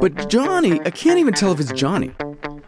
But 0.00 0.28
Johnny, 0.28 0.80
I 0.82 0.90
can't 0.90 1.18
even 1.18 1.34
tell 1.34 1.50
if 1.52 1.58
it's 1.58 1.72
Johnny. 1.72 2.12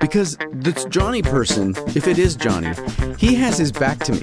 Because 0.01 0.37
this 0.53 0.85
Johnny 0.87 1.23
person, 1.23 1.75
if 1.95 2.09
it 2.09 2.19
is 2.19 2.35
Johnny, 2.35 2.73
he 3.19 3.35
has 3.37 3.57
his 3.59 3.71
back 3.71 3.99
to 4.01 4.13
me. 4.13 4.23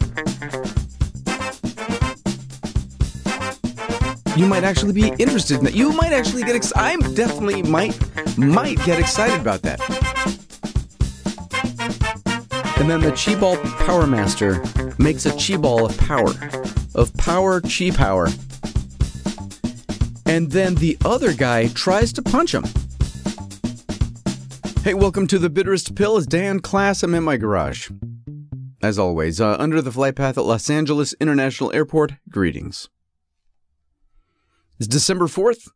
You 4.36 4.46
might 4.46 4.64
actually 4.64 4.94
be 4.94 5.08
interested 5.20 5.60
in 5.60 5.64
that. 5.66 5.74
You 5.74 5.94
might 5.94 6.12
actually 6.12 6.44
get 6.44 6.56
excited. 6.56 7.06
I 7.06 7.14
definitely 7.14 7.64
might 7.64 7.98
might 8.38 8.84
get 8.84 9.00
excited 9.00 9.40
about 9.40 9.62
that. 9.62 9.80
And 12.78 12.90
then 12.90 13.02
the 13.02 13.12
Chi 13.12 13.40
Ball 13.40 13.58
Power 13.86 14.06
Master 14.06 14.64
makes 15.00 15.26
a 15.26 15.32
Chi 15.32 15.58
Ball 15.58 15.86
of 15.86 15.98
power. 15.98 16.34
Of 16.94 17.16
power, 17.18 17.62
Chi 17.62 17.92
power. 17.92 18.28
And 20.26 20.52
then 20.52 20.76
the 20.76 20.98
other 21.06 21.34
guy 21.34 21.70
tries 21.70 22.12
to 22.14 22.22
punch 22.22 22.54
him. 22.54 22.66
Hey, 24.88 24.94
welcome 24.94 25.28
to 25.28 25.38
the 25.38 25.50
bitterest 25.50 25.96
pill. 25.96 26.16
It's 26.16 26.26
Dan 26.26 26.62
Klass. 26.62 27.04
I'm 27.04 27.14
in 27.14 27.26
my 27.26 27.36
garage. 27.36 27.92
As 28.82 28.98
always, 28.98 29.42
uh, 29.42 29.58
under 29.60 29.82
the 29.82 29.92
flight 29.92 30.16
path 30.16 30.38
at 30.38 30.46
Los 30.46 30.70
Angeles 30.70 31.14
International 31.20 31.74
Airport, 31.74 32.14
greetings. 32.30 32.88
It's 34.80 34.88
December 34.88 35.26
4th, 35.26 35.68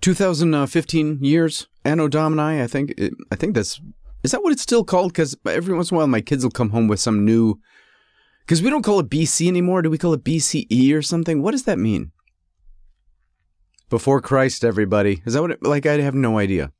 2015 0.00 1.18
years, 1.22 1.68
Anno 1.84 2.08
Domini. 2.08 2.60
I 2.60 2.66
think, 2.66 2.92
I 3.30 3.36
think 3.36 3.54
that's, 3.54 3.80
is 4.24 4.32
that 4.32 4.42
what 4.42 4.52
it's 4.52 4.62
still 4.62 4.82
called? 4.82 5.12
Because 5.12 5.36
every 5.46 5.76
once 5.76 5.92
in 5.92 5.94
a 5.94 5.98
while 5.98 6.08
my 6.08 6.22
kids 6.22 6.42
will 6.42 6.50
come 6.50 6.70
home 6.70 6.88
with 6.88 6.98
some 6.98 7.24
new, 7.24 7.60
because 8.40 8.62
we 8.62 8.70
don't 8.70 8.82
call 8.82 8.98
it 8.98 9.08
BC 9.08 9.46
anymore. 9.46 9.80
Do 9.80 9.90
we 9.90 9.98
call 9.98 10.14
it 10.14 10.24
BCE 10.24 10.92
or 10.92 11.02
something? 11.02 11.40
What 11.40 11.52
does 11.52 11.66
that 11.66 11.78
mean? 11.78 12.10
Before 13.90 14.20
Christ, 14.20 14.64
everybody. 14.64 15.22
Is 15.24 15.34
that 15.34 15.42
what 15.42 15.52
it, 15.52 15.62
like, 15.62 15.86
I 15.86 16.00
have 16.00 16.16
no 16.16 16.36
idea. 16.36 16.72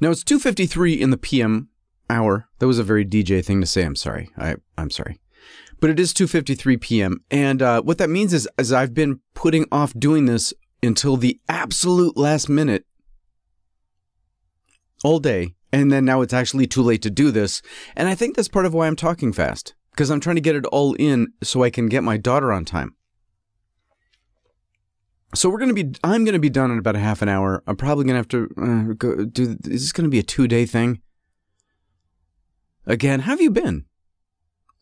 Now 0.00 0.10
it's 0.10 0.24
2.53 0.24 0.98
in 0.98 1.10
the 1.10 1.16
PM 1.16 1.68
hour. 2.08 2.48
That 2.58 2.66
was 2.66 2.78
a 2.78 2.84
very 2.84 3.04
DJ 3.04 3.44
thing 3.44 3.60
to 3.60 3.66
say. 3.66 3.82
I'm 3.82 3.96
sorry. 3.96 4.30
I, 4.36 4.56
I'm 4.76 4.90
sorry. 4.90 5.20
But 5.80 5.90
it 5.90 6.00
is 6.00 6.12
2.53 6.12 6.80
p.m. 6.80 7.24
And 7.30 7.62
uh, 7.62 7.82
what 7.82 7.98
that 7.98 8.10
means 8.10 8.32
is, 8.32 8.48
is 8.58 8.72
I've 8.72 8.94
been 8.94 9.20
putting 9.34 9.66
off 9.70 9.92
doing 9.94 10.26
this 10.26 10.52
until 10.82 11.16
the 11.16 11.40
absolute 11.48 12.16
last 12.16 12.48
minute 12.48 12.84
all 15.04 15.18
day. 15.18 15.54
And 15.72 15.92
then 15.92 16.04
now 16.04 16.22
it's 16.22 16.32
actually 16.32 16.66
too 16.66 16.82
late 16.82 17.02
to 17.02 17.10
do 17.10 17.30
this. 17.30 17.62
And 17.94 18.08
I 18.08 18.14
think 18.14 18.34
that's 18.34 18.48
part 18.48 18.66
of 18.66 18.74
why 18.74 18.86
I'm 18.86 18.96
talking 18.96 19.32
fast. 19.32 19.74
Because 19.90 20.10
I'm 20.10 20.20
trying 20.20 20.36
to 20.36 20.42
get 20.42 20.56
it 20.56 20.66
all 20.66 20.94
in 20.94 21.28
so 21.42 21.62
I 21.62 21.70
can 21.70 21.86
get 21.86 22.04
my 22.04 22.16
daughter 22.16 22.52
on 22.52 22.64
time. 22.64 22.94
So 25.34 25.50
we're 25.50 25.58
gonna 25.58 25.74
be. 25.74 25.92
I'm 26.02 26.24
gonna 26.24 26.38
be 26.38 26.50
done 26.50 26.70
in 26.70 26.78
about 26.78 26.96
a 26.96 27.00
half 27.00 27.20
an 27.20 27.28
hour. 27.28 27.62
I'm 27.66 27.76
probably 27.76 28.04
gonna 28.04 28.18
have 28.18 28.28
to 28.28 28.48
uh, 28.56 28.94
go 28.94 29.24
do. 29.24 29.56
Is 29.64 29.82
this 29.82 29.92
gonna 29.92 30.08
be 30.08 30.18
a 30.18 30.22
two 30.22 30.48
day 30.48 30.64
thing? 30.64 31.00
Again, 32.86 33.20
how 33.20 33.32
have 33.32 33.40
you 33.40 33.50
been? 33.50 33.84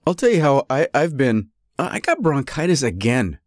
I'll 0.07 0.15
tell 0.15 0.31
you 0.31 0.41
how 0.41 0.65
I 0.71 0.89
I've 0.95 1.17
been. 1.17 1.49
I 1.79 1.99
got 1.99 2.23
bronchitis 2.23 2.83
again. 2.83 3.39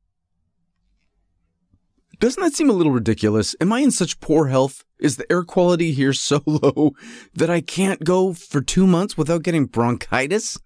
Doesn't 2.20 2.44
that 2.44 2.54
seem 2.54 2.70
a 2.70 2.74
little 2.74 2.92
ridiculous? 2.92 3.56
Am 3.62 3.72
I 3.72 3.80
in 3.80 3.92
such 3.92 4.20
poor 4.20 4.48
health? 4.48 4.84
Is 5.00 5.16
the 5.16 5.32
air 5.32 5.44
quality 5.44 5.94
here 5.94 6.12
so 6.12 6.44
low 6.46 6.92
that 7.34 7.50
I 7.50 7.62
can't 7.62 8.04
go 8.04 8.34
for 8.34 8.60
two 8.60 8.86
months 8.86 9.18
without 9.18 9.44
getting 9.44 9.66
bronchitis? 9.66 10.60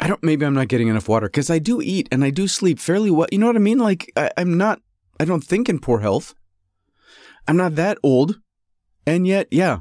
I 0.00 0.06
don't. 0.06 0.22
Maybe 0.22 0.46
I'm 0.46 0.54
not 0.54 0.68
getting 0.68 0.88
enough 0.88 1.08
water 1.08 1.26
because 1.26 1.50
I 1.50 1.58
do 1.58 1.80
eat 1.82 2.08
and 2.10 2.24
I 2.24 2.30
do 2.30 2.48
sleep 2.48 2.78
fairly 2.78 3.10
well. 3.10 3.28
You 3.30 3.38
know 3.38 3.46
what 3.46 3.56
I 3.56 3.60
mean? 3.60 3.78
Like 3.78 4.10
I, 4.16 4.30
I'm 4.36 4.56
not. 4.56 4.80
I 5.18 5.24
don't 5.24 5.44
think 5.44 5.68
in 5.68 5.78
poor 5.78 6.00
health. 6.00 6.34
I'm 7.46 7.56
not 7.56 7.74
that 7.74 7.98
old, 8.02 8.40
and 9.06 9.26
yet, 9.26 9.48
yeah, 9.50 9.78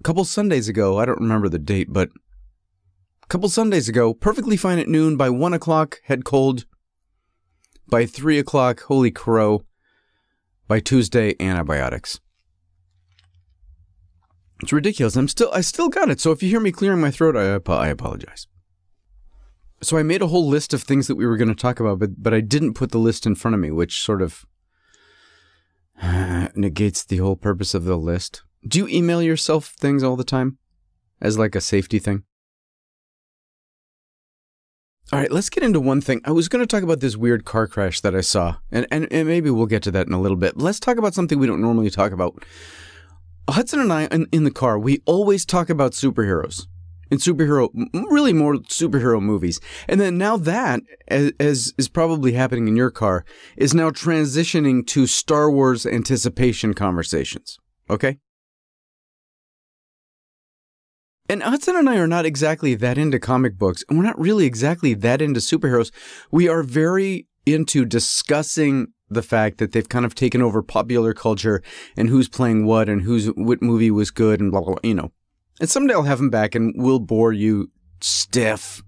a 0.00 0.02
couple 0.02 0.24
Sundays 0.24 0.68
ago, 0.68 0.98
I 0.98 1.04
don't 1.04 1.20
remember 1.20 1.48
the 1.48 1.58
date, 1.58 1.92
but 1.92 2.08
a 3.22 3.26
couple 3.26 3.48
Sundays 3.48 3.88
ago, 3.88 4.14
perfectly 4.14 4.56
fine 4.56 4.78
at 4.78 4.88
noon. 4.88 5.16
By 5.16 5.30
one 5.30 5.52
o'clock, 5.52 6.00
head 6.04 6.24
cold. 6.24 6.64
By 7.88 8.06
three 8.06 8.38
o'clock, 8.38 8.80
holy 8.82 9.10
crow. 9.10 9.64
By 10.66 10.80
Tuesday, 10.80 11.34
antibiotics. 11.38 12.20
It's 14.62 14.72
ridiculous. 14.72 15.16
I'm 15.16 15.28
still. 15.28 15.50
I 15.52 15.60
still 15.60 15.88
got 15.88 16.08
it. 16.08 16.20
So 16.20 16.30
if 16.30 16.42
you 16.42 16.48
hear 16.48 16.60
me 16.60 16.72
clearing 16.72 17.00
my 17.00 17.10
throat, 17.10 17.36
I, 17.36 17.60
I 17.72 17.88
apologize. 17.88 18.46
So 19.82 19.98
I 19.98 20.04
made 20.04 20.22
a 20.22 20.28
whole 20.28 20.46
list 20.46 20.72
of 20.72 20.82
things 20.82 21.08
that 21.08 21.16
we 21.16 21.26
were 21.26 21.36
going 21.36 21.48
to 21.48 21.54
talk 21.54 21.80
about, 21.80 21.98
but 21.98 22.22
but 22.22 22.32
I 22.32 22.40
didn't 22.40 22.74
put 22.74 22.92
the 22.92 22.98
list 22.98 23.26
in 23.26 23.34
front 23.34 23.54
of 23.54 23.60
me, 23.60 23.70
which 23.70 24.00
sort 24.00 24.22
of 24.22 24.46
negates 26.54 27.04
the 27.04 27.18
whole 27.18 27.36
purpose 27.36 27.74
of 27.74 27.84
the 27.84 27.96
list. 27.96 28.42
Do 28.66 28.78
you 28.78 28.88
email 28.88 29.20
yourself 29.20 29.66
things 29.66 30.04
all 30.04 30.14
the 30.14 30.24
time 30.24 30.58
as 31.20 31.36
like 31.36 31.56
a 31.56 31.60
safety 31.60 31.98
thing? 31.98 32.22
All 35.12 35.18
right, 35.18 35.32
let's 35.32 35.50
get 35.50 35.64
into 35.64 35.80
one 35.80 36.00
thing. 36.00 36.22
I 36.24 36.30
was 36.30 36.48
going 36.48 36.62
to 36.62 36.66
talk 36.66 36.84
about 36.84 37.00
this 37.00 37.16
weird 37.16 37.44
car 37.44 37.66
crash 37.66 38.00
that 38.00 38.14
I 38.14 38.22
saw, 38.22 38.56
and, 38.70 38.86
and, 38.90 39.12
and 39.12 39.28
maybe 39.28 39.50
we'll 39.50 39.66
get 39.66 39.82
to 39.82 39.90
that 39.90 40.06
in 40.06 40.12
a 40.14 40.20
little 40.20 40.38
bit. 40.38 40.56
Let's 40.56 40.80
talk 40.80 40.96
about 40.96 41.12
something 41.12 41.38
we 41.38 41.46
don't 41.46 41.60
normally 41.60 41.90
talk 41.90 42.12
about. 42.12 42.44
Hudson 43.50 43.80
and 43.80 43.92
I, 43.92 44.06
in, 44.06 44.26
in 44.32 44.44
the 44.44 44.50
car, 44.50 44.78
we 44.78 45.02
always 45.04 45.44
talk 45.44 45.68
about 45.68 45.92
superheroes 45.92 46.66
in 47.12 47.18
superhero, 47.18 47.68
really 48.10 48.32
more 48.32 48.54
superhero 48.54 49.20
movies. 49.20 49.60
And 49.86 50.00
then 50.00 50.16
now 50.16 50.38
that, 50.38 50.80
as, 51.08 51.74
is 51.76 51.88
probably 51.88 52.32
happening 52.32 52.68
in 52.68 52.74
your 52.74 52.90
car, 52.90 53.26
is 53.54 53.74
now 53.74 53.90
transitioning 53.90 54.86
to 54.86 55.06
Star 55.06 55.50
Wars 55.50 55.84
anticipation 55.84 56.72
conversations. 56.72 57.58
Okay? 57.90 58.16
And 61.28 61.42
Hudson 61.42 61.76
and 61.76 61.88
I 61.88 61.98
are 61.98 62.06
not 62.06 62.24
exactly 62.24 62.74
that 62.76 62.96
into 62.96 63.18
comic 63.18 63.58
books, 63.58 63.84
and 63.88 63.98
we're 63.98 64.04
not 64.04 64.18
really 64.18 64.46
exactly 64.46 64.94
that 64.94 65.20
into 65.20 65.40
superheroes. 65.40 65.92
We 66.30 66.48
are 66.48 66.62
very 66.62 67.26
into 67.44 67.84
discussing 67.84 68.86
the 69.10 69.22
fact 69.22 69.58
that 69.58 69.72
they've 69.72 69.88
kind 69.88 70.06
of 70.06 70.14
taken 70.14 70.40
over 70.40 70.62
popular 70.62 71.12
culture 71.12 71.62
and 71.94 72.08
who's 72.08 72.30
playing 72.30 72.64
what 72.64 72.88
and 72.88 73.02
who's 73.02 73.26
what 73.26 73.60
movie 73.60 73.90
was 73.90 74.10
good 74.10 74.40
and 74.40 74.50
blah 74.50 74.62
blah, 74.62 74.74
blah 74.74 74.80
you 74.82 74.94
know 74.94 75.12
and 75.60 75.68
someday 75.68 75.94
I'll 75.94 76.02
have 76.02 76.20
him 76.20 76.30
back 76.30 76.54
and 76.54 76.74
we'll 76.76 76.98
bore 76.98 77.32
you 77.32 77.70
stiff 78.00 78.82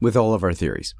with 0.00 0.16
all 0.16 0.34
of 0.34 0.42
our 0.42 0.52
theories. 0.52 0.94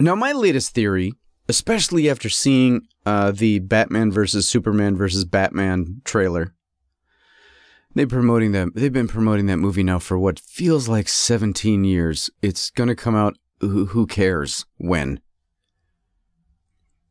Now, 0.00 0.14
my 0.14 0.32
latest 0.32 0.74
theory, 0.74 1.12
especially 1.48 2.10
after 2.10 2.28
seeing 2.28 2.82
uh, 3.06 3.30
the 3.30 3.60
Batman 3.60 4.10
versus 4.10 4.48
Superman 4.48 4.96
versus 4.96 5.24
Batman 5.24 6.00
trailer, 6.04 6.54
they 7.94 8.06
promoting 8.06 8.52
that. 8.52 8.74
They've 8.74 8.92
been 8.92 9.08
promoting 9.08 9.46
that 9.46 9.58
movie 9.58 9.84
now 9.84 10.00
for 10.00 10.18
what 10.18 10.40
feels 10.40 10.88
like 10.88 11.08
17 11.08 11.84
years. 11.84 12.28
It's 12.42 12.70
going 12.70 12.88
to 12.88 12.96
come 12.96 13.14
out. 13.14 13.36
Who, 13.60 13.86
who 13.86 14.06
cares 14.06 14.66
when? 14.78 15.20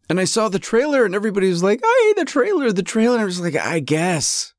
And 0.09 0.19
I 0.19 0.25
saw 0.25 0.49
the 0.49 0.59
trailer, 0.59 1.05
and 1.05 1.15
everybody 1.15 1.49
was 1.49 1.63
like, 1.63 1.79
"Hey, 1.81 2.13
the 2.17 2.25
trailer, 2.25 2.71
the 2.73 2.83
trailer." 2.83 3.19
I 3.19 3.25
was 3.25 3.39
like, 3.39 3.55
"I 3.55 3.79
guess." 3.79 4.53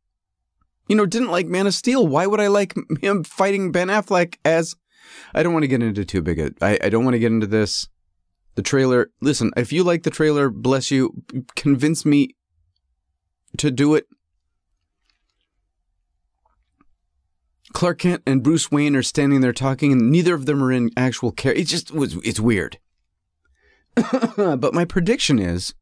You 0.88 0.96
know, 0.96 1.06
didn't 1.06 1.30
like 1.30 1.46
Man 1.46 1.66
of 1.66 1.74
Steel. 1.74 2.06
Why 2.06 2.26
would 2.26 2.40
I 2.40 2.48
like 2.48 2.74
him 3.00 3.24
fighting 3.24 3.72
Ben 3.72 3.88
Affleck 3.88 4.36
as? 4.44 4.74
I 5.34 5.42
don't 5.42 5.52
want 5.52 5.62
to 5.62 5.68
get 5.68 5.82
into 5.82 6.04
too 6.04 6.22
big. 6.22 6.38
A, 6.38 6.50
I, 6.60 6.78
I 6.84 6.88
don't 6.88 7.04
want 7.04 7.14
to 7.14 7.18
get 7.18 7.32
into 7.32 7.46
this. 7.46 7.88
The 8.54 8.62
trailer. 8.62 9.10
Listen, 9.20 9.50
if 9.56 9.72
you 9.72 9.82
like 9.82 10.04
the 10.04 10.10
trailer, 10.10 10.48
bless 10.48 10.90
you. 10.90 11.24
Convince 11.56 12.04
me 12.04 12.36
to 13.58 13.70
do 13.70 13.94
it. 13.94 14.06
Clark 17.72 17.98
Kent 17.98 18.22
and 18.24 18.42
Bruce 18.42 18.70
Wayne 18.70 18.94
are 18.94 19.02
standing 19.02 19.40
there 19.40 19.52
talking, 19.52 19.90
and 19.90 20.10
neither 20.10 20.34
of 20.34 20.46
them 20.46 20.62
are 20.62 20.70
in 20.70 20.90
actual 20.96 21.32
care. 21.32 21.52
It 21.52 21.66
just 21.66 21.90
was. 21.90 22.14
It's 22.24 22.38
weird. 22.38 22.78
but 24.36 24.72
my 24.72 24.84
prediction 24.84 25.40
is 25.40 25.74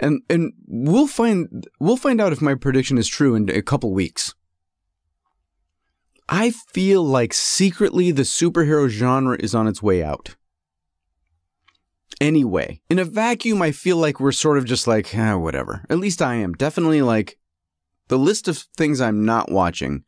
and 0.00 0.22
and 0.28 0.52
we'll 0.66 1.06
find 1.06 1.66
we'll 1.80 1.96
find 1.96 2.20
out 2.20 2.32
if 2.32 2.40
my 2.40 2.54
prediction 2.54 2.98
is 2.98 3.08
true 3.08 3.34
in 3.34 3.48
a 3.50 3.62
couple 3.62 3.92
weeks. 3.92 4.34
I 6.28 6.50
feel 6.50 7.02
like 7.02 7.32
secretly 7.32 8.10
the 8.10 8.22
superhero 8.22 8.88
genre 8.88 9.36
is 9.40 9.54
on 9.54 9.66
its 9.66 9.82
way 9.82 10.02
out. 10.02 10.36
Anyway, 12.20 12.82
in 12.90 12.98
a 12.98 13.04
vacuum, 13.04 13.62
I 13.62 13.72
feel 13.72 13.96
like 13.96 14.20
we're 14.20 14.32
sort 14.32 14.58
of 14.58 14.64
just 14.64 14.86
like, 14.86 15.14
eh, 15.14 15.34
whatever. 15.34 15.86
At 15.88 15.98
least 15.98 16.20
I 16.20 16.34
am. 16.34 16.52
Definitely 16.52 17.00
like 17.00 17.38
the 18.08 18.18
list 18.18 18.48
of 18.48 18.58
things 18.76 19.00
I'm 19.00 19.24
not 19.24 19.50
watching 19.50 20.04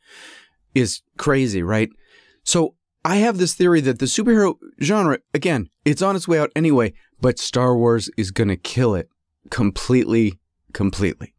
is 0.75 1.01
crazy, 1.17 1.63
right? 1.63 1.89
So 2.43 2.75
I 3.05 3.17
have 3.17 3.39
this 3.39 3.55
theory 3.55 3.81
that 3.83 3.99
the 3.99 4.07
superhero 4.07 4.57
genre, 4.83 5.19
again, 5.33 5.71
it's 5.85 6.03
on 6.03 6.17
its 6.17 6.29
way 6.29 6.39
out 6.39 6.51
anyway, 6.55 6.93
but 7.21 7.39
Star 7.39 7.77
Wars 7.77 8.11
is 8.17 8.31
going 8.31 8.49
to 8.49 8.57
kill 8.57 8.95
it 8.95 9.09
completely, 9.51 10.39
completely. 10.73 11.35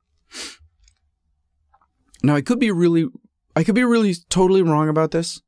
Now, 2.23 2.35
I 2.35 2.41
could 2.41 2.59
be 2.59 2.71
really, 2.71 3.07
I 3.55 3.63
could 3.63 3.75
be 3.75 3.83
really 3.83 4.15
totally 4.29 4.61
wrong 4.61 4.89
about 4.89 5.11
this, 5.11 5.41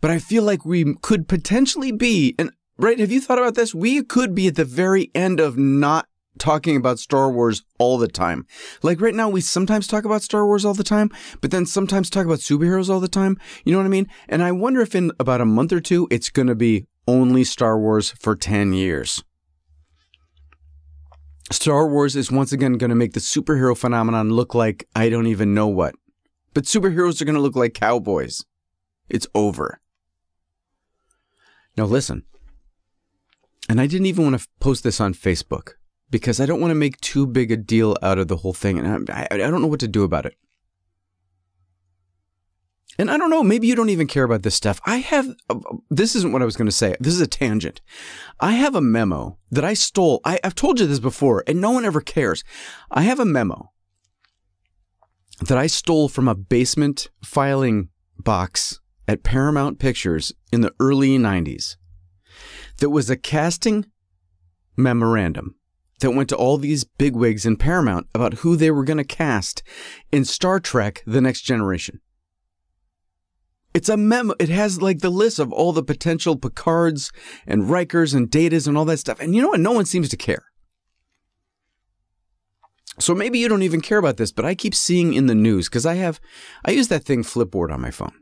but 0.00 0.10
I 0.10 0.18
feel 0.18 0.42
like 0.42 0.64
we 0.64 0.94
could 1.02 1.28
potentially 1.28 1.92
be, 1.92 2.34
and 2.38 2.50
right? 2.78 2.98
Have 2.98 3.10
you 3.10 3.20
thought 3.20 3.38
about 3.38 3.54
this? 3.54 3.74
We 3.74 4.02
could 4.02 4.34
be 4.34 4.48
at 4.48 4.54
the 4.54 4.64
very 4.64 5.10
end 5.14 5.40
of 5.40 5.58
not 5.58 6.06
talking 6.38 6.76
about 6.76 6.98
Star 6.98 7.30
Wars 7.30 7.62
all 7.78 7.98
the 7.98 8.08
time. 8.08 8.46
Like 8.82 9.00
right 9.00 9.14
now, 9.14 9.28
we 9.28 9.40
sometimes 9.40 9.86
talk 9.86 10.04
about 10.04 10.22
Star 10.22 10.46
Wars 10.46 10.64
all 10.64 10.74
the 10.74 10.84
time, 10.84 11.10
but 11.40 11.50
then 11.50 11.66
sometimes 11.66 12.08
talk 12.08 12.24
about 12.24 12.38
superheroes 12.38 12.88
all 12.88 13.00
the 13.00 13.08
time. 13.08 13.38
You 13.64 13.72
know 13.72 13.78
what 13.78 13.86
I 13.86 13.90
mean? 13.90 14.08
And 14.28 14.42
I 14.42 14.52
wonder 14.52 14.80
if 14.80 14.94
in 14.94 15.10
about 15.18 15.40
a 15.40 15.46
month 15.46 15.72
or 15.72 15.80
two, 15.80 16.06
it's 16.10 16.30
going 16.30 16.48
to 16.48 16.54
be 16.54 16.86
only 17.06 17.42
Star 17.44 17.78
Wars 17.78 18.10
for 18.20 18.36
10 18.36 18.72
years. 18.72 19.24
Star 21.50 21.88
Wars 21.88 22.14
is 22.14 22.30
once 22.30 22.52
again 22.52 22.74
going 22.74 22.90
to 22.90 22.96
make 22.96 23.14
the 23.14 23.20
superhero 23.20 23.76
phenomenon 23.76 24.30
look 24.30 24.54
like 24.54 24.86
I 24.94 25.08
don't 25.08 25.26
even 25.26 25.54
know 25.54 25.66
what. 25.66 25.94
But 26.52 26.64
superheroes 26.64 27.20
are 27.20 27.24
going 27.24 27.36
to 27.36 27.40
look 27.40 27.56
like 27.56 27.74
cowboys. 27.74 28.44
It's 29.08 29.26
over. 29.34 29.80
Now, 31.76 31.84
listen. 31.84 32.24
And 33.68 33.80
I 33.80 33.86
didn't 33.86 34.06
even 34.06 34.24
want 34.24 34.40
to 34.40 34.48
post 34.60 34.82
this 34.82 35.00
on 35.00 35.14
Facebook 35.14 35.74
because 36.10 36.40
I 36.40 36.46
don't 36.46 36.60
want 36.60 36.70
to 36.70 36.76
make 36.76 37.00
too 37.00 37.26
big 37.26 37.50
a 37.50 37.56
deal 37.56 37.96
out 38.02 38.18
of 38.18 38.28
the 38.28 38.36
whole 38.36 38.54
thing. 38.54 38.78
And 38.78 39.08
I, 39.10 39.28
I, 39.30 39.36
don't 39.36 39.60
know 39.60 39.68
what 39.68 39.80
to 39.80 39.88
do 39.88 40.04
about 40.04 40.26
it. 40.26 40.36
And 42.98 43.10
I 43.10 43.16
don't 43.16 43.30
know, 43.30 43.44
maybe 43.44 43.68
you 43.68 43.76
don't 43.76 43.90
even 43.90 44.08
care 44.08 44.24
about 44.24 44.42
this 44.42 44.56
stuff. 44.56 44.80
I 44.84 44.96
have, 44.96 45.28
uh, 45.48 45.60
this 45.88 46.16
isn't 46.16 46.32
what 46.32 46.42
I 46.42 46.44
was 46.44 46.56
going 46.56 46.66
to 46.66 46.72
say. 46.72 46.96
This 46.98 47.14
is 47.14 47.20
a 47.20 47.28
tangent. 47.28 47.80
I 48.40 48.52
have 48.52 48.74
a 48.74 48.80
memo 48.80 49.38
that 49.52 49.64
I 49.64 49.74
stole. 49.74 50.20
I, 50.24 50.40
I've 50.42 50.56
told 50.56 50.80
you 50.80 50.86
this 50.86 50.98
before, 50.98 51.44
and 51.46 51.60
no 51.60 51.70
one 51.70 51.84
ever 51.84 52.00
cares. 52.00 52.42
I 52.90 53.02
have 53.02 53.20
a 53.20 53.24
memo 53.24 53.70
that 55.40 55.56
I 55.58 55.68
stole 55.68 56.08
from 56.08 56.26
a 56.26 56.34
basement 56.34 57.08
filing 57.22 57.90
box 58.18 58.80
at 59.06 59.22
Paramount 59.22 59.78
Pictures 59.78 60.32
in 60.50 60.60
the 60.60 60.74
early 60.80 61.18
90s 61.18 61.76
that 62.78 62.90
was 62.90 63.08
a 63.08 63.16
casting 63.16 63.86
memorandum 64.76 65.54
that 66.00 66.12
went 66.12 66.28
to 66.28 66.36
all 66.36 66.58
these 66.58 66.84
bigwigs 66.84 67.46
in 67.46 67.56
Paramount 67.56 68.06
about 68.14 68.34
who 68.34 68.56
they 68.56 68.70
were 68.70 68.84
going 68.84 68.98
to 68.98 69.04
cast 69.04 69.62
in 70.12 70.24
Star 70.24 70.60
Trek 70.60 71.02
The 71.06 71.20
Next 71.20 71.42
Generation. 71.42 72.00
It's 73.78 73.88
a 73.88 73.96
memo. 73.96 74.34
It 74.40 74.48
has 74.48 74.82
like 74.82 75.02
the 75.02 75.08
list 75.08 75.38
of 75.38 75.52
all 75.52 75.72
the 75.72 75.84
potential 75.84 76.34
Picards 76.34 77.12
and 77.46 77.62
Rikers 77.62 78.12
and 78.12 78.28
Datas 78.28 78.66
and 78.66 78.76
all 78.76 78.84
that 78.86 78.96
stuff. 78.96 79.20
And 79.20 79.36
you 79.36 79.40
know 79.40 79.50
what? 79.50 79.60
No 79.60 79.70
one 79.70 79.84
seems 79.84 80.08
to 80.08 80.16
care. 80.16 80.46
So 82.98 83.14
maybe 83.14 83.38
you 83.38 83.48
don't 83.48 83.62
even 83.62 83.80
care 83.80 83.98
about 83.98 84.16
this, 84.16 84.32
but 84.32 84.44
I 84.44 84.56
keep 84.56 84.74
seeing 84.74 85.14
in 85.14 85.28
the 85.28 85.34
news 85.36 85.68
because 85.68 85.86
I 85.86 85.94
have, 85.94 86.18
I 86.64 86.72
use 86.72 86.88
that 86.88 87.04
thing 87.04 87.22
Flipboard 87.22 87.72
on 87.72 87.80
my 87.80 87.92
phone. 87.92 88.14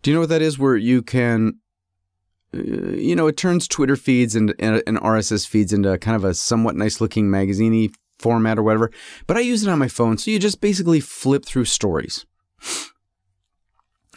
Do 0.00 0.10
you 0.10 0.14
know 0.14 0.20
what 0.20 0.30
that 0.30 0.40
is? 0.40 0.58
Where 0.58 0.74
you 0.74 1.02
can 1.02 1.60
uh, 2.54 2.62
you 2.62 3.14
know, 3.14 3.26
it 3.26 3.36
turns 3.36 3.68
Twitter 3.68 3.94
feeds 3.94 4.34
and, 4.34 4.54
and, 4.58 4.82
and 4.86 4.96
RSS 5.00 5.46
feeds 5.46 5.74
into 5.74 5.98
kind 5.98 6.16
of 6.16 6.24
a 6.24 6.32
somewhat 6.32 6.76
nice 6.76 6.98
looking 6.98 7.26
magaziney 7.26 7.92
format 8.18 8.58
or 8.58 8.62
whatever. 8.62 8.90
But 9.26 9.36
I 9.36 9.40
use 9.40 9.62
it 9.62 9.68
on 9.68 9.78
my 9.78 9.88
phone, 9.88 10.16
so 10.16 10.30
you 10.30 10.38
just 10.38 10.62
basically 10.62 11.00
flip 11.00 11.44
through 11.44 11.66
stories. 11.66 12.24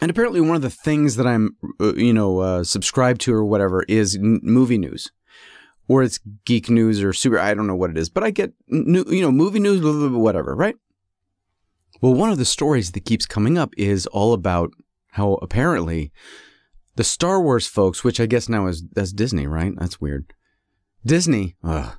And 0.00 0.10
apparently, 0.10 0.40
one 0.40 0.56
of 0.56 0.62
the 0.62 0.70
things 0.70 1.16
that 1.16 1.26
I'm, 1.26 1.56
uh, 1.80 1.94
you 1.94 2.12
know, 2.12 2.40
uh, 2.40 2.64
subscribed 2.64 3.20
to 3.22 3.34
or 3.34 3.44
whatever 3.44 3.84
is 3.88 4.16
n- 4.16 4.40
movie 4.42 4.78
news, 4.78 5.12
or 5.88 6.02
it's 6.02 6.18
geek 6.44 6.68
news 6.68 7.02
or 7.02 7.12
super. 7.12 7.38
I 7.38 7.54
don't 7.54 7.66
know 7.66 7.76
what 7.76 7.90
it 7.90 7.98
is, 7.98 8.08
but 8.08 8.24
I 8.24 8.30
get 8.30 8.52
new, 8.68 9.04
you 9.08 9.22
know, 9.22 9.30
movie 9.30 9.60
news, 9.60 9.80
blah, 9.80 9.92
blah, 9.92 10.08
blah, 10.08 10.18
whatever, 10.18 10.54
right? 10.54 10.76
Well, 12.00 12.14
one 12.14 12.30
of 12.30 12.38
the 12.38 12.44
stories 12.44 12.92
that 12.92 13.04
keeps 13.04 13.24
coming 13.24 13.56
up 13.56 13.72
is 13.76 14.06
all 14.08 14.32
about 14.32 14.72
how 15.12 15.34
apparently 15.34 16.12
the 16.96 17.04
Star 17.04 17.40
Wars 17.40 17.66
folks, 17.66 18.02
which 18.02 18.20
I 18.20 18.26
guess 18.26 18.48
now 18.48 18.66
is 18.66 18.84
that's 18.92 19.12
Disney, 19.12 19.46
right? 19.46 19.72
That's 19.76 20.00
weird. 20.00 20.32
Disney, 21.06 21.56
ugh. 21.62 21.96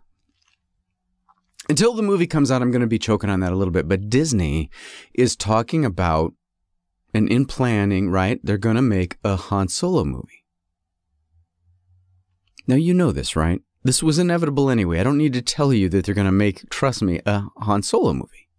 Until 1.69 1.94
the 1.94 2.03
movie 2.03 2.27
comes 2.27 2.51
out, 2.51 2.62
I'm 2.62 2.71
going 2.71 2.81
to 2.81 2.88
be 2.88 3.00
choking 3.00 3.30
on 3.30 3.39
that 3.39 3.53
a 3.53 3.56
little 3.56 3.71
bit. 3.71 3.88
But 3.88 4.09
Disney 4.09 4.69
is 5.13 5.36
talking 5.36 5.83
about, 5.83 6.33
and 7.16 7.30
in 7.30 7.46
planning, 7.46 8.10
right? 8.10 8.42
They're 8.44 8.58
going 8.58 8.76
to 8.76 8.82
make 8.82 9.16
a 9.24 9.38
Han 9.38 9.70
Solo 9.70 10.04
movie. 10.04 10.44
Now, 12.68 12.76
you 12.76 12.94
know 12.94 13.14
this, 13.14 13.38
right? 13.38 13.62
This 13.84 14.04
was 14.04 14.20
inevitable 14.20 14.70
anyway. 14.70 15.00
I 15.00 15.04
don't 15.04 15.18
need 15.18 15.32
to 15.32 15.42
tell 15.42 15.72
you 15.72 15.88
that 15.90 16.04
they're 16.04 16.14
going 16.14 16.26
to 16.26 16.32
make, 16.34 16.70
trust 16.70 17.02
me, 17.02 17.22
a 17.26 17.46
Han 17.60 17.84
Solo 17.84 18.12
movie. 18.12 18.50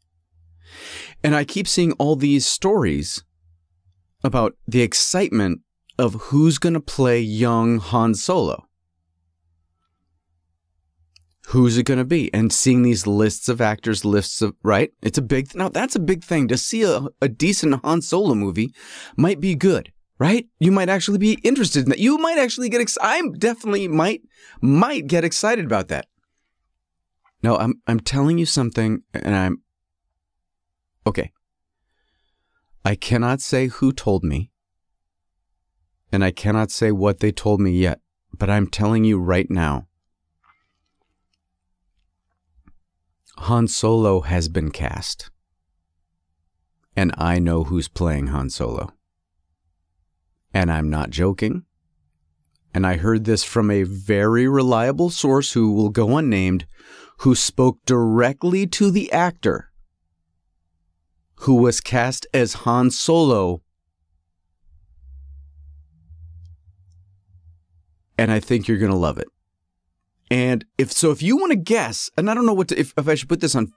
And 1.22 1.36
I 1.36 1.44
keep 1.44 1.68
seeing 1.68 1.92
all 1.92 2.16
these 2.16 2.46
stories 2.46 3.24
about 4.24 4.54
the 4.66 4.80
excitement 4.80 5.60
of 5.98 6.14
who's 6.14 6.56
going 6.56 6.74
to 6.74 6.80
play 6.80 7.20
young 7.20 7.78
Han 7.78 8.14
Solo. 8.14 8.65
Who's 11.50 11.78
it 11.78 11.84
going 11.84 11.98
to 11.98 12.04
be? 12.04 12.32
And 12.34 12.52
seeing 12.52 12.82
these 12.82 13.06
lists 13.06 13.48
of 13.48 13.60
actors, 13.60 14.04
lists 14.04 14.42
of, 14.42 14.54
right? 14.64 14.90
It's 15.00 15.16
a 15.16 15.22
big, 15.22 15.54
now 15.54 15.68
that's 15.68 15.94
a 15.94 16.00
big 16.00 16.24
thing. 16.24 16.48
To 16.48 16.58
see 16.58 16.82
a, 16.82 17.06
a 17.22 17.28
decent 17.28 17.84
Han 17.84 18.02
Solo 18.02 18.34
movie 18.34 18.74
might 19.16 19.38
be 19.38 19.54
good, 19.54 19.92
right? 20.18 20.48
You 20.58 20.72
might 20.72 20.88
actually 20.88 21.18
be 21.18 21.34
interested 21.44 21.84
in 21.84 21.90
that. 21.90 22.00
You 22.00 22.18
might 22.18 22.36
actually 22.36 22.68
get 22.68 22.80
excited. 22.80 23.08
I'm 23.08 23.32
definitely 23.34 23.86
might, 23.86 24.22
might 24.60 25.06
get 25.06 25.24
excited 25.24 25.64
about 25.64 25.86
that. 25.86 26.06
No, 27.44 27.56
I'm, 27.56 27.80
I'm 27.86 28.00
telling 28.00 28.38
you 28.38 28.46
something 28.46 29.02
and 29.14 29.36
I'm, 29.36 29.62
okay. 31.06 31.30
I 32.84 32.96
cannot 32.96 33.40
say 33.40 33.68
who 33.68 33.92
told 33.92 34.24
me 34.24 34.50
and 36.10 36.24
I 36.24 36.32
cannot 36.32 36.72
say 36.72 36.90
what 36.90 37.20
they 37.20 37.30
told 37.30 37.60
me 37.60 37.70
yet, 37.70 38.00
but 38.36 38.50
I'm 38.50 38.66
telling 38.66 39.04
you 39.04 39.18
right 39.20 39.48
now. 39.48 39.86
Han 43.38 43.68
Solo 43.68 44.20
has 44.20 44.48
been 44.48 44.70
cast. 44.70 45.30
And 46.96 47.14
I 47.18 47.38
know 47.38 47.64
who's 47.64 47.88
playing 47.88 48.28
Han 48.28 48.50
Solo. 48.50 48.92
And 50.54 50.72
I'm 50.72 50.88
not 50.88 51.10
joking. 51.10 51.64
And 52.72 52.86
I 52.86 52.96
heard 52.96 53.24
this 53.24 53.44
from 53.44 53.70
a 53.70 53.82
very 53.82 54.48
reliable 54.48 55.10
source 55.10 55.52
who 55.52 55.72
will 55.72 55.90
go 55.90 56.16
unnamed, 56.16 56.66
who 57.18 57.34
spoke 57.34 57.78
directly 57.86 58.66
to 58.68 58.90
the 58.90 59.10
actor 59.12 59.70
who 61.40 61.54
was 61.54 61.80
cast 61.80 62.26
as 62.32 62.54
Han 62.64 62.90
Solo 62.90 63.62
and 68.18 68.32
I 68.32 68.40
think 68.40 68.66
you're 68.66 68.78
going 68.78 68.90
to 68.90 68.96
love 68.96 69.18
it. 69.18 69.28
And 70.30 70.64
if 70.76 70.92
so, 70.92 71.10
if 71.10 71.22
you 71.22 71.36
want 71.36 71.52
to 71.52 71.56
guess, 71.56 72.10
and 72.16 72.30
I 72.30 72.34
don't 72.34 72.46
know 72.46 72.54
what 72.54 72.68
to, 72.68 72.78
if, 72.78 72.92
if 72.96 73.08
I 73.08 73.14
should 73.14 73.28
put 73.28 73.40
this 73.40 73.54
on 73.54 73.72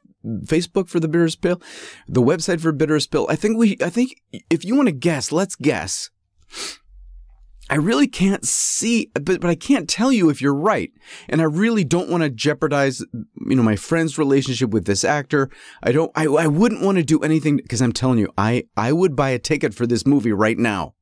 Facebook 0.45 0.89
for 0.89 0.99
the 0.99 1.07
Bitterest 1.07 1.41
Pill, 1.41 1.61
the 2.07 2.21
website 2.21 2.59
for 2.59 2.71
Bitterest 2.71 3.11
Pill, 3.11 3.27
I 3.29 3.35
think 3.35 3.57
we, 3.57 3.77
I 3.81 3.89
think 3.89 4.15
if 4.49 4.65
you 4.65 4.75
want 4.75 4.87
to 4.87 4.93
guess, 4.93 5.31
let's 5.31 5.55
guess. 5.55 6.09
I 7.71 7.75
really 7.75 8.07
can't 8.07 8.43
see, 8.47 9.11
but, 9.13 9.41
but 9.41 9.45
I 9.45 9.53
can't 9.53 9.87
tell 9.87 10.11
you 10.11 10.31
if 10.31 10.41
you're 10.41 10.55
right. 10.55 10.91
And 11.27 11.39
I 11.39 11.43
really 11.43 11.83
don't 11.83 12.09
want 12.09 12.23
to 12.23 12.31
jeopardize, 12.31 13.01
you 13.11 13.55
know, 13.55 13.61
my 13.61 13.75
friend's 13.75 14.17
relationship 14.17 14.71
with 14.71 14.85
this 14.85 15.03
actor. 15.03 15.51
I 15.83 15.91
don't, 15.91 16.11
I, 16.15 16.25
I 16.25 16.47
wouldn't 16.47 16.81
want 16.81 16.97
to 16.97 17.03
do 17.03 17.19
anything 17.19 17.57
because 17.57 17.81
I'm 17.81 17.91
telling 17.91 18.17
you, 18.17 18.33
I, 18.35 18.63
I 18.75 18.91
would 18.91 19.15
buy 19.15 19.29
a 19.29 19.39
ticket 19.39 19.75
for 19.75 19.85
this 19.85 20.07
movie 20.07 20.33
right 20.33 20.57
now 20.57 20.95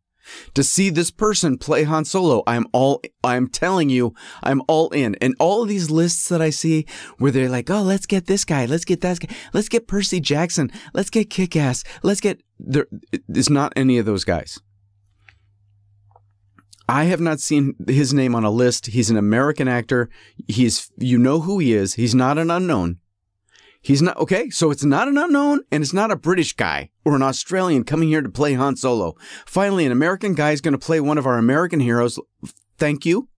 to 0.53 0.63
see 0.63 0.89
this 0.89 1.11
person 1.11 1.57
play 1.57 1.83
Han 1.83 2.05
Solo. 2.05 2.43
I'm 2.47 2.65
all, 2.73 3.01
I'm 3.23 3.47
telling 3.47 3.89
you, 3.89 4.13
I'm 4.43 4.61
all 4.67 4.89
in. 4.89 5.15
And 5.21 5.35
all 5.39 5.63
of 5.63 5.69
these 5.69 5.89
lists 5.89 6.29
that 6.29 6.41
I 6.41 6.49
see 6.49 6.85
where 7.17 7.31
they're 7.31 7.49
like, 7.49 7.69
oh, 7.69 7.81
let's 7.81 8.05
get 8.05 8.27
this 8.27 8.45
guy, 8.45 8.65
let's 8.65 8.85
get 8.85 9.01
that 9.01 9.19
guy, 9.19 9.35
let's 9.53 9.69
get 9.69 9.87
Percy 9.87 10.19
Jackson, 10.19 10.71
let's 10.93 11.09
get 11.09 11.29
Kick 11.29 11.55
Ass, 11.55 11.83
let's 12.03 12.21
get, 12.21 12.41
there, 12.59 12.87
it's 13.29 13.49
not 13.49 13.73
any 13.75 13.97
of 13.97 14.05
those 14.05 14.23
guys. 14.23 14.59
I 16.89 17.03
have 17.05 17.19
not 17.19 17.41
seen 17.41 17.75
his 17.85 18.13
name 18.13 18.33
on 18.33 18.45
a 18.45 18.49
list. 18.49 18.87
He's 18.87 19.09
an 19.09 19.17
American 19.17 19.67
actor. 19.67 20.09
He's, 20.47 20.89
you 20.97 21.17
know 21.17 21.41
who 21.41 21.59
he 21.59 21.73
is. 21.73 21.95
He's 21.95 22.15
not 22.15 22.37
an 22.37 22.49
unknown. 22.49 22.99
He's 23.81 24.01
not 24.01 24.17
okay. 24.17 24.49
So 24.49 24.71
it's 24.71 24.83
not 24.83 25.07
an 25.07 25.17
unknown, 25.17 25.61
and 25.71 25.81
it's 25.81 25.93
not 25.93 26.11
a 26.11 26.15
British 26.15 26.53
guy 26.53 26.89
or 27.05 27.15
an 27.15 27.21
Australian 27.21 27.83
coming 27.83 28.09
here 28.09 28.21
to 28.21 28.29
play 28.29 28.53
Han 28.53 28.75
Solo. 28.75 29.15
Finally, 29.45 29.85
an 29.85 29.91
American 29.91 30.33
guy 30.33 30.51
is 30.51 30.61
going 30.61 30.73
to 30.73 30.77
play 30.77 30.99
one 30.99 31.17
of 31.17 31.25
our 31.25 31.37
American 31.37 31.79
heroes. 31.79 32.19
Thank 32.77 33.05
you. 33.05 33.29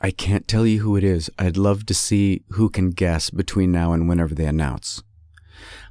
I 0.00 0.10
can't 0.10 0.46
tell 0.46 0.66
you 0.66 0.80
who 0.80 0.96
it 0.96 1.04
is. 1.04 1.30
I'd 1.38 1.56
love 1.56 1.86
to 1.86 1.94
see 1.94 2.42
who 2.50 2.68
can 2.68 2.90
guess 2.90 3.30
between 3.30 3.72
now 3.72 3.92
and 3.92 4.06
whenever 4.08 4.34
they 4.34 4.44
announce. 4.44 5.02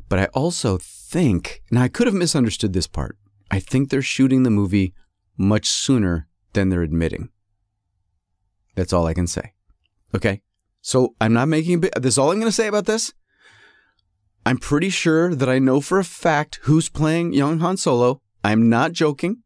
But 0.08 0.20
I 0.20 0.26
also 0.26 0.78
think, 0.78 1.64
now 1.72 1.82
I 1.82 1.88
could 1.88 2.06
have 2.06 2.14
misunderstood 2.14 2.74
this 2.74 2.86
part. 2.86 3.18
I 3.50 3.60
think 3.60 3.90
they're 3.90 4.04
shooting 4.04 4.44
the 4.44 4.52
movie 4.52 4.94
much 5.38 5.68
sooner 5.68 6.28
than 6.54 6.70
they're 6.70 6.84
admitting. 6.84 7.30
That's 8.76 8.94
all 8.94 9.08
I 9.08 9.16
can 9.16 9.26
say. 9.26 9.54
Okay? 10.14 10.44
So 10.84 11.16
I'm 11.22 11.32
not 11.32 11.48
making 11.48 11.76
a 11.76 11.78
bit. 11.80 11.94
This 11.96 12.16
is 12.16 12.18
all 12.18 12.32
I'm 12.32 12.40
going 12.40 12.48
to 12.48 12.52
say 12.52 12.68
about 12.68 12.86
this. 12.86 13.14
I'm 14.46 14.58
pretty 14.58 14.90
sure 14.90 15.34
that 15.34 15.48
I 15.48 15.58
know 15.58 15.80
for 15.80 15.98
a 15.98 16.04
fact 16.04 16.60
who's 16.64 16.90
playing 16.90 17.32
young 17.32 17.60
Han 17.60 17.78
Solo. 17.78 18.20
I'm 18.44 18.70
not 18.70 18.92
joking. 18.92 19.38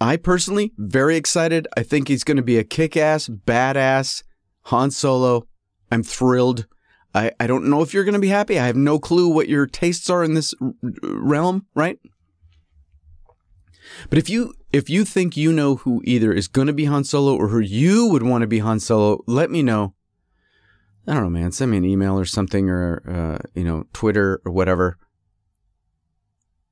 I 0.00 0.16
personally 0.18 0.72
very 0.78 1.16
excited. 1.16 1.66
I 1.76 1.82
think 1.82 2.06
he's 2.06 2.22
going 2.22 2.36
to 2.36 2.44
be 2.44 2.58
a 2.58 2.64
kick-ass, 2.64 3.28
badass 3.28 4.22
Han 4.66 4.92
Solo. 4.92 5.48
I'm 5.90 6.04
thrilled. 6.04 6.66
I, 7.12 7.32
I 7.40 7.48
don't 7.48 7.68
know 7.68 7.82
if 7.82 7.92
you're 7.92 8.04
going 8.04 8.14
to 8.14 8.20
be 8.20 8.28
happy. 8.28 8.60
I 8.60 8.66
have 8.66 8.76
no 8.76 9.00
clue 9.00 9.28
what 9.28 9.48
your 9.48 9.66
tastes 9.66 10.08
are 10.08 10.22
in 10.22 10.34
this 10.34 10.54
realm, 11.02 11.66
right? 11.74 11.98
But 14.08 14.18
if 14.18 14.28
you 14.30 14.54
if 14.72 14.90
you 14.90 15.04
think 15.04 15.36
you 15.36 15.52
know 15.52 15.76
who 15.76 16.02
either 16.04 16.32
is 16.32 16.48
going 16.48 16.66
to 16.66 16.72
be 16.72 16.84
Han 16.84 17.04
Solo 17.04 17.36
or 17.36 17.48
who 17.48 17.60
you 17.60 18.08
would 18.08 18.22
want 18.22 18.42
to 18.42 18.46
be 18.46 18.58
Han 18.60 18.80
Solo, 18.80 19.22
let 19.26 19.50
me 19.50 19.62
know. 19.62 19.94
I 21.06 21.14
don't 21.14 21.22
know, 21.22 21.30
man. 21.30 21.52
Send 21.52 21.70
me 21.70 21.76
an 21.76 21.84
email 21.84 22.18
or 22.18 22.24
something, 22.24 22.68
or 22.68 23.02
uh, 23.08 23.48
you 23.54 23.64
know, 23.64 23.84
Twitter 23.92 24.40
or 24.44 24.52
whatever. 24.52 24.98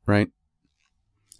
Right? 0.06 0.28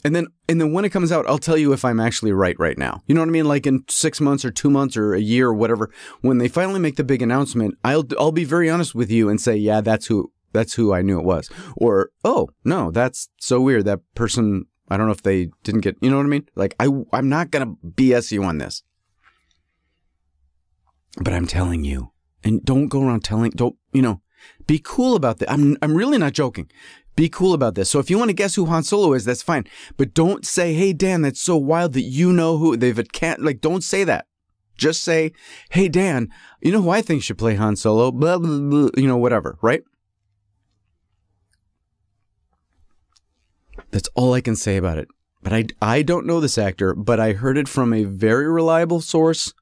And 0.04 0.14
then 0.14 0.26
and 0.48 0.60
then 0.60 0.72
when 0.72 0.84
it 0.84 0.90
comes 0.90 1.10
out, 1.10 1.26
I'll 1.26 1.38
tell 1.38 1.56
you 1.56 1.72
if 1.72 1.84
I'm 1.84 1.98
actually 1.98 2.32
right 2.32 2.56
right 2.58 2.76
now. 2.76 3.02
You 3.06 3.14
know 3.14 3.22
what 3.22 3.28
I 3.28 3.32
mean? 3.32 3.46
Like 3.46 3.66
in 3.66 3.84
six 3.88 4.20
months 4.20 4.44
or 4.44 4.50
two 4.50 4.70
months 4.70 4.96
or 4.96 5.14
a 5.14 5.20
year 5.20 5.48
or 5.48 5.54
whatever, 5.54 5.90
when 6.20 6.38
they 6.38 6.48
finally 6.48 6.78
make 6.78 6.96
the 6.96 7.04
big 7.04 7.22
announcement, 7.22 7.76
I'll 7.82 8.04
I'll 8.18 8.32
be 8.32 8.44
very 8.44 8.68
honest 8.68 8.94
with 8.94 9.10
you 9.10 9.28
and 9.28 9.40
say, 9.40 9.56
yeah, 9.56 9.80
that's 9.80 10.06
who 10.06 10.30
that's 10.52 10.74
who 10.74 10.92
I 10.92 11.02
knew 11.02 11.18
it 11.18 11.24
was. 11.24 11.50
Or 11.76 12.10
oh 12.22 12.50
no, 12.64 12.90
that's 12.90 13.28
so 13.40 13.60
weird. 13.60 13.86
That 13.86 14.00
person 14.14 14.66
I 14.88 14.96
don't 14.96 15.06
know 15.06 15.12
if 15.12 15.22
they 15.22 15.50
didn't 15.62 15.80
get, 15.80 15.96
you 16.00 16.10
know 16.10 16.16
what 16.16 16.26
I 16.26 16.28
mean? 16.28 16.48
Like 16.54 16.74
I 16.78 16.88
I'm 17.12 17.28
not 17.28 17.50
going 17.50 17.66
to 17.66 17.86
BS 17.86 18.32
you 18.32 18.44
on 18.44 18.58
this. 18.58 18.82
But 21.20 21.32
I'm 21.32 21.46
telling 21.46 21.84
you. 21.84 22.10
And 22.42 22.62
don't 22.64 22.88
go 22.88 23.02
around 23.02 23.24
telling 23.24 23.50
don't, 23.52 23.76
you 23.92 24.02
know, 24.02 24.20
be 24.66 24.78
cool 24.82 25.16
about 25.16 25.38
that. 25.38 25.50
I'm 25.50 25.76
I'm 25.80 25.94
really 25.94 26.18
not 26.18 26.32
joking. 26.32 26.70
Be 27.16 27.28
cool 27.28 27.54
about 27.54 27.74
this. 27.74 27.88
So 27.90 28.00
if 28.00 28.10
you 28.10 28.18
want 28.18 28.30
to 28.30 28.34
guess 28.34 28.54
who 28.54 28.66
Han 28.66 28.82
Solo 28.82 29.12
is, 29.14 29.24
that's 29.24 29.42
fine. 29.42 29.64
But 29.96 30.14
don't 30.14 30.44
say, 30.44 30.74
"Hey 30.74 30.92
Dan, 30.92 31.22
that's 31.22 31.40
so 31.40 31.56
wild 31.56 31.92
that 31.94 32.02
you 32.02 32.32
know 32.32 32.58
who 32.58 32.76
they've 32.76 33.00
can't 33.12 33.42
like 33.42 33.60
don't 33.60 33.84
say 33.84 34.04
that. 34.04 34.26
Just 34.76 35.02
say, 35.02 35.32
"Hey 35.70 35.88
Dan, 35.88 36.28
you 36.60 36.72
know 36.72 36.82
who 36.82 36.90
I 36.90 37.02
think 37.02 37.22
should 37.22 37.38
play 37.38 37.54
Han 37.54 37.76
Solo?" 37.76 38.10
Blah 38.10 38.38
blah 38.38 38.58
blah, 38.58 38.90
you 38.96 39.06
know 39.06 39.16
whatever, 39.16 39.56
right? 39.62 39.82
That's 43.94 44.08
all 44.16 44.34
I 44.34 44.40
can 44.40 44.56
say 44.56 44.76
about 44.76 44.98
it. 44.98 45.06
But 45.40 45.52
I, 45.52 45.66
I 45.80 46.02
don't 46.02 46.26
know 46.26 46.40
this 46.40 46.58
actor, 46.58 46.96
but 46.96 47.20
I 47.20 47.32
heard 47.32 47.56
it 47.56 47.68
from 47.68 47.92
a 47.92 48.02
very 48.02 48.50
reliable 48.50 49.00
source. 49.00 49.54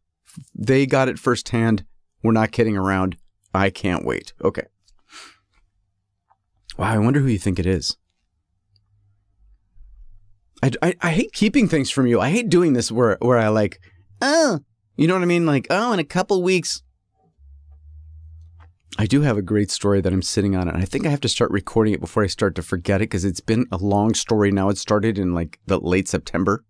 They 0.55 0.87
got 0.87 1.11
it 1.11 1.19
firsthand. 1.19 1.85
We're 2.23 2.33
not 2.33 2.51
kidding 2.51 2.75
around. 2.75 3.19
I 3.53 3.69
can't 3.69 4.07
wait. 4.07 4.33
Okay. 4.43 4.63
Wow, 6.79 6.95
I 6.95 6.97
wonder 6.97 7.21
who 7.21 7.27
you 7.27 7.39
think 7.39 7.59
it 7.59 7.67
is. 7.67 7.99
I, 10.63 10.71
I, 10.81 10.95
I 11.03 11.11
hate 11.11 11.35
keeping 11.35 11.69
things 11.69 11.91
from 11.91 12.07
you. 12.07 12.19
I 12.19 12.31
hate 12.31 12.49
doing 12.49 12.73
this 12.73 12.91
where, 12.91 13.19
where 13.21 13.37
I 13.37 13.49
like, 13.49 13.81
oh, 14.23 14.61
you 14.97 15.07
know 15.07 15.13
what 15.13 15.23
I 15.23 15.27
mean? 15.27 15.45
Like, 15.45 15.67
oh, 15.69 15.93
in 15.93 15.99
a 15.99 16.05
couple 16.05 16.43
weeks, 16.43 16.83
I 18.99 19.07
do 19.07 19.23
have 19.23 19.39
a 19.39 19.43
great 19.43 19.71
story 19.71 20.01
that 20.03 20.13
I'm 20.13 20.23
sitting 20.23 20.55
on, 20.55 20.69
and 20.69 20.77
I 20.77 20.85
think 20.85 21.07
I 21.07 21.11
have 21.11 21.21
to 21.21 21.29
start 21.29 21.51
recording 21.51 21.95
it 21.95 22.01
before 22.01 22.23
I 22.23 22.27
start 22.27 22.55
to 22.57 22.63
forget 22.63 23.01
it 23.01 23.09
because 23.09 23.25
it's 23.25 23.41
been 23.41 23.67
a 23.73 23.79
long 23.79 24.13
story 24.15 24.51
now. 24.51 24.69
It 24.69 24.77
started 24.77 25.19
in 25.19 25.33
like 25.33 25.59
the 25.67 25.81
late 25.81 26.09
September, 26.09 26.65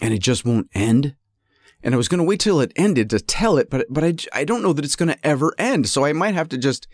and 0.00 0.12
it 0.12 0.18
just 0.18 0.44
won't 0.44 0.68
end. 0.74 1.14
And 1.82 1.94
I 1.94 1.96
was 1.96 2.08
going 2.08 2.18
to 2.18 2.24
wait 2.24 2.40
till 2.40 2.60
it 2.60 2.72
ended 2.76 3.08
to 3.10 3.20
tell 3.20 3.56
it, 3.56 3.70
but 3.70 3.86
but 3.88 4.04
I, 4.04 4.14
I 4.32 4.44
don't 4.44 4.62
know 4.62 4.72
that 4.72 4.84
it's 4.84 4.96
going 4.96 5.10
to 5.10 5.26
ever 5.26 5.54
end. 5.56 5.88
So 5.88 6.04
I 6.04 6.12
might 6.12 6.34
have 6.34 6.48
to 6.50 6.58
just 6.58 6.88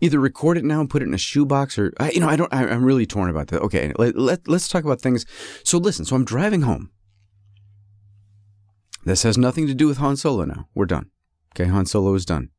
either 0.00 0.20
record 0.20 0.56
it 0.56 0.64
now 0.64 0.80
and 0.80 0.88
put 0.88 1.02
it 1.02 1.08
in 1.08 1.14
a 1.14 1.18
shoebox, 1.18 1.78
or 1.78 1.92
you 2.12 2.20
know 2.20 2.28
I 2.28 2.36
don't. 2.36 2.52
I, 2.54 2.64
am 2.64 2.84
really 2.84 3.06
torn 3.06 3.28
about 3.28 3.48
that. 3.48 3.60
Okay, 3.62 3.92
let, 3.98 4.16
let 4.16 4.46
let's 4.46 4.68
talk 4.68 4.84
about 4.84 5.00
things. 5.00 5.26
So 5.64 5.78
listen. 5.78 6.04
So 6.04 6.14
I'm 6.14 6.24
driving 6.24 6.62
home 6.62 6.92
this 9.04 9.22
has 9.22 9.36
nothing 9.36 9.66
to 9.66 9.74
do 9.74 9.86
with 9.86 9.98
Han 9.98 10.16
Solo 10.16 10.44
now. 10.44 10.68
We're 10.74 10.86
done. 10.86 11.10
Okay, 11.54 11.68
Han 11.68 11.86
Solo 11.86 12.14
is 12.14 12.24
done. 12.24 12.50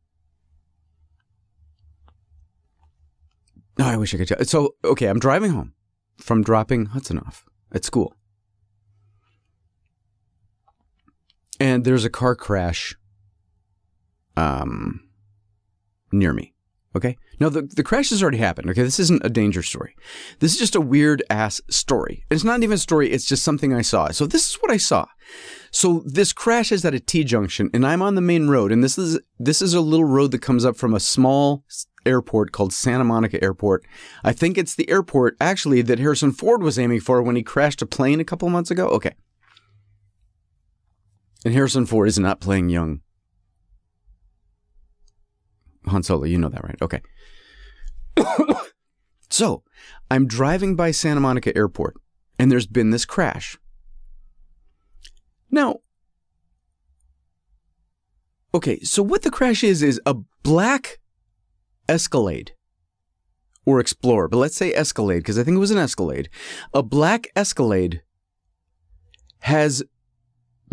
No, 3.78 3.86
I 3.86 3.98
wish 3.98 4.14
I 4.14 4.18
could 4.18 4.28
tell. 4.28 4.44
So, 4.46 4.76
okay, 4.84 5.08
I'm 5.08 5.20
driving 5.20 5.52
home 5.52 5.74
from 6.18 6.44
dropping 6.44 6.88
Hudson 6.88 7.20
off 7.20 7.46
at 7.72 7.84
school. 7.84 8.16
And 11.60 11.86
there's 11.86 12.06
a 12.06 12.10
car 12.10 12.36
crash 12.36 12.96
um, 14.36 15.02
near 16.12 16.34
me. 16.34 16.54
Okay. 16.96 17.18
Now 17.40 17.50
the, 17.50 17.64
the 17.64 17.84
crash 17.84 18.12
has 18.12 18.22
already 18.22 18.38
happened. 18.38 18.70
Okay. 18.70 18.84
This 18.84 19.00
isn't 19.00 19.26
a 19.26 19.30
danger 19.30 19.64
story. 19.64 19.96
This 20.40 20.54
is 20.54 20.60
just 20.60 20.76
a 20.76 20.82
weird 20.82 21.24
ass 21.30 21.62
story. 21.70 22.26
It's 22.30 22.44
not 22.44 22.62
even 22.62 22.76
a 22.76 22.78
story. 22.80 23.12
It's 23.12 23.26
just 23.26 23.44
something 23.44 23.74
I 23.74 23.82
saw. 23.82 24.10
So 24.10 24.28
this 24.28 24.50
is 24.50 24.56
what 24.56 24.72
I 24.72 24.78
saw. 24.78 25.06
So 25.74 26.04
this 26.06 26.32
crash 26.34 26.72
is 26.72 26.86
at 26.86 26.94
a 26.94 27.00
T 27.00 27.24
junction 27.24 27.70
and 27.74 27.86
I'm 27.86 28.02
on 28.02 28.16
the 28.16 28.22
main 28.22 28.48
road. 28.48 28.72
And 28.72 28.84
this 28.84 28.98
is, 28.98 29.20
this 29.40 29.62
is 29.62 29.74
a 29.74 29.82
little 29.82 30.06
road 30.06 30.32
that 30.32 30.42
comes 30.42 30.64
up 30.64 30.78
from 30.78 30.94
a 30.94 31.00
small 31.00 31.66
airport 32.06 32.52
called 32.52 32.72
Santa 32.72 33.04
Monica 33.04 33.44
Airport. 33.44 33.84
I 34.24 34.34
think 34.34 34.58
it's 34.58 34.76
the 34.76 34.90
airport 34.90 35.36
actually 35.42 35.82
that 35.82 36.00
Harrison 36.00 36.32
Ford 36.32 36.62
was 36.62 36.78
aiming 36.78 37.02
for 37.02 37.22
when 37.24 37.36
he 37.36 37.44
crashed 37.44 37.82
a 37.82 37.88
plane 37.88 38.20
a 38.20 38.24
couple 38.24 38.48
months 38.50 38.70
ago. 38.70 38.88
Okay. 38.90 39.16
And 41.44 41.54
Harrison 41.54 41.88
Ford 41.88 42.08
is 42.08 42.20
not 42.20 42.40
playing 42.40 42.70
young 42.70 43.02
Han 45.88 46.04
Solo, 46.04 46.26
you 46.26 46.38
know 46.38 46.50
that, 46.50 46.64
right? 46.64 46.78
Okay. 46.82 47.02
so, 49.30 49.64
I'm 50.10 50.28
driving 50.28 50.76
by 50.76 50.92
Santa 50.92 51.20
Monica 51.20 51.56
Airport, 51.58 51.96
and 52.40 52.52
there's 52.52 52.68
been 52.68 52.92
this 52.92 53.06
crash. 53.06 53.58
Now, 55.54 55.82
okay, 58.56 58.80
so 58.80 59.04
what 59.04 59.22
the 59.22 59.30
crash 59.30 59.64
is, 59.64 59.84
is 59.84 60.02
a 60.04 60.16
black 60.42 60.98
Escalade 61.88 62.54
or 63.64 63.80
Explorer, 63.80 64.28
but 64.28 64.38
let's 64.38 64.56
say 64.56 64.74
Escalade, 64.74 65.20
because 65.20 65.38
I 65.38 65.44
think 65.44 65.56
it 65.56 65.60
was 65.60 65.70
an 65.70 65.78
Escalade. 65.78 66.28
A 66.74 66.82
black 66.82 67.28
Escalade 67.36 68.02
has 69.42 69.84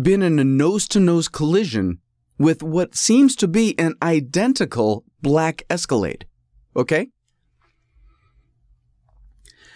been 0.01 0.23
in 0.23 0.39
a 0.39 0.43
nose 0.43 0.87
to 0.87 0.99
nose 0.99 1.27
collision 1.27 1.99
with 2.39 2.63
what 2.63 2.95
seems 2.95 3.35
to 3.35 3.47
be 3.47 3.77
an 3.77 3.93
identical 4.01 5.05
black 5.21 5.61
Escalade. 5.69 6.25
Okay? 6.75 7.09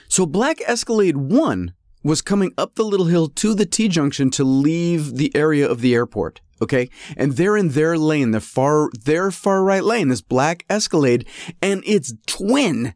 So 0.07 0.25
Black 0.25 0.61
Escalade 0.65 1.17
1 1.17 1.75
was 2.05 2.21
coming 2.21 2.53
up 2.55 2.75
the 2.75 2.83
little 2.83 3.07
hill 3.07 3.27
to 3.27 3.55
the 3.55 3.65
T 3.65 3.87
junction 3.87 4.29
to 4.29 4.43
leave 4.43 5.15
the 5.15 5.35
area 5.35 5.67
of 5.67 5.81
the 5.81 5.95
airport. 5.95 6.39
Okay. 6.61 6.87
And 7.17 7.33
they're 7.33 7.57
in 7.57 7.69
their 7.69 7.97
lane, 7.97 8.29
the 8.29 8.39
far, 8.39 8.91
their 9.03 9.31
far 9.31 9.63
right 9.63 9.83
lane, 9.83 10.09
this 10.09 10.21
black 10.21 10.65
Escalade, 10.69 11.27
and 11.63 11.83
its 11.83 12.13
twin, 12.27 12.93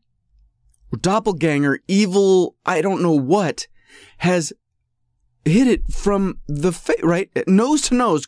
doppelganger, 1.02 1.80
evil, 1.88 2.56
I 2.68 2.82
don't 2.82 3.02
know 3.02 3.14
what, 3.14 3.66
has 4.20 4.54
hit 5.44 5.68
it 5.68 5.92
from 5.92 6.40
the 6.48 6.72
face, 6.72 7.02
right? 7.02 7.32
Nose 7.48 7.82
to 7.90 7.96
nose. 7.96 8.28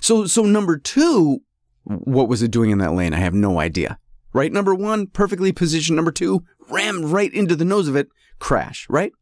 So, 0.00 0.26
so 0.26 0.44
number 0.44 0.78
two, 0.78 1.40
what 1.84 2.28
was 2.28 2.42
it 2.42 2.50
doing 2.50 2.70
in 2.70 2.78
that 2.78 2.94
lane? 2.94 3.12
I 3.12 3.18
have 3.18 3.34
no 3.34 3.60
idea. 3.60 3.98
Right? 4.32 4.52
Number 4.52 4.74
one, 4.74 5.08
perfectly 5.08 5.52
positioned. 5.52 5.96
Number 5.96 6.12
two, 6.12 6.42
rammed 6.70 7.04
right 7.04 7.32
into 7.32 7.54
the 7.54 7.64
nose 7.64 7.86
of 7.86 7.96
it, 7.96 8.08
crash, 8.38 8.86
right? 8.88 9.12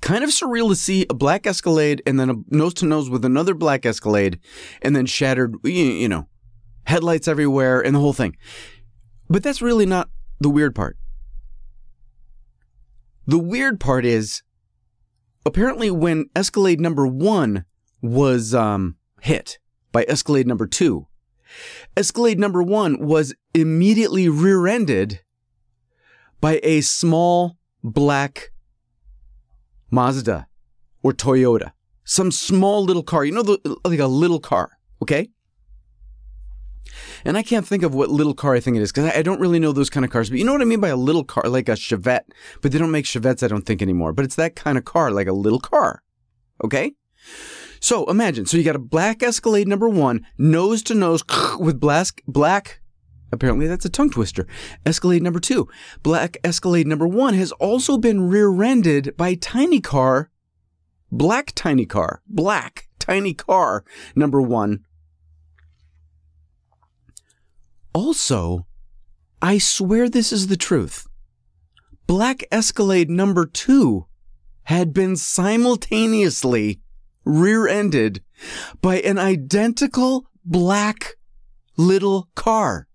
Kind 0.00 0.22
of 0.22 0.30
surreal 0.30 0.68
to 0.68 0.76
see 0.76 1.06
a 1.10 1.14
black 1.14 1.46
Escalade 1.46 2.02
and 2.06 2.18
then 2.18 2.30
a 2.30 2.34
nose 2.48 2.74
to 2.74 2.86
nose 2.86 3.10
with 3.10 3.24
another 3.24 3.54
black 3.54 3.84
Escalade 3.84 4.38
and 4.80 4.94
then 4.94 5.06
shattered, 5.06 5.56
you 5.64 6.08
know, 6.08 6.28
headlights 6.84 7.28
everywhere 7.28 7.80
and 7.80 7.94
the 7.94 8.00
whole 8.00 8.12
thing. 8.12 8.36
But 9.28 9.42
that's 9.42 9.60
really 9.60 9.86
not 9.86 10.08
the 10.40 10.48
weird 10.48 10.74
part. 10.74 10.96
The 13.26 13.38
weird 13.38 13.78
part 13.78 14.06
is 14.06 14.42
apparently 15.44 15.90
when 15.90 16.30
Escalade 16.34 16.80
number 16.80 17.06
one 17.06 17.64
was 18.00 18.54
um, 18.54 18.96
hit 19.20 19.58
by 19.92 20.04
Escalade 20.08 20.46
number 20.46 20.66
two, 20.66 21.08
Escalade 21.96 22.38
number 22.38 22.62
one 22.62 22.98
was 22.98 23.34
immediately 23.52 24.28
rear 24.28 24.66
ended 24.66 25.20
by 26.40 26.60
a 26.62 26.80
small 26.80 27.56
black 27.82 28.50
Mazda 29.90 30.46
or 31.02 31.12
Toyota, 31.12 31.72
some 32.04 32.30
small 32.30 32.84
little 32.84 33.02
car, 33.02 33.24
you 33.24 33.32
know, 33.32 33.42
the, 33.42 33.76
like 33.84 33.98
a 33.98 34.06
little 34.06 34.40
car, 34.40 34.78
okay? 35.02 35.30
And 37.24 37.36
I 37.36 37.42
can't 37.42 37.66
think 37.66 37.82
of 37.82 37.94
what 37.94 38.10
little 38.10 38.34
car 38.34 38.54
I 38.54 38.60
think 38.60 38.76
it 38.76 38.82
is 38.82 38.92
because 38.92 39.12
I 39.14 39.22
don't 39.22 39.40
really 39.40 39.58
know 39.58 39.72
those 39.72 39.90
kind 39.90 40.04
of 40.04 40.10
cars. 40.10 40.30
But 40.30 40.38
you 40.38 40.44
know 40.44 40.52
what 40.52 40.62
I 40.62 40.66
mean 40.66 40.80
by 40.80 40.88
a 40.88 40.96
little 40.96 41.24
car, 41.24 41.44
like 41.48 41.68
a 41.68 41.72
Chevette. 41.72 42.24
But 42.62 42.72
they 42.72 42.78
don't 42.78 42.90
make 42.90 43.04
Chevettes, 43.04 43.42
I 43.42 43.48
don't 43.48 43.66
think 43.66 43.82
anymore. 43.82 44.12
But 44.12 44.24
it's 44.24 44.36
that 44.36 44.56
kind 44.56 44.78
of 44.78 44.84
car, 44.84 45.10
like 45.10 45.26
a 45.26 45.32
little 45.32 45.60
car. 45.60 46.02
Okay? 46.64 46.92
So 47.80 48.04
imagine. 48.06 48.46
So 48.46 48.56
you 48.56 48.64
got 48.64 48.76
a 48.76 48.80
black 48.80 49.22
Escalade 49.22 49.68
number 49.68 49.88
one, 49.88 50.26
nose 50.36 50.82
to 50.84 50.94
nose 50.94 51.22
with 51.58 51.78
black, 51.80 52.22
black 52.26 52.80
Apparently, 53.30 53.66
that's 53.66 53.84
a 53.84 53.90
tongue 53.90 54.10
twister. 54.10 54.46
Escalade 54.86 55.22
number 55.22 55.40
two. 55.40 55.68
Black 56.02 56.38
Escalade 56.42 56.86
number 56.86 57.06
one 57.06 57.34
has 57.34 57.52
also 57.52 57.98
been 57.98 58.28
rear 58.28 58.62
ended 58.62 59.14
by 59.16 59.34
Tiny 59.34 59.80
Car, 59.80 60.30
Black 61.12 61.52
Tiny 61.54 61.86
Car, 61.86 62.22
Black 62.26 62.88
Tiny 62.98 63.34
Car 63.34 63.84
number 64.14 64.40
one. 64.40 64.84
Also, 67.92 68.66
I 69.42 69.58
swear 69.58 70.08
this 70.08 70.32
is 70.32 70.46
the 70.46 70.56
truth. 70.56 71.06
Black 72.06 72.44
Escalade 72.50 73.10
number 73.10 73.44
two 73.44 74.06
had 74.64 74.92
been 74.92 75.16
simultaneously 75.16 76.80
rear 77.24 77.68
ended 77.68 78.22
by 78.80 79.00
an 79.00 79.18
identical 79.18 80.26
black 80.44 81.16
little 81.76 82.28
car. 82.34 82.87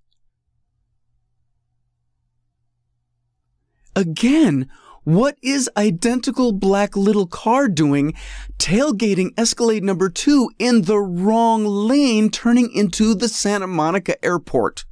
Again, 3.95 4.69
what 5.03 5.37
is 5.41 5.69
identical 5.75 6.53
black 6.53 6.95
little 6.95 7.27
car 7.27 7.67
doing 7.67 8.13
tailgating 8.57 9.31
Escalade 9.37 9.83
number 9.83 10.09
two 10.09 10.49
in 10.57 10.83
the 10.83 10.99
wrong 10.99 11.65
lane 11.65 12.29
turning 12.29 12.71
into 12.71 13.13
the 13.13 13.27
Santa 13.27 13.67
Monica 13.67 14.23
airport? 14.23 14.85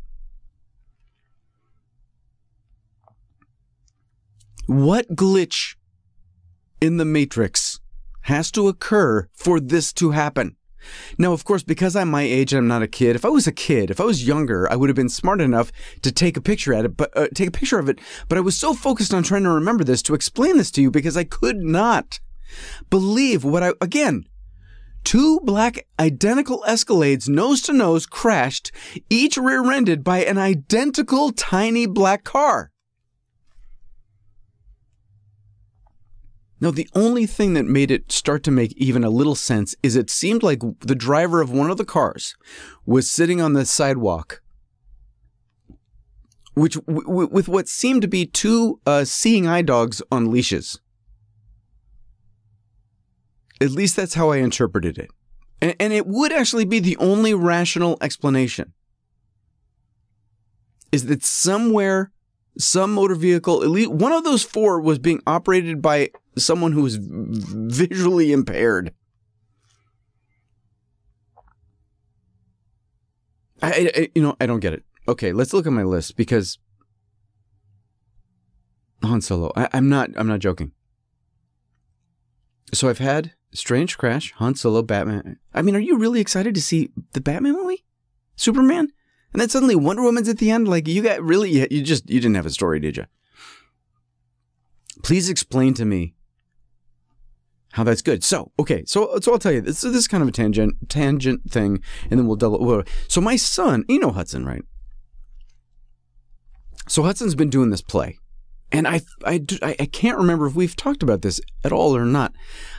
What 4.67 5.15
glitch 5.15 5.75
in 6.79 6.97
the 6.97 7.05
matrix 7.05 7.79
has 8.21 8.51
to 8.51 8.67
occur 8.67 9.27
for 9.33 9.59
this 9.59 9.91
to 9.93 10.11
happen? 10.11 10.57
Now, 11.17 11.33
of 11.33 11.43
course, 11.43 11.63
because 11.63 11.95
I'm 11.95 12.09
my 12.09 12.23
age 12.23 12.53
and 12.53 12.59
I'm 12.59 12.67
not 12.67 12.81
a 12.81 12.87
kid, 12.87 13.15
if 13.15 13.25
I 13.25 13.29
was 13.29 13.47
a 13.47 13.51
kid, 13.51 13.89
if 13.91 13.99
I 13.99 14.05
was 14.05 14.27
younger, 14.27 14.71
I 14.71 14.75
would 14.75 14.89
have 14.89 14.95
been 14.95 15.09
smart 15.09 15.41
enough 15.41 15.71
to 16.01 16.11
take 16.11 16.37
a 16.37 16.41
picture 16.41 16.73
at 16.73 16.85
it, 16.85 16.97
but 16.97 17.15
uh, 17.17 17.27
take 17.33 17.49
a 17.49 17.51
picture 17.51 17.79
of 17.79 17.89
it. 17.89 17.99
But 18.27 18.37
I 18.37 18.41
was 18.41 18.57
so 18.57 18.73
focused 18.73 19.13
on 19.13 19.23
trying 19.23 19.43
to 19.43 19.49
remember 19.49 19.83
this 19.83 20.01
to 20.03 20.13
explain 20.13 20.57
this 20.57 20.71
to 20.71 20.81
you 20.81 20.91
because 20.91 21.17
I 21.17 21.23
could 21.23 21.57
not 21.57 22.19
believe 22.89 23.43
what 23.43 23.63
I 23.63 23.73
again. 23.81 24.25
Two 25.03 25.39
black 25.43 25.87
identical 25.99 26.63
Escalades 26.67 27.27
nose 27.27 27.61
to 27.63 27.73
nose 27.73 28.05
crashed, 28.05 28.71
each 29.09 29.35
rear 29.35 29.69
ended 29.71 30.03
by 30.03 30.19
an 30.23 30.37
identical 30.37 31.31
tiny 31.31 31.87
black 31.87 32.23
car. 32.23 32.70
Now, 36.61 36.69
the 36.69 36.87
only 36.93 37.25
thing 37.25 37.55
that 37.55 37.65
made 37.65 37.89
it 37.89 38.11
start 38.11 38.43
to 38.43 38.51
make 38.51 38.73
even 38.77 39.03
a 39.03 39.09
little 39.09 39.33
sense 39.33 39.73
is 39.81 39.95
it 39.95 40.11
seemed 40.11 40.43
like 40.43 40.61
the 40.81 40.93
driver 40.93 41.41
of 41.41 41.49
one 41.49 41.71
of 41.71 41.77
the 41.77 41.85
cars 41.85 42.35
was 42.85 43.09
sitting 43.09 43.41
on 43.41 43.53
the 43.53 43.65
sidewalk, 43.65 44.43
which 46.53 46.75
w- 46.85 47.27
with 47.31 47.47
what 47.47 47.67
seemed 47.67 48.03
to 48.03 48.07
be 48.07 48.27
two 48.27 48.79
uh, 48.85 49.05
seeing 49.05 49.47
eye 49.47 49.63
dogs 49.63 50.03
on 50.11 50.29
leashes. 50.29 50.79
At 53.59 53.71
least 53.71 53.95
that's 53.95 54.13
how 54.13 54.29
I 54.29 54.37
interpreted 54.37 54.99
it. 54.99 55.09
And, 55.63 55.75
and 55.79 55.91
it 55.91 56.05
would 56.05 56.31
actually 56.31 56.65
be 56.65 56.79
the 56.79 56.97
only 56.97 57.33
rational 57.33 57.97
explanation. 58.01 58.73
Is 60.91 61.07
that 61.07 61.23
somewhere 61.23 62.11
some 62.57 62.93
motor 62.93 63.15
vehicle, 63.15 63.63
at 63.63 63.69
least 63.69 63.91
one 63.91 64.11
of 64.11 64.23
those 64.23 64.43
four 64.43 64.79
was 64.79 64.99
being 64.99 65.21
operated 65.25 65.81
by 65.81 66.11
someone 66.37 66.71
who 66.71 66.85
is 66.85 66.97
visually 67.01 68.31
impaired. 68.31 68.93
I, 73.61 73.91
I, 73.95 74.09
you 74.15 74.21
know, 74.21 74.35
I 74.41 74.45
don't 74.45 74.59
get 74.59 74.73
it. 74.73 74.83
Okay, 75.07 75.33
let's 75.33 75.53
look 75.53 75.67
at 75.67 75.73
my 75.73 75.83
list 75.83 76.15
because 76.15 76.57
Han 79.03 79.21
Solo. 79.21 79.51
I, 79.55 79.67
I'm 79.73 79.89
not. 79.89 80.09
I'm 80.15 80.27
not 80.27 80.39
joking. 80.39 80.71
So 82.73 82.89
I've 82.89 82.99
had 82.99 83.33
Strange 83.53 83.97
Crash, 83.97 84.31
Han 84.33 84.55
Solo, 84.55 84.81
Batman. 84.81 85.37
I 85.53 85.61
mean, 85.61 85.75
are 85.75 85.79
you 85.79 85.97
really 85.97 86.21
excited 86.21 86.55
to 86.55 86.61
see 86.61 86.91
the 87.13 87.21
Batman 87.21 87.53
movie? 87.53 87.83
Superman? 88.35 88.91
And 89.33 89.41
then 89.41 89.49
suddenly 89.49 89.75
Wonder 89.75 90.03
Woman's 90.03 90.29
at 90.29 90.37
the 90.39 90.51
end. 90.51 90.67
Like 90.67 90.87
you 90.87 91.01
got 91.01 91.21
really, 91.21 91.51
you 91.73 91.81
just 91.81 92.09
you 92.09 92.19
didn't 92.19 92.35
have 92.35 92.45
a 92.45 92.51
story, 92.51 92.79
did 92.79 92.97
you? 92.97 93.05
Please 95.03 95.29
explain 95.29 95.73
to 95.75 95.85
me 95.85 96.15
how 97.73 97.83
that's 97.83 98.01
good. 98.01 98.23
So 98.23 98.51
okay, 98.59 98.83
so 98.85 99.19
so 99.21 99.33
I'll 99.33 99.39
tell 99.39 99.51
you 99.51 99.61
this. 99.61 99.81
This 99.81 99.95
is 99.95 100.07
kind 100.07 100.21
of 100.21 100.29
a 100.29 100.31
tangent 100.31 100.89
tangent 100.89 101.49
thing, 101.49 101.81
and 102.09 102.19
then 102.19 102.27
we'll 102.27 102.35
double. 102.35 102.83
So 103.07 103.21
my 103.21 103.35
son, 103.35 103.85
you 103.87 103.99
know 103.99 104.11
Hudson, 104.11 104.45
right? 104.45 104.63
So 106.87 107.03
Hudson's 107.03 107.35
been 107.35 107.49
doing 107.49 107.69
this 107.69 107.81
play, 107.81 108.17
and 108.71 108.87
I 108.87 109.01
I 109.25 109.41
I 109.61 109.87
can't 109.91 110.17
remember 110.17 110.47
if 110.47 110.55
we've 110.55 110.75
talked 110.75 111.03
about 111.03 111.21
this 111.21 111.39
at 111.63 111.71
all 111.71 111.95
or 111.95 112.05
not. 112.05 112.33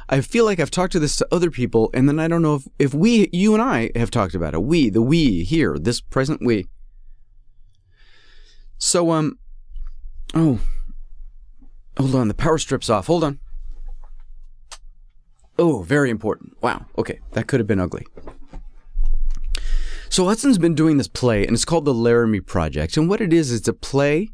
I 0.09 0.21
feel 0.21 0.45
like 0.45 0.61
I've 0.61 0.71
talked 0.71 0.93
to 0.93 1.01
this 1.01 1.17
to 1.17 1.29
other 1.33 1.51
people, 1.51 1.91
and 1.95 2.07
then 2.07 2.19
I 2.19 2.29
don't 2.29 2.43
know 2.43 2.57
if, 2.57 2.69
if 2.79 2.93
we, 2.93 3.31
you 3.33 3.55
and 3.55 3.63
I, 3.63 3.91
have 3.95 4.11
talked 4.11 4.35
about 4.35 4.53
it. 4.53 4.63
We, 4.63 4.91
the 4.91 5.01
we 5.01 5.43
here, 5.43 5.79
this 5.79 6.03
present 6.03 6.45
we. 6.45 6.67
So, 8.77 9.11
um, 9.13 9.39
oh, 10.35 10.61
hold 11.97 12.15
on, 12.15 12.29
the 12.29 12.35
power 12.35 12.59
strip's 12.59 12.91
off. 12.91 13.07
Hold 13.07 13.25
on. 13.25 13.41
Oh, 15.59 15.83
very 15.83 16.11
important. 16.11 16.57
Wow. 16.63 16.87
Okay, 16.99 17.21
that 17.33 17.47
could 17.47 17.61
have 17.61 17.67
been 17.67 17.81
ugly. 17.81 18.07
So 20.09 20.27
Hudson's 20.27 20.59
been 20.59 20.75
doing 20.75 20.99
this 20.99 21.09
play, 21.09 21.47
and 21.47 21.55
it's 21.55 21.65
called 21.65 21.85
the 21.85 21.95
Laramie 21.95 22.41
Project. 22.41 22.97
And 22.97 23.09
what 23.09 23.21
it 23.21 23.33
is, 23.33 23.53
it's 23.53 23.69
a 23.69 23.73
play 23.73 24.31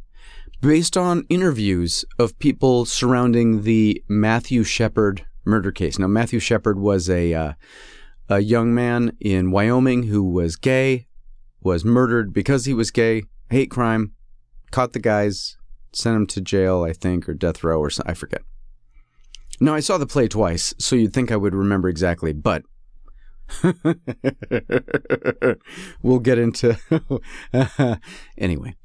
based 0.60 0.96
on 0.96 1.24
interviews 1.28 2.04
of 2.18 2.38
people 2.38 2.84
surrounding 2.84 3.62
the 3.62 4.02
Matthew 4.08 4.64
Shepard 4.64 5.24
murder 5.44 5.70
case. 5.70 5.98
Now, 5.98 6.08
Matthew 6.08 6.40
Shepard 6.40 6.78
was 6.78 7.08
a 7.08 7.32
uh, 7.32 7.52
a 8.28 8.40
young 8.40 8.74
man 8.74 9.16
in 9.20 9.50
Wyoming 9.50 10.04
who 10.04 10.22
was 10.24 10.56
gay, 10.56 11.06
was 11.62 11.84
murdered 11.84 12.32
because 12.32 12.64
he 12.66 12.74
was 12.74 12.90
gay, 12.90 13.22
hate 13.50 13.70
crime, 13.70 14.12
caught 14.70 14.92
the 14.92 14.98
guys, 14.98 15.56
sent 15.92 16.16
him 16.16 16.26
to 16.26 16.40
jail, 16.40 16.82
I 16.82 16.92
think, 16.92 17.28
or 17.28 17.34
death 17.34 17.64
row, 17.64 17.78
or 17.78 17.90
something. 17.90 18.10
I 18.10 18.14
forget. 18.14 18.42
No, 19.60 19.74
I 19.74 19.80
saw 19.80 19.98
the 19.98 20.06
play 20.06 20.28
twice, 20.28 20.74
so 20.78 20.96
you'd 20.96 21.12
think 21.12 21.32
I 21.32 21.36
would 21.36 21.54
remember 21.54 21.88
exactly, 21.88 22.32
but 22.32 22.62
we'll 26.02 26.20
get 26.20 26.38
into 26.38 26.78
anyway. 28.38 28.76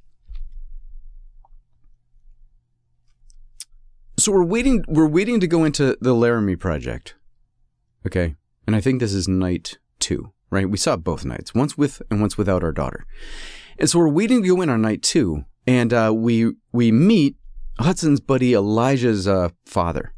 so 4.24 4.32
we're 4.32 4.44
waiting 4.44 4.86
we're 4.88 5.08
waiting 5.08 5.40
to 5.40 5.48
go 5.48 5.64
into 5.64 5.98
the 6.00 6.14
Laramie 6.14 6.56
project. 6.56 7.16
Okay? 8.06 8.36
And 8.66 8.76
I 8.76 8.82
think 8.82 9.00
this 9.00 9.14
is 9.14 9.28
night 9.28 9.78
2, 10.00 10.32
right? 10.50 10.70
We 10.70 10.78
saw 10.78 10.96
both 10.96 11.26
nights, 11.26 11.54
once 11.54 11.78
with 11.78 12.02
and 12.10 12.22
once 12.22 12.38
without 12.38 12.64
our 12.64 12.72
daughter. 12.72 13.06
And 13.78 13.90
so 13.90 14.00
we're 14.00 14.10
waiting 14.10 14.42
to 14.42 14.48
go 14.48 14.62
in 14.62 14.70
on 14.70 14.82
night 14.82 15.02
2 15.02 15.44
and 15.68 15.94
uh, 15.94 16.14
we 16.16 16.54
we 16.72 16.92
meet 16.92 17.36
Hudson's 17.80 18.20
buddy 18.20 18.54
Elijah's 18.54 19.28
uh, 19.28 19.50
father. 19.66 20.14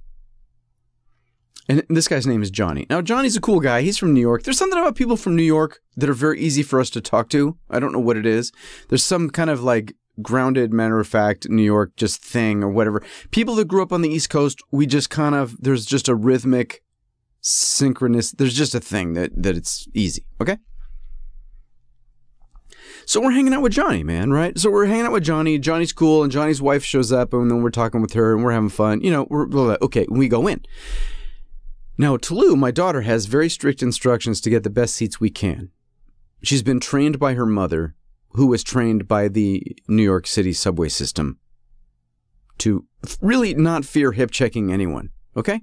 And 1.67 1.83
this 1.89 2.07
guy's 2.07 2.27
name 2.27 2.43
is 2.43 2.51
Johnny. 2.51 2.85
Now, 2.89 3.01
Johnny's 3.01 3.35
a 3.35 3.41
cool 3.41 3.59
guy. 3.59 3.81
He's 3.81 3.97
from 3.97 4.13
New 4.13 4.21
York. 4.21 4.43
There's 4.43 4.57
something 4.57 4.79
about 4.79 4.95
people 4.95 5.17
from 5.17 5.35
New 5.35 5.43
York 5.43 5.81
that 5.97 6.09
are 6.09 6.13
very 6.13 6.39
easy 6.39 6.61
for 6.61 6.79
us 6.79 6.91
to 6.91 7.01
talk 7.01 7.29
to. 7.29 7.57
I 7.69 7.79
don't 7.79 7.91
know 7.91 7.99
what 7.99 8.17
it 8.17 8.25
is. 8.25 8.51
There's 8.89 9.03
some 9.03 9.29
kind 9.29 9.49
of 9.49 9.63
like 9.63 9.95
grounded 10.21 10.71
matter 10.71 10.99
of 10.99 11.07
fact 11.07 11.49
New 11.49 11.63
York 11.63 11.95
just 11.95 12.23
thing 12.23 12.63
or 12.63 12.69
whatever. 12.69 13.01
People 13.31 13.55
that 13.55 13.67
grew 13.67 13.81
up 13.81 13.91
on 13.91 14.01
the 14.01 14.09
East 14.09 14.29
Coast, 14.29 14.61
we 14.71 14.85
just 14.85 15.09
kind 15.09 15.33
of 15.35 15.57
there's 15.59 15.85
just 15.85 16.07
a 16.07 16.15
rhythmic 16.15 16.81
synchronous 17.47 18.31
there's 18.31 18.55
just 18.55 18.73
a 18.73 18.79
thing 18.79 19.13
that 19.13 19.31
that 19.35 19.55
it's 19.55 19.87
easy, 19.93 20.25
okay? 20.41 20.57
So 23.07 23.21
we're 23.21 23.31
hanging 23.31 23.53
out 23.53 23.61
with 23.61 23.71
Johnny, 23.71 24.03
man, 24.03 24.31
right? 24.31 24.57
So 24.57 24.71
we're 24.71 24.87
hanging 24.87 25.05
out 25.05 25.11
with 25.11 25.23
Johnny. 25.23 25.59
Johnny's 25.59 25.93
cool, 25.93 26.23
and 26.23 26.31
Johnny's 26.31 26.59
wife 26.59 26.83
shows 26.83 27.11
up, 27.11 27.33
and 27.33 27.51
then 27.51 27.61
we're 27.61 27.69
talking 27.69 28.01
with 28.01 28.13
her, 28.13 28.33
and 28.33 28.43
we're 28.43 28.51
having 28.51 28.69
fun. 28.69 29.01
You 29.01 29.11
know, 29.11 29.27
we're 29.29 29.77
okay. 29.83 30.07
We 30.09 30.27
go 30.27 30.47
in. 30.47 30.65
Now, 31.97 32.17
Tulu, 32.17 32.55
my 32.55 32.71
daughter, 32.71 33.01
has 33.01 33.25
very 33.25 33.49
strict 33.49 33.81
instructions 33.81 34.41
to 34.41 34.49
get 34.49 34.63
the 34.63 34.69
best 34.69 34.95
seats 34.95 35.19
we 35.19 35.29
can. 35.29 35.69
She's 36.43 36.63
been 36.63 36.79
trained 36.79 37.19
by 37.19 37.33
her 37.33 37.45
mother 37.45 37.95
who 38.31 38.47
was 38.47 38.63
trained 38.63 39.07
by 39.07 39.29
the 39.29 39.63
New 39.87 40.03
York 40.03 40.27
City 40.27 40.51
subway 40.51 40.89
system 40.89 41.39
to 42.57 42.85
really 43.21 43.53
not 43.53 43.85
fear 43.85 44.11
hip 44.11 44.31
checking 44.31 44.71
anyone. 44.71 45.09
Okay? 45.37 45.61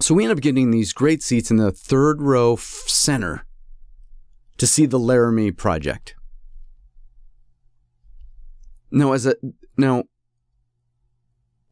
So 0.00 0.14
we 0.14 0.24
end 0.24 0.32
up 0.32 0.40
getting 0.40 0.70
these 0.70 0.94
great 0.94 1.22
seats 1.22 1.50
in 1.50 1.58
the 1.58 1.70
third 1.70 2.22
row 2.22 2.56
center 2.56 3.44
to 4.56 4.66
see 4.66 4.86
the 4.86 4.98
Laramie 4.98 5.52
project. 5.52 6.14
Now, 8.90 9.12
as 9.12 9.26
a 9.26 9.36
now, 9.76 9.98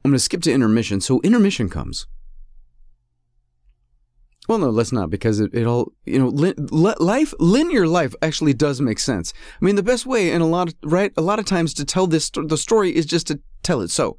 I'm 0.05 0.13
going 0.13 0.15
to 0.15 0.19
skip 0.19 0.43
to 0.43 0.53
intermission. 0.53 1.01
So 1.01 1.21
intermission 1.23 1.69
comes, 1.69 2.07
Well, 4.49 4.57
no, 4.57 4.71
let's 4.71 4.93
not 4.93 5.11
because 5.11 5.41
it, 5.41 5.53
it 5.53 5.67
all 5.67 5.93
you 6.07 6.19
know 6.19 6.29
li- 6.29 6.55
li- 6.57 6.95
life 6.99 7.35
linear 7.39 7.87
life 7.87 8.15
actually 8.23 8.55
does 8.55 8.81
make 8.81 8.99
sense. 8.99 9.35
I 9.61 9.65
mean, 9.65 9.77
the 9.77 9.83
best 9.83 10.07
way 10.07 10.31
and 10.31 10.43
a 10.43 10.47
lot 10.47 10.69
of 10.69 10.75
right 10.83 11.13
a 11.17 11.23
lot 11.23 11.39
of 11.39 11.45
times 11.45 11.75
to 11.75 11.85
tell 11.85 12.07
this 12.07 12.31
the 12.31 12.57
story 12.57 12.97
is 12.97 13.05
just 13.05 13.27
to 13.29 13.41
tell 13.63 13.83
it 13.83 13.91
so. 13.91 14.17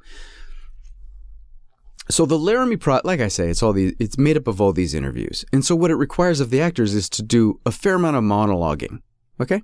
So 2.12 2.26
the 2.26 2.40
Laramie 2.40 2.78
Pro, 2.78 3.02
like 3.04 3.20
I 3.20 3.28
say, 3.28 3.50
it's 3.50 3.62
all 3.64 3.74
these 3.74 3.94
it's 4.00 4.20
made 4.20 4.38
up 4.38 4.48
of 4.48 4.62
all 4.62 4.72
these 4.72 4.94
interviews, 4.94 5.46
and 5.52 5.66
so 5.66 5.76
what 5.76 5.92
it 5.92 5.96
requires 5.96 6.40
of 6.40 6.52
the 6.52 6.62
actors 6.62 6.94
is 6.94 7.10
to 7.10 7.24
do 7.24 7.60
a 7.66 7.72
fair 7.72 7.96
amount 7.96 8.16
of 8.16 8.24
monologuing. 8.24 9.00
Okay. 9.42 9.62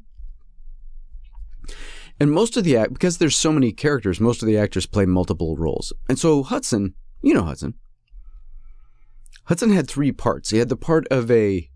And 2.19 2.32
most 2.32 2.56
of 2.58 2.63
the 2.63 2.78
act 2.78 2.93
because 2.93 3.19
there's 3.19 3.36
so 3.36 3.51
many 3.51 3.71
characters, 3.71 4.19
most 4.19 4.41
of 4.41 4.47
the 4.47 4.58
actors 4.58 4.86
play 4.88 5.06
multiple 5.06 5.56
roles, 5.58 5.93
and 6.10 6.17
so 6.17 6.41
Hudson, 6.41 6.95
you 7.21 7.36
know 7.36 7.43
Hudson. 7.43 7.75
Hudson 9.46 9.72
had 9.72 9.88
three 9.88 10.12
parts. 10.12 10.50
He 10.50 10.58
had 10.58 10.70
the 10.70 10.78
part 10.78 11.08
of 11.10 11.30
a 11.30 11.70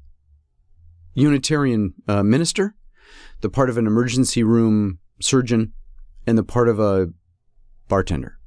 Unitarian 1.13 1.93
uh, 2.07 2.23
minister, 2.23 2.75
the 3.41 3.49
part 3.49 3.69
of 3.69 3.77
an 3.77 3.87
emergency 3.87 4.43
room 4.43 4.99
surgeon, 5.21 5.73
and 6.25 6.37
the 6.37 6.43
part 6.43 6.69
of 6.69 6.79
a 6.79 7.09
bartender. 7.87 8.37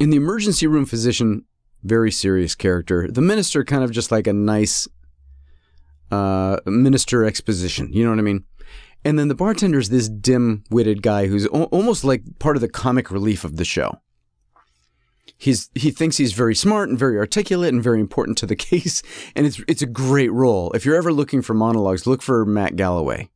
In 0.00 0.10
the 0.10 0.16
emergency 0.16 0.66
room 0.66 0.86
physician, 0.86 1.44
very 1.82 2.10
serious 2.10 2.54
character. 2.54 3.08
The 3.10 3.20
minister, 3.20 3.64
kind 3.64 3.84
of 3.84 3.90
just 3.90 4.10
like 4.10 4.26
a 4.26 4.32
nice 4.32 4.88
uh, 6.10 6.58
minister 6.66 7.24
exposition. 7.24 7.92
You 7.92 8.04
know 8.04 8.10
what 8.10 8.18
I 8.18 8.22
mean? 8.22 8.44
And 9.04 9.18
then 9.18 9.28
the 9.28 9.34
bartender's 9.34 9.88
this 9.88 10.08
dim-witted 10.08 11.02
guy 11.02 11.26
who's 11.26 11.46
o- 11.46 11.64
almost 11.64 12.04
like 12.04 12.22
part 12.38 12.56
of 12.56 12.60
the 12.60 12.68
comic 12.68 13.10
relief 13.10 13.44
of 13.44 13.56
the 13.56 13.64
show. 13.64 14.00
He's 15.36 15.70
he 15.74 15.90
thinks 15.90 16.16
he's 16.16 16.32
very 16.32 16.54
smart 16.54 16.88
and 16.88 16.98
very 16.98 17.18
articulate 17.18 17.72
and 17.72 17.82
very 17.82 18.00
important 18.00 18.38
to 18.38 18.46
the 18.46 18.56
case, 18.70 19.02
and 19.34 19.46
it's 19.46 19.60
it's 19.68 19.82
a 19.82 19.86
great 19.86 20.32
role. 20.32 20.72
If 20.72 20.84
you're 20.84 20.96
ever 20.96 21.12
looking 21.12 21.42
for 21.42 21.54
monologues, 21.54 22.06
look 22.06 22.22
for 22.22 22.44
Matt 22.44 22.76
Galloway 22.76 23.30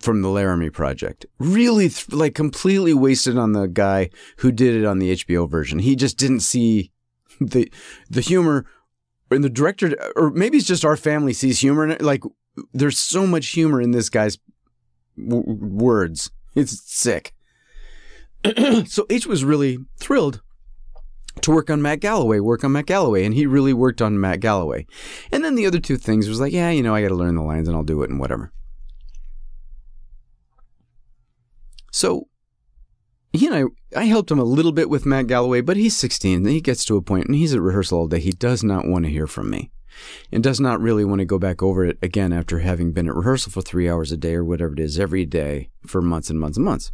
from 0.00 0.22
the 0.22 0.28
Laramie 0.28 0.70
Project. 0.70 1.26
Really, 1.38 1.88
th- 1.88 2.12
like 2.12 2.34
completely 2.34 2.94
wasted 2.94 3.36
on 3.38 3.52
the 3.52 3.66
guy 3.66 4.10
who 4.38 4.50
did 4.50 4.74
it 4.74 4.84
on 4.84 4.98
the 4.98 5.14
HBO 5.14 5.48
version. 5.48 5.78
He 5.78 5.94
just 5.94 6.16
didn't 6.16 6.40
see 6.40 6.90
the 7.40 7.70
the 8.08 8.20
humor, 8.20 8.66
and 9.30 9.44
the 9.44 9.50
director, 9.50 9.94
or 10.16 10.30
maybe 10.30 10.58
it's 10.58 10.66
just 10.66 10.84
our 10.84 10.96
family 10.96 11.32
sees 11.32 11.60
humor 11.60 11.84
in 11.84 11.92
it. 11.92 12.02
Like 12.02 12.22
there's 12.72 12.98
so 12.98 13.26
much 13.26 13.48
humor 13.48 13.80
in 13.80 13.92
this 13.92 14.08
guy's 14.08 14.38
w- 15.16 15.44
words. 15.46 16.30
It's 16.54 16.82
sick. 16.90 17.32
so 18.86 19.06
H 19.10 19.26
was 19.26 19.44
really 19.44 19.78
thrilled 19.98 20.40
to 21.42 21.50
work 21.50 21.70
on 21.70 21.80
Matt 21.80 22.00
Galloway, 22.00 22.40
work 22.40 22.64
on 22.64 22.72
Matt 22.72 22.86
Galloway, 22.86 23.24
and 23.24 23.34
he 23.34 23.46
really 23.46 23.72
worked 23.72 24.02
on 24.02 24.20
Matt 24.20 24.40
Galloway. 24.40 24.86
And 25.32 25.44
then 25.44 25.54
the 25.54 25.66
other 25.66 25.80
two 25.80 25.96
things 25.96 26.28
was 26.28 26.40
like, 26.40 26.52
yeah, 26.52 26.70
you 26.70 26.82
know, 26.82 26.94
I 26.94 27.02
got 27.02 27.08
to 27.08 27.14
learn 27.14 27.36
the 27.36 27.42
lines 27.42 27.68
and 27.68 27.76
I'll 27.76 27.82
do 27.82 28.02
it 28.02 28.10
and 28.10 28.18
whatever. 28.18 28.52
So 31.92 32.28
he 33.32 33.46
and 33.46 33.54
I, 33.94 34.00
I 34.00 34.04
helped 34.04 34.30
him 34.30 34.38
a 34.38 34.44
little 34.44 34.72
bit 34.72 34.90
with 34.90 35.06
Matt 35.06 35.26
Galloway, 35.28 35.60
but 35.60 35.76
he's 35.76 35.96
16 35.96 36.38
and 36.38 36.48
he 36.48 36.60
gets 36.60 36.84
to 36.86 36.96
a 36.96 37.02
point 37.02 37.26
and 37.26 37.34
he's 37.34 37.54
at 37.54 37.60
rehearsal 37.60 37.98
all 37.98 38.08
day. 38.08 38.20
He 38.20 38.32
does 38.32 38.62
not 38.62 38.86
want 38.86 39.04
to 39.04 39.10
hear 39.10 39.26
from 39.26 39.50
me 39.50 39.70
and 40.32 40.42
does 40.42 40.60
not 40.60 40.80
really 40.80 41.04
want 41.04 41.20
to 41.20 41.24
go 41.24 41.38
back 41.38 41.62
over 41.62 41.84
it 41.84 41.98
again 42.02 42.32
after 42.32 42.60
having 42.60 42.92
been 42.92 43.08
at 43.08 43.14
rehearsal 43.14 43.52
for 43.52 43.62
three 43.62 43.88
hours 43.88 44.12
a 44.12 44.16
day 44.16 44.34
or 44.34 44.44
whatever 44.44 44.72
it 44.72 44.80
is 44.80 44.98
every 44.98 45.24
day 45.24 45.70
for 45.86 46.00
months 46.00 46.30
and 46.30 46.40
months 46.40 46.56
and 46.56 46.64
months. 46.64 46.90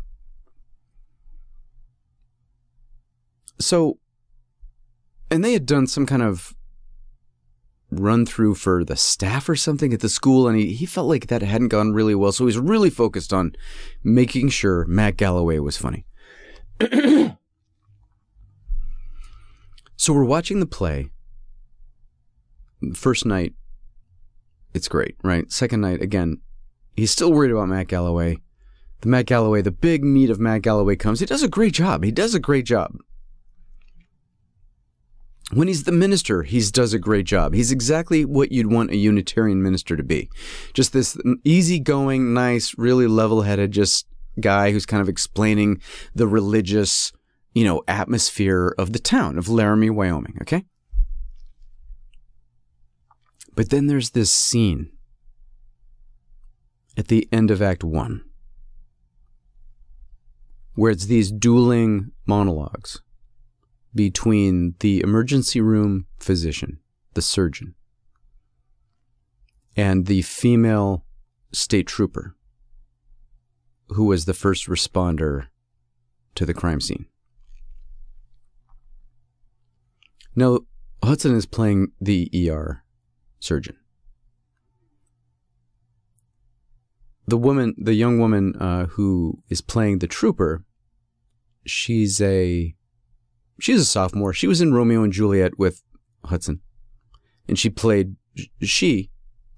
So, 3.58 3.98
and 5.30 5.44
they 5.44 5.52
had 5.52 5.66
done 5.66 5.86
some 5.86 6.06
kind 6.06 6.22
of 6.22 6.54
run 7.90 8.26
through 8.26 8.54
for 8.54 8.84
the 8.84 8.96
staff 8.96 9.48
or 9.48 9.56
something 9.56 9.92
at 9.92 10.00
the 10.00 10.08
school, 10.08 10.48
and 10.48 10.58
he, 10.58 10.72
he 10.72 10.86
felt 10.86 11.08
like 11.08 11.26
that 11.28 11.42
hadn't 11.42 11.68
gone 11.68 11.92
really 11.92 12.14
well. 12.14 12.32
So 12.32 12.44
he 12.44 12.46
was 12.46 12.58
really 12.58 12.90
focused 12.90 13.32
on 13.32 13.54
making 14.02 14.48
sure 14.50 14.84
Matt 14.86 15.16
Galloway 15.16 15.58
was 15.58 15.76
funny. 15.76 16.04
so 19.96 20.12
we're 20.12 20.24
watching 20.24 20.60
the 20.60 20.66
play. 20.66 21.10
First 22.94 23.24
night, 23.24 23.54
it's 24.74 24.88
great, 24.88 25.16
right? 25.22 25.50
Second 25.50 25.80
night, 25.80 26.02
again, 26.02 26.40
he's 26.94 27.10
still 27.10 27.32
worried 27.32 27.50
about 27.50 27.68
Matt 27.68 27.88
Galloway. 27.88 28.38
The 29.00 29.08
Matt 29.08 29.26
Galloway, 29.26 29.62
the 29.62 29.70
big 29.70 30.04
meat 30.04 30.30
of 30.30 30.40
Matt 30.40 30.62
Galloway 30.62 30.96
comes. 30.96 31.20
He 31.20 31.26
does 31.26 31.42
a 31.42 31.48
great 31.48 31.72
job. 31.74 32.04
He 32.04 32.10
does 32.10 32.34
a 32.34 32.40
great 32.40 32.66
job. 32.66 32.96
When 35.52 35.68
he's 35.68 35.84
the 35.84 35.92
minister, 35.92 36.42
he 36.42 36.60
does 36.72 36.92
a 36.92 36.98
great 36.98 37.24
job. 37.24 37.54
He's 37.54 37.70
exactly 37.70 38.24
what 38.24 38.50
you'd 38.50 38.70
want 38.70 38.90
a 38.90 38.96
Unitarian 38.96 39.62
minister 39.62 39.96
to 39.96 40.02
be. 40.02 40.28
Just 40.74 40.92
this 40.92 41.16
easygoing, 41.44 42.34
nice, 42.34 42.76
really 42.76 43.06
level 43.06 43.42
headed, 43.42 43.70
just 43.70 44.06
guy 44.40 44.72
who's 44.72 44.86
kind 44.86 45.00
of 45.00 45.08
explaining 45.08 45.80
the 46.14 46.26
religious, 46.26 47.12
you 47.54 47.64
know, 47.64 47.82
atmosphere 47.86 48.74
of 48.76 48.92
the 48.92 48.98
town 48.98 49.38
of 49.38 49.48
Laramie, 49.48 49.88
Wyoming, 49.88 50.36
okay? 50.42 50.64
But 53.54 53.70
then 53.70 53.86
there's 53.86 54.10
this 54.10 54.32
scene 54.32 54.90
at 56.96 57.06
the 57.06 57.28
end 57.30 57.52
of 57.52 57.62
Act 57.62 57.84
One 57.84 58.22
where 60.74 60.90
it's 60.90 61.06
these 61.06 61.32
dueling 61.32 62.12
monologues 62.26 63.00
between 63.96 64.74
the 64.80 65.00
emergency 65.00 65.60
room 65.60 66.06
physician, 66.18 66.78
the 67.14 67.22
surgeon, 67.22 67.74
and 69.74 70.06
the 70.06 70.22
female 70.22 71.04
state 71.52 71.86
trooper 71.86 72.36
who 73.88 74.04
was 74.04 74.24
the 74.24 74.34
first 74.34 74.68
responder 74.68 75.46
to 76.34 76.44
the 76.44 76.54
crime 76.54 76.80
scene. 76.80 77.06
Now, 80.34 80.60
Hudson 81.02 81.34
is 81.34 81.46
playing 81.46 81.92
the 82.00 82.30
ER 82.34 82.84
surgeon. 83.40 83.76
The 87.26 87.38
woman, 87.38 87.74
the 87.78 87.94
young 87.94 88.18
woman 88.18 88.54
uh, 88.56 88.86
who 88.86 89.42
is 89.48 89.60
playing 89.60 89.98
the 89.98 90.06
trooper, 90.06 90.64
she's 91.64 92.20
a 92.20 92.75
she's 93.58 93.80
a 93.80 93.84
sophomore. 93.84 94.32
She 94.32 94.46
was 94.46 94.60
in 94.60 94.74
Romeo 94.74 95.02
and 95.02 95.12
Juliet 95.12 95.58
with 95.58 95.82
Hudson, 96.24 96.60
and 97.48 97.58
she 97.58 97.70
played 97.70 98.16
she 98.62 99.10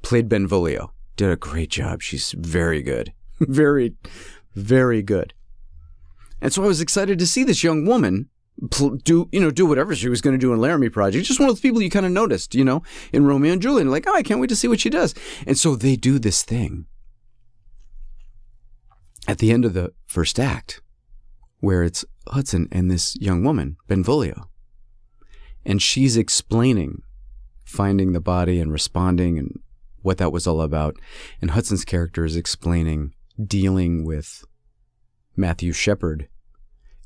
played 0.03 0.29
Benvolio. 0.29 0.93
Did 1.17 1.31
a 1.31 1.37
great 1.37 1.71
job. 1.71 2.03
She's 2.03 2.33
very 2.33 2.83
good, 2.83 3.13
very, 3.41 3.95
very 4.55 5.03
good. 5.03 5.35
And 6.41 6.53
so 6.53 6.63
I 6.63 6.69
was 6.69 6.81
excited 6.81 7.19
to 7.19 7.27
see 7.27 7.43
this 7.43 7.65
young 7.65 7.85
woman 7.85 8.29
do 9.05 9.29
you 9.31 9.41
know 9.41 9.51
do 9.51 9.67
whatever 9.67 9.95
she 9.95 10.09
was 10.09 10.21
going 10.21 10.35
to 10.35 10.39
do 10.39 10.53
in 10.53 10.61
Laramie 10.61 10.89
Project. 10.89 11.27
Just 11.27 11.39
one 11.39 11.49
of 11.49 11.55
those 11.55 11.61
people 11.61 11.81
you 11.81 11.91
kind 11.91 12.07
of 12.07 12.13
noticed, 12.13 12.55
you 12.55 12.65
know, 12.65 12.83
in 13.13 13.25
Romeo 13.25 13.53
and 13.53 13.63
Juliet. 13.63 13.87
Like, 13.87 14.07
oh, 14.09 14.15
I 14.15 14.23
can't 14.23 14.41
wait 14.41 14.49
to 14.49 14.57
see 14.57 14.69
what 14.69 14.81
she 14.81 14.91
does. 14.91 15.15
And 15.47 15.57
so 15.57 15.77
they 15.77 15.97
do 15.97 16.19
this 16.19 16.43
thing 16.43 16.87
at 19.29 19.39
the 19.39 19.53
end 19.53 19.65
of 19.65 19.75
the 19.75 19.93
first 20.07 20.41
act, 20.41 20.81
where 21.61 21.85
it's 21.85 22.05
Hudson 22.31 22.69
and 22.71 22.91
this 22.91 23.17
young 23.21 23.45
woman, 23.45 23.77
Benvolio, 23.87 24.49
and 25.65 25.83
she's 25.83 26.17
explaining 26.17 27.03
finding 27.65 28.13
the 28.13 28.21
body 28.21 28.61
and 28.61 28.73
responding 28.73 29.39
and 29.39 29.61
what 30.01 30.17
that 30.17 30.33
was 30.33 30.47
all 30.47 30.63
about. 30.63 30.97
And 31.43 31.51
Hudson's 31.51 31.85
character 31.85 32.25
is 32.25 32.35
explaining 32.35 33.15
dealing 33.43 34.05
with 34.05 34.45
Matthew 35.37 35.73
Shepard, 35.73 36.29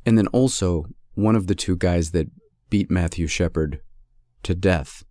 and 0.07 0.17
then 0.17 0.29
also 0.29 0.87
one 1.15 1.37
of 1.37 1.49
the 1.49 1.55
two 1.55 1.77
guys 1.77 2.13
that 2.13 2.29
beat 2.71 2.91
Matthew 2.91 3.27
Shepard 3.27 3.81
to 4.45 4.55
death 4.55 5.05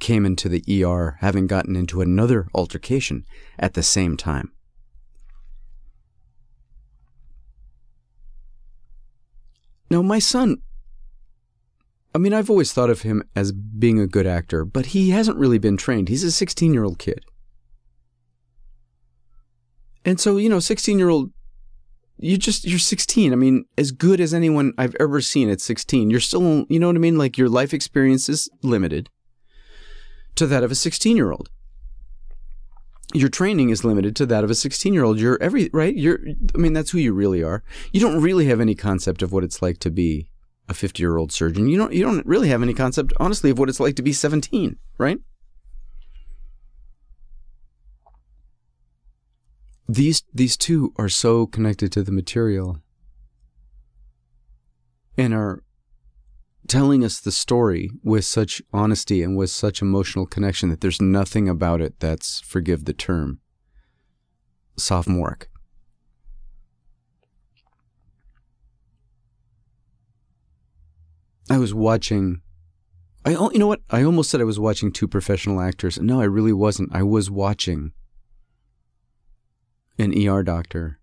came 0.00 0.26
into 0.26 0.48
the 0.48 0.84
ER 0.84 1.18
having 1.20 1.46
gotten 1.46 1.76
into 1.76 2.00
another 2.00 2.48
altercation 2.54 3.24
at 3.58 3.74
the 3.74 3.82
same 3.82 4.16
time. 4.16 4.50
Now, 9.92 10.00
my 10.00 10.20
son, 10.20 10.56
I 12.14 12.18
mean, 12.18 12.32
I've 12.32 12.48
always 12.48 12.72
thought 12.72 12.88
of 12.88 13.02
him 13.02 13.22
as 13.36 13.52
being 13.52 14.00
a 14.00 14.06
good 14.06 14.26
actor, 14.26 14.64
but 14.64 14.86
he 14.86 15.10
hasn't 15.10 15.36
really 15.36 15.58
been 15.58 15.76
trained. 15.76 16.08
He's 16.08 16.24
a 16.24 16.32
16 16.32 16.72
year 16.72 16.82
old 16.82 16.98
kid. 16.98 17.26
And 20.02 20.18
so, 20.18 20.38
you 20.38 20.48
know, 20.48 20.60
16 20.60 20.98
year 20.98 21.10
old 21.10 21.30
you 22.18 22.38
just 22.38 22.64
you're 22.64 22.78
16 22.78 23.32
i 23.32 23.36
mean 23.36 23.64
as 23.76 23.90
good 23.90 24.20
as 24.20 24.32
anyone 24.32 24.72
i've 24.78 24.94
ever 25.00 25.20
seen 25.20 25.48
at 25.48 25.60
16 25.60 26.08
you're 26.08 26.20
still 26.20 26.64
you 26.68 26.78
know 26.78 26.86
what 26.86 26.94
i 26.94 27.00
mean 27.00 27.18
like 27.18 27.36
your 27.36 27.48
life 27.48 27.74
experience 27.74 28.28
is 28.28 28.48
limited 28.62 29.08
to 30.36 30.46
that 30.46 30.62
of 30.62 30.70
a 30.70 30.74
16 30.76 31.16
year 31.16 31.32
old 31.32 31.50
your 33.14 33.28
training 33.28 33.70
is 33.70 33.84
limited 33.84 34.16
to 34.16 34.26
that 34.26 34.44
of 34.44 34.50
a 34.50 34.54
16 34.54 34.94
year 34.94 35.04
old 35.04 35.20
you're 35.20 35.40
every 35.42 35.68
right 35.72 35.96
you're 35.96 36.18
i 36.54 36.58
mean 36.58 36.72
that's 36.72 36.90
who 36.90 36.98
you 36.98 37.12
really 37.12 37.42
are 37.42 37.62
you 37.92 38.00
don't 38.00 38.20
really 38.20 38.46
have 38.46 38.60
any 38.60 38.74
concept 38.74 39.22
of 39.22 39.32
what 39.32 39.44
it's 39.44 39.60
like 39.60 39.78
to 39.78 39.90
be 39.90 40.28
a 40.68 40.74
50 40.74 41.02
year 41.02 41.16
old 41.16 41.32
surgeon. 41.32 41.68
You 41.68 41.78
don't 41.78 41.92
you 41.92 42.04
don't 42.04 42.26
really 42.26 42.48
have 42.48 42.62
any 42.62 42.74
concept, 42.74 43.12
honestly, 43.18 43.50
of 43.50 43.58
what 43.58 43.68
it's 43.68 43.80
like 43.80 43.96
to 43.96 44.02
be 44.02 44.12
17, 44.12 44.76
right? 44.98 45.18
These 49.88 50.24
these 50.32 50.56
two 50.56 50.92
are 50.96 51.08
so 51.08 51.46
connected 51.46 51.92
to 51.92 52.02
the 52.02 52.12
material 52.12 52.78
and 55.16 55.34
are 55.34 55.62
telling 56.68 57.04
us 57.04 57.20
the 57.20 57.32
story 57.32 57.90
with 58.02 58.24
such 58.24 58.62
honesty 58.72 59.22
and 59.22 59.36
with 59.36 59.50
such 59.50 59.82
emotional 59.82 60.26
connection 60.26 60.68
that 60.70 60.80
there's 60.80 61.00
nothing 61.00 61.48
about 61.48 61.80
it 61.80 61.98
that's 62.00 62.40
forgive 62.40 62.84
the 62.84 62.92
term 62.92 63.40
sophomoric. 64.76 65.48
I 71.50 71.58
was 71.58 71.74
watching. 71.74 72.40
I 73.24 73.32
you 73.32 73.58
know 73.58 73.66
what? 73.66 73.82
I 73.90 74.02
almost 74.02 74.30
said 74.30 74.40
I 74.40 74.44
was 74.44 74.58
watching 74.58 74.90
two 74.90 75.06
professional 75.06 75.60
actors. 75.60 75.98
No, 75.98 76.20
I 76.20 76.24
really 76.24 76.52
wasn't. 76.52 76.94
I 76.94 77.02
was 77.02 77.30
watching 77.30 77.92
an 79.98 80.16
ER 80.26 80.42
doctor 80.42 80.98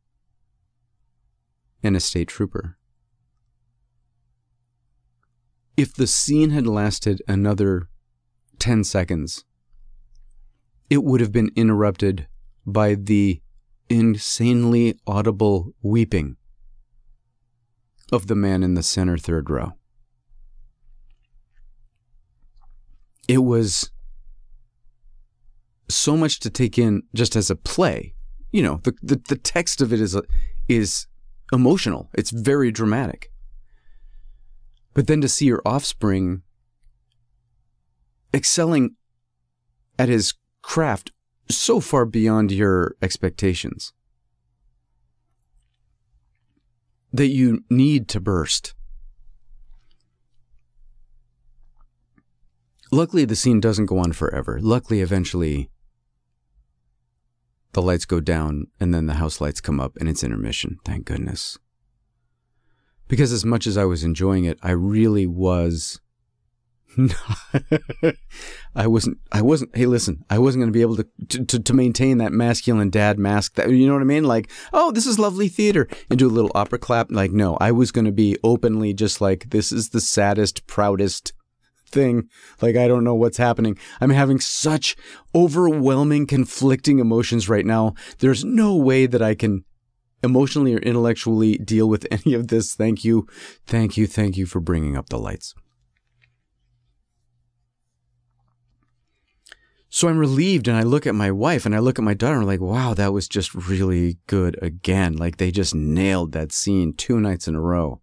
and 1.83 1.95
a 1.95 1.99
state 1.99 2.29
trooper. 2.29 2.78
If 5.79 5.93
the 5.93 6.07
scene 6.07 6.49
had 6.49 6.67
lasted 6.67 7.21
another 7.27 7.87
10 8.59 8.83
seconds, 8.83 9.45
it 10.89 11.03
would 11.03 11.21
have 11.21 11.31
been 11.31 11.51
interrupted 11.55 12.27
by 12.65 12.95
the 12.95 13.41
insanely 13.89 14.99
audible 15.07 15.73
weeping 15.81 16.37
of 18.11 18.27
the 18.27 18.35
man 18.35 18.63
in 18.63 18.73
the 18.73 18.83
center 18.83 19.17
third 19.17 19.49
row. 19.49 19.73
it 23.29 23.43
was 23.43 23.91
so 25.87 26.17
much 26.17 26.39
to 26.39 26.49
take 26.49 26.79
in 26.79 27.03
just 27.13 27.35
as 27.35 27.51
a 27.51 27.55
play. 27.55 28.15
You 28.51 28.63
know, 28.63 28.81
the 28.83 28.93
the, 29.03 29.21
the 29.27 29.37
text 29.37 29.81
of 29.81 29.93
it 29.93 30.01
is 30.01 30.19
is 30.67 31.07
emotional. 31.53 32.09
It's 32.15 32.31
very 32.31 32.71
dramatic. 32.71 33.31
But 34.99 35.07
then 35.07 35.21
to 35.21 35.29
see 35.29 35.45
your 35.45 35.61
offspring 35.65 36.41
excelling 38.33 38.97
at 39.97 40.09
his 40.09 40.33
craft 40.61 41.13
so 41.49 41.79
far 41.79 42.05
beyond 42.05 42.51
your 42.51 42.97
expectations 43.01 43.93
that 47.13 47.27
you 47.27 47.63
need 47.69 48.09
to 48.09 48.19
burst 48.19 48.73
Luckily, 52.91 53.23
the 53.23 53.37
scene 53.37 53.61
doesn't 53.61 53.85
go 53.85 53.99
on 53.99 54.11
forever. 54.11 54.59
Luckily, 54.61 54.99
eventually, 54.99 55.69
the 57.71 57.81
lights 57.81 58.03
go 58.03 58.19
down 58.19 58.67
and 58.81 58.93
then 58.93 59.05
the 59.05 59.13
house 59.13 59.39
lights 59.39 59.61
come 59.61 59.79
up 59.79 59.95
and 59.95 60.09
it's 60.09 60.25
intermission. 60.25 60.77
Thank 60.83 61.05
goodness. 61.05 61.57
Because 63.09 63.33
as 63.33 63.43
much 63.43 63.67
as 63.67 63.75
I 63.75 63.83
was 63.83 64.05
enjoying 64.05 64.45
it, 64.45 64.57
I 64.63 64.71
really 64.71 65.27
was. 65.27 65.99
I 68.75 68.87
wasn't. 68.87 69.17
I 69.31 69.41
wasn't. 69.41 69.75
Hey, 69.75 69.85
listen. 69.85 70.23
I 70.29 70.39
wasn't 70.39 70.61
going 70.61 70.71
to 70.71 70.77
be 70.77 70.81
able 70.81 70.95
to, 70.97 71.45
to 71.45 71.59
to 71.59 71.73
maintain 71.73 72.19
that 72.19 72.31
masculine 72.31 72.89
dad 72.89 73.19
mask. 73.19 73.55
That 73.55 73.69
you 73.69 73.87
know 73.87 73.93
what 73.93 74.01
I 74.01 74.05
mean? 74.05 74.23
Like, 74.23 74.49
oh, 74.71 74.91
this 74.91 75.05
is 75.05 75.19
lovely 75.19 75.49
theater, 75.49 75.87
and 76.09 76.17
do 76.17 76.27
a 76.27 76.31
little 76.31 76.51
opera 76.55 76.79
clap. 76.79 77.11
Like, 77.11 77.31
no, 77.31 77.57
I 77.59 77.71
was 77.71 77.91
going 77.91 78.05
to 78.05 78.11
be 78.11 78.37
openly 78.43 78.93
just 78.93 79.19
like, 79.19 79.49
this 79.49 79.71
is 79.71 79.89
the 79.89 80.01
saddest, 80.01 80.65
proudest 80.67 81.33
thing. 81.89 82.29
Like, 82.61 82.75
I 82.75 82.87
don't 82.87 83.03
know 83.03 83.15
what's 83.15 83.37
happening. 83.37 83.77
I'm 83.99 84.11
having 84.11 84.39
such 84.39 84.95
overwhelming, 85.33 86.27
conflicting 86.27 86.99
emotions 86.99 87.49
right 87.49 87.65
now. 87.65 87.95
There's 88.19 88.45
no 88.45 88.75
way 88.75 89.05
that 89.07 89.21
I 89.21 89.35
can 89.35 89.65
emotionally 90.23 90.73
or 90.73 90.79
intellectually 90.79 91.57
deal 91.57 91.87
with 91.87 92.07
any 92.11 92.33
of 92.33 92.47
this. 92.47 92.75
Thank 92.75 93.03
you. 93.03 93.27
Thank 93.65 93.97
you. 93.97 94.07
Thank 94.07 94.37
you 94.37 94.45
for 94.45 94.59
bringing 94.59 94.97
up 94.97 95.09
the 95.09 95.17
lights. 95.17 95.53
So 99.91 100.07
I'm 100.07 100.19
relieved 100.19 100.67
and 100.67 100.77
I 100.77 100.83
look 100.83 101.07
at 101.07 101.15
my 101.15 101.31
wife 101.31 101.65
and 101.65 101.75
I 101.75 101.79
look 101.79 101.97
at 101.97 102.05
my 102.05 102.13
daughter 102.13 102.35
and 102.35 102.43
I'm 102.43 102.47
like, 102.47 102.61
wow, 102.61 102.93
that 102.93 103.11
was 103.11 103.27
just 103.27 103.55
really 103.55 104.19
good 104.27 104.57
again. 104.61 105.15
Like 105.17 105.37
they 105.37 105.49
just 105.49 105.73
nailed 105.73 106.31
that 106.33 106.51
scene 106.51 106.93
two 106.93 107.19
nights 107.19 107.47
in 107.47 107.55
a 107.55 107.61
row. 107.61 107.99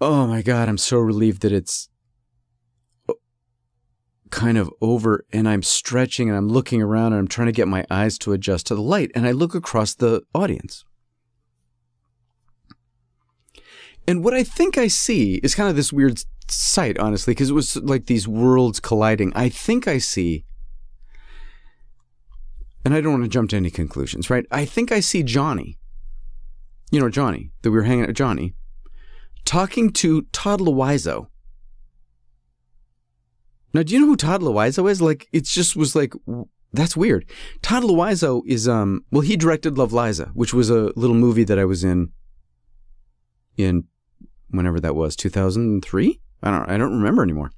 Oh 0.00 0.28
my 0.28 0.42
God, 0.42 0.68
I'm 0.68 0.78
so 0.78 0.98
relieved 0.98 1.42
that 1.42 1.50
it's 1.50 1.88
kind 4.30 4.58
of 4.58 4.70
over 4.80 5.24
and 5.32 5.48
I'm 5.48 5.62
stretching 5.62 6.28
and 6.28 6.36
I'm 6.36 6.48
looking 6.48 6.82
around 6.82 7.12
and 7.12 7.20
I'm 7.20 7.28
trying 7.28 7.46
to 7.46 7.52
get 7.52 7.68
my 7.68 7.84
eyes 7.90 8.18
to 8.18 8.32
adjust 8.32 8.66
to 8.68 8.74
the 8.74 8.82
light. 8.82 9.10
And 9.14 9.26
I 9.26 9.32
look 9.32 9.54
across 9.54 9.94
the 9.94 10.22
audience. 10.34 10.84
And 14.06 14.24
what 14.24 14.32
I 14.32 14.42
think 14.42 14.78
I 14.78 14.88
see 14.88 15.34
is 15.42 15.54
kind 15.54 15.68
of 15.68 15.76
this 15.76 15.92
weird 15.92 16.22
sight, 16.50 16.98
honestly, 16.98 17.32
because 17.32 17.50
it 17.50 17.54
was 17.54 17.76
like 17.76 18.06
these 18.06 18.26
worlds 18.26 18.80
colliding. 18.80 19.32
I 19.34 19.50
think 19.50 19.86
I 19.86 19.98
see, 19.98 20.46
and 22.86 22.94
I 22.94 23.02
don't 23.02 23.12
want 23.12 23.24
to 23.24 23.28
jump 23.28 23.50
to 23.50 23.56
any 23.56 23.70
conclusions, 23.70 24.30
right? 24.30 24.46
I 24.50 24.64
think 24.64 24.90
I 24.90 25.00
see 25.00 25.22
Johnny, 25.22 25.78
you 26.90 27.00
know, 27.00 27.10
Johnny, 27.10 27.50
that 27.60 27.70
we 27.70 27.76
were 27.76 27.82
hanging 27.82 28.04
out 28.04 28.14
Johnny, 28.14 28.54
talking 29.44 29.92
to 29.92 30.22
Todd 30.32 30.60
Louiso 30.60 31.26
now, 33.74 33.82
do 33.82 33.92
you 33.92 34.00
know 34.00 34.06
who 34.06 34.16
Todd 34.16 34.40
Louiso 34.40 34.90
is? 34.90 35.02
Like, 35.02 35.28
it 35.32 35.44
just 35.44 35.76
was 35.76 35.94
like, 35.94 36.14
that's 36.72 36.96
weird. 36.96 37.28
Todd 37.62 37.82
Louiso 37.82 38.42
is, 38.46 38.66
um, 38.68 39.04
well, 39.10 39.20
he 39.20 39.36
directed 39.36 39.76
Love 39.76 39.92
Liza, 39.92 40.30
which 40.34 40.54
was 40.54 40.70
a 40.70 40.92
little 40.96 41.16
movie 41.16 41.44
that 41.44 41.58
I 41.58 41.64
was 41.64 41.84
in, 41.84 42.10
in 43.56 43.84
whenever 44.50 44.80
that 44.80 44.94
was, 44.94 45.16
2003? 45.16 46.20
I 46.42 46.50
don't, 46.50 46.70
I 46.70 46.78
don't 46.78 46.96
remember 46.96 47.22
anymore. 47.22 47.50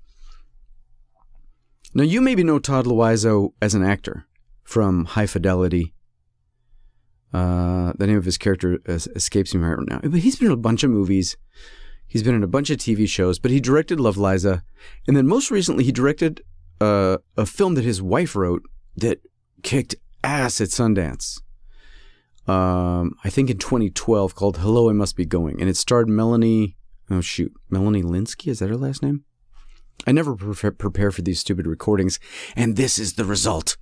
Now, 1.94 2.04
you 2.04 2.20
maybe 2.20 2.44
know 2.44 2.58
Todd 2.58 2.86
Louiso 2.86 3.52
as 3.60 3.74
an 3.74 3.82
actor 3.82 4.26
from 4.62 5.04
High 5.04 5.26
Fidelity. 5.26 5.92
Uh, 7.32 7.92
the 7.98 8.06
name 8.06 8.16
of 8.16 8.24
his 8.24 8.38
character 8.38 8.78
escapes 8.86 9.54
me 9.54 9.60
right 9.60 9.78
now, 9.88 10.00
but 10.02 10.20
he's 10.20 10.36
been 10.36 10.46
in 10.46 10.52
a 10.52 10.56
bunch 10.56 10.82
of 10.82 10.90
movies. 10.90 11.36
He's 12.10 12.24
been 12.24 12.34
in 12.34 12.42
a 12.42 12.48
bunch 12.48 12.70
of 12.70 12.78
TV 12.78 13.08
shows, 13.08 13.38
but 13.38 13.52
he 13.52 13.60
directed 13.60 14.00
Love 14.00 14.16
Liza, 14.16 14.64
and 15.06 15.16
then 15.16 15.28
most 15.28 15.48
recently 15.48 15.84
he 15.84 15.92
directed 15.92 16.42
uh, 16.80 17.18
a 17.36 17.46
film 17.46 17.74
that 17.74 17.84
his 17.84 18.02
wife 18.02 18.34
wrote 18.34 18.64
that 18.96 19.20
kicked 19.62 19.94
ass 20.24 20.60
at 20.60 20.70
Sundance. 20.70 21.40
Um, 22.48 23.14
I 23.22 23.30
think 23.30 23.48
in 23.48 23.58
2012 23.58 24.34
called 24.34 24.58
Hello, 24.58 24.90
I 24.90 24.92
Must 24.92 25.14
Be 25.14 25.24
Going, 25.24 25.60
and 25.60 25.70
it 25.70 25.76
starred 25.76 26.08
Melanie. 26.08 26.76
Oh 27.08 27.20
shoot, 27.20 27.52
Melanie 27.70 28.02
Lynskey 28.02 28.48
is 28.48 28.58
that 28.58 28.70
her 28.70 28.76
last 28.76 29.04
name? 29.04 29.22
I 30.04 30.10
never 30.10 30.34
pre- 30.34 30.72
prepare 30.72 31.12
for 31.12 31.22
these 31.22 31.38
stupid 31.38 31.64
recordings, 31.64 32.18
and 32.56 32.74
this 32.74 32.98
is 32.98 33.12
the 33.12 33.24
result 33.24 33.76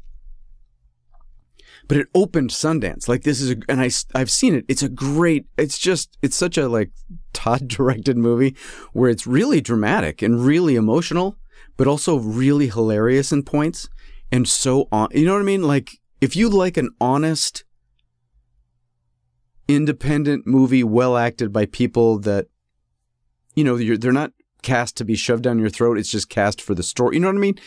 but 1.88 1.96
it 1.96 2.08
opened 2.14 2.50
Sundance. 2.50 3.08
Like 3.08 3.22
this 3.22 3.40
is, 3.40 3.52
a, 3.52 3.56
and 3.68 3.80
I 3.80 3.90
I've 4.14 4.30
seen 4.30 4.54
it. 4.54 4.66
It's 4.68 4.82
a 4.82 4.88
great. 4.88 5.46
It's 5.56 5.78
just 5.78 6.16
it's 6.22 6.36
such 6.36 6.58
a 6.58 6.68
like 6.68 6.90
Todd 7.32 7.66
directed 7.68 8.16
movie 8.16 8.54
where 8.92 9.10
it's 9.10 9.26
really 9.26 9.60
dramatic 9.60 10.22
and 10.22 10.44
really 10.44 10.76
emotional, 10.76 11.36
but 11.76 11.86
also 11.86 12.18
really 12.18 12.68
hilarious 12.68 13.32
in 13.32 13.42
points 13.42 13.88
and 14.30 14.46
so 14.46 14.86
on. 14.92 15.08
You 15.12 15.24
know 15.24 15.32
what 15.32 15.40
I 15.40 15.44
mean? 15.44 15.62
Like 15.62 15.98
if 16.20 16.36
you 16.36 16.50
like 16.50 16.76
an 16.76 16.90
honest, 17.00 17.64
independent 19.66 20.46
movie, 20.46 20.84
well 20.84 21.16
acted 21.16 21.52
by 21.52 21.66
people 21.66 22.18
that, 22.20 22.46
you 23.54 23.64
know, 23.64 23.78
they're 23.96 24.12
not 24.12 24.32
cast 24.62 24.96
to 24.96 25.04
be 25.04 25.14
shoved 25.14 25.44
down 25.44 25.58
your 25.58 25.70
throat. 25.70 25.98
It's 25.98 26.10
just 26.10 26.28
cast 26.28 26.60
for 26.60 26.74
the 26.74 26.82
story. 26.82 27.16
You 27.16 27.20
know 27.20 27.28
what 27.28 27.36
I 27.36 27.40
mean? 27.40 27.58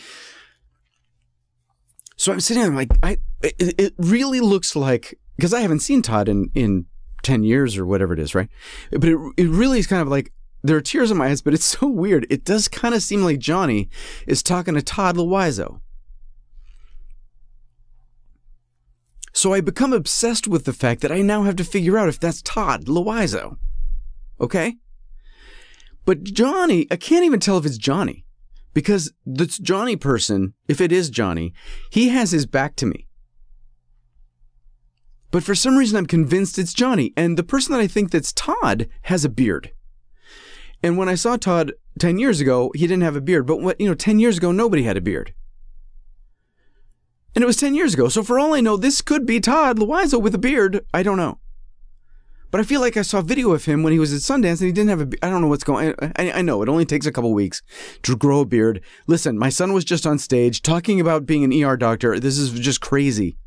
So 2.22 2.30
I'm 2.30 2.38
sitting 2.38 2.62
there, 2.62 2.70
I'm 2.70 2.76
like, 2.76 2.92
I, 3.02 3.18
it, 3.42 3.74
it 3.80 3.94
really 3.98 4.38
looks 4.38 4.76
like, 4.76 5.18
because 5.34 5.52
I 5.52 5.58
haven't 5.58 5.80
seen 5.80 6.02
Todd 6.02 6.28
in, 6.28 6.52
in 6.54 6.86
10 7.24 7.42
years 7.42 7.76
or 7.76 7.84
whatever 7.84 8.12
it 8.12 8.20
is, 8.20 8.32
right? 8.32 8.48
But 8.92 9.06
it, 9.06 9.18
it 9.36 9.48
really 9.48 9.80
is 9.80 9.88
kind 9.88 10.00
of 10.00 10.06
like, 10.06 10.32
there 10.62 10.76
are 10.76 10.80
tears 10.80 11.10
in 11.10 11.16
my 11.16 11.30
eyes, 11.30 11.42
but 11.42 11.52
it's 11.52 11.64
so 11.80 11.88
weird. 11.88 12.28
It 12.30 12.44
does 12.44 12.68
kind 12.68 12.94
of 12.94 13.02
seem 13.02 13.24
like 13.24 13.40
Johnny 13.40 13.88
is 14.28 14.40
talking 14.40 14.74
to 14.74 14.82
Todd 14.82 15.16
Louiso. 15.16 15.80
So 19.32 19.52
I 19.52 19.60
become 19.60 19.92
obsessed 19.92 20.46
with 20.46 20.64
the 20.64 20.72
fact 20.72 21.00
that 21.00 21.10
I 21.10 21.22
now 21.22 21.42
have 21.42 21.56
to 21.56 21.64
figure 21.64 21.98
out 21.98 22.08
if 22.08 22.20
that's 22.20 22.40
Todd 22.40 22.84
Louiso. 22.84 23.56
Okay? 24.40 24.76
But 26.04 26.22
Johnny, 26.22 26.86
I 26.88 26.94
can't 26.94 27.24
even 27.24 27.40
tell 27.40 27.58
if 27.58 27.66
it's 27.66 27.78
Johnny 27.78 28.26
because 28.74 29.12
this 29.24 29.58
Johnny 29.58 29.96
person, 29.96 30.54
if 30.68 30.80
it 30.80 30.92
is 30.92 31.10
Johnny, 31.10 31.52
he 31.90 32.08
has 32.08 32.30
his 32.30 32.46
back 32.46 32.76
to 32.76 32.86
me. 32.86 33.06
But 35.30 35.42
for 35.42 35.54
some 35.54 35.76
reason, 35.76 35.96
I'm 35.96 36.06
convinced 36.06 36.58
it's 36.58 36.74
Johnny. 36.74 37.12
And 37.16 37.36
the 37.36 37.42
person 37.42 37.72
that 37.72 37.80
I 37.80 37.86
think 37.86 38.10
that's 38.10 38.32
Todd 38.32 38.88
has 39.02 39.24
a 39.24 39.30
beard. 39.30 39.72
And 40.82 40.98
when 40.98 41.08
I 41.08 41.14
saw 41.14 41.36
Todd 41.36 41.72
10 41.98 42.18
years 42.18 42.40
ago, 42.40 42.70
he 42.74 42.86
didn't 42.86 43.02
have 43.02 43.16
a 43.16 43.20
beard. 43.20 43.46
But 43.46 43.60
what, 43.60 43.80
you 43.80 43.88
know, 43.88 43.94
10 43.94 44.18
years 44.18 44.36
ago, 44.36 44.52
nobody 44.52 44.82
had 44.82 44.96
a 44.96 45.00
beard. 45.00 45.32
And 47.34 47.42
it 47.42 47.46
was 47.46 47.56
10 47.56 47.74
years 47.74 47.94
ago. 47.94 48.08
So 48.08 48.22
for 48.22 48.38
all 48.38 48.54
I 48.54 48.60
know, 48.60 48.76
this 48.76 49.00
could 49.00 49.24
be 49.24 49.40
Todd 49.40 49.78
Louiso 49.78 50.20
with 50.20 50.34
a 50.34 50.38
beard. 50.38 50.84
I 50.92 51.02
don't 51.02 51.16
know. 51.16 51.38
But 52.52 52.60
I 52.60 52.64
feel 52.64 52.82
like 52.82 52.98
I 52.98 53.02
saw 53.02 53.20
a 53.20 53.22
video 53.22 53.52
of 53.52 53.64
him 53.64 53.82
when 53.82 53.94
he 53.94 53.98
was 53.98 54.12
at 54.12 54.20
Sundance 54.20 54.60
and 54.60 54.66
he 54.66 54.72
didn't 54.72 54.90
have 54.90 55.00
a. 55.00 55.24
I 55.24 55.30
don't 55.30 55.40
know 55.40 55.48
what's 55.48 55.64
going. 55.64 55.94
I, 56.16 56.32
I 56.32 56.42
know 56.42 56.60
it 56.60 56.68
only 56.68 56.84
takes 56.84 57.06
a 57.06 57.12
couple 57.12 57.32
weeks 57.32 57.62
to 58.02 58.14
grow 58.14 58.40
a 58.40 58.44
beard. 58.44 58.82
Listen, 59.06 59.38
my 59.38 59.48
son 59.48 59.72
was 59.72 59.86
just 59.86 60.06
on 60.06 60.18
stage 60.18 60.60
talking 60.60 61.00
about 61.00 61.24
being 61.24 61.44
an 61.44 61.64
ER 61.64 61.78
doctor. 61.78 62.20
This 62.20 62.36
is 62.36 62.50
just 62.52 62.82
crazy. 62.82 63.38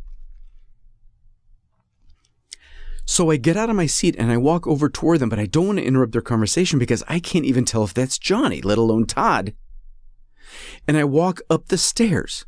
So 3.06 3.30
I 3.30 3.38
get 3.38 3.56
out 3.56 3.70
of 3.70 3.76
my 3.76 3.86
seat 3.86 4.16
and 4.18 4.32
I 4.32 4.38
walk 4.38 4.66
over 4.66 4.90
toward 4.90 5.20
them, 5.20 5.30
but 5.30 5.38
I 5.38 5.46
don't 5.46 5.68
want 5.68 5.78
to 5.78 5.86
interrupt 5.86 6.14
their 6.14 6.22
conversation 6.24 6.80
because 6.80 7.04
I 7.08 7.20
can't 7.20 7.46
even 7.46 7.64
tell 7.64 7.84
if 7.84 7.94
that's 7.94 8.18
Johnny, 8.18 8.60
let 8.64 8.80
alone 8.80 9.06
Todd. 9.06 9.54
And 10.88 10.98
I 10.98 11.04
walk 11.04 11.42
up 11.48 11.68
the 11.68 11.78
stairs 11.78 12.48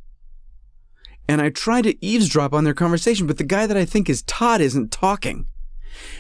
and 1.29 1.39
I 1.39 1.51
try 1.51 1.83
to 1.83 2.03
eavesdrop 2.03 2.51
on 2.53 2.63
their 2.63 2.73
conversation, 2.73 3.27
but 3.27 3.37
the 3.37 3.43
guy 3.43 3.67
that 3.67 3.77
I 3.77 3.85
think 3.85 4.09
is 4.09 4.23
Todd 4.23 4.59
isn't 4.59 4.91
talking. 4.91 5.45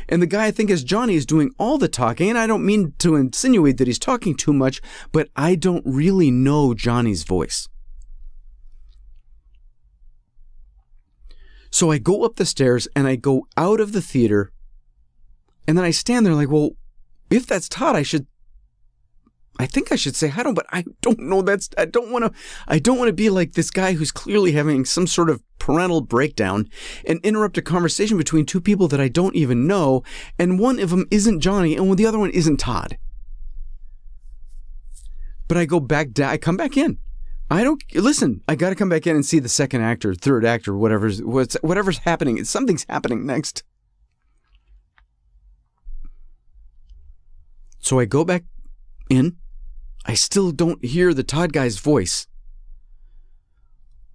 And 0.09 0.21
the 0.21 0.27
guy 0.27 0.45
I 0.45 0.51
think 0.51 0.69
is 0.69 0.83
Johnny 0.83 1.15
is 1.15 1.25
doing 1.25 1.51
all 1.57 1.77
the 1.77 1.87
talking, 1.87 2.29
and 2.29 2.37
I 2.37 2.47
don't 2.47 2.65
mean 2.65 2.93
to 2.99 3.15
insinuate 3.15 3.77
that 3.77 3.87
he's 3.87 3.99
talking 3.99 4.35
too 4.35 4.53
much, 4.53 4.81
but 5.11 5.29
I 5.35 5.55
don't 5.55 5.83
really 5.85 6.31
know 6.31 6.73
Johnny's 6.73 7.23
voice. 7.23 7.67
So 11.69 11.91
I 11.91 11.97
go 11.97 12.23
up 12.23 12.37
the 12.37 12.45
stairs 12.45 12.87
and 12.95 13.07
I 13.07 13.17
go 13.17 13.45
out 13.57 13.79
of 13.79 13.91
the 13.91 14.01
theater, 14.01 14.51
and 15.67 15.77
then 15.77 15.85
I 15.85 15.91
stand 15.91 16.25
there 16.25 16.33
like, 16.33 16.49
well, 16.49 16.71
if 17.29 17.45
that's 17.45 17.67
Todd, 17.67 17.95
I 17.95 18.03
should 18.03 18.25
I 19.59 19.65
think 19.65 19.91
I 19.91 19.95
should 19.95 20.15
say 20.15 20.29
to 20.29 20.43
him, 20.47 20.53
but 20.53 20.67
I 20.71 20.85
don't 21.01 21.19
know. 21.19 21.41
That's 21.41 21.69
I 21.77 21.85
don't 21.85 22.11
want 22.11 22.25
to. 22.25 22.39
I 22.67 22.79
don't 22.79 22.97
want 22.97 23.09
to 23.09 23.13
be 23.13 23.29
like 23.29 23.53
this 23.53 23.71
guy 23.71 23.93
who's 23.93 24.11
clearly 24.11 24.51
having 24.51 24.85
some 24.85 25.07
sort 25.07 25.29
of 25.29 25.41
parental 25.57 26.01
breakdown 26.01 26.69
and 27.05 27.19
interrupt 27.23 27.57
a 27.57 27.61
conversation 27.61 28.17
between 28.17 28.45
two 28.45 28.61
people 28.61 28.87
that 28.89 29.01
I 29.01 29.07
don't 29.07 29.35
even 29.35 29.65
know, 29.65 30.03
and 30.37 30.59
one 30.59 30.79
of 30.79 30.91
them 30.91 31.07
isn't 31.09 31.41
Johnny, 31.41 31.75
and 31.75 31.97
the 31.97 32.05
other 32.05 32.19
one 32.19 32.29
isn't 32.29 32.57
Todd. 32.57 32.97
But 35.47 35.57
I 35.57 35.65
go 35.65 35.79
back 35.79 36.11
down. 36.11 36.29
I 36.29 36.37
come 36.37 36.57
back 36.57 36.77
in. 36.77 36.99
I 37.49 37.63
don't 37.63 37.81
listen. 37.95 38.41
I 38.47 38.55
got 38.55 38.69
to 38.69 38.75
come 38.75 38.89
back 38.89 39.07
in 39.07 39.15
and 39.15 39.25
see 39.25 39.39
the 39.39 39.49
second 39.49 39.81
actor, 39.81 40.13
third 40.13 40.45
actor, 40.45 40.77
whatever's 40.77 41.23
what's 41.23 41.55
whatever's 41.61 41.99
happening. 41.99 42.43
Something's 42.43 42.85
happening 42.89 43.25
next. 43.25 43.63
So 47.79 47.99
I 47.99 48.05
go 48.05 48.25
back 48.25 48.43
in 49.09 49.37
I 50.07 50.13
still 50.13 50.51
don't 50.51 50.83
hear 50.83 51.13
the 51.13 51.23
Todd 51.23 51.51
guy's 51.53 51.77
voice. 51.77 52.27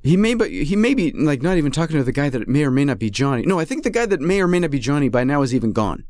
He 0.02 0.16
may, 0.16 0.34
but 0.34 0.50
he 0.50 0.74
may 0.74 0.94
be 0.94 1.12
like 1.12 1.42
not 1.42 1.58
even 1.58 1.70
talking 1.70 1.96
to 1.96 2.02
the 2.02 2.10
guy 2.12 2.28
that 2.28 2.48
may 2.48 2.64
or 2.64 2.70
may 2.72 2.84
not 2.84 2.98
be 2.98 3.10
Johnny. 3.10 3.42
No, 3.42 3.60
I 3.60 3.64
think 3.64 3.84
the 3.84 3.90
guy 3.90 4.06
that 4.06 4.20
may 4.20 4.40
or 4.40 4.48
may 4.48 4.58
not 4.58 4.70
be 4.70 4.80
Johnny 4.80 5.08
by 5.08 5.22
now 5.22 5.42
is 5.42 5.54
even 5.54 5.72
gone. 5.72 6.04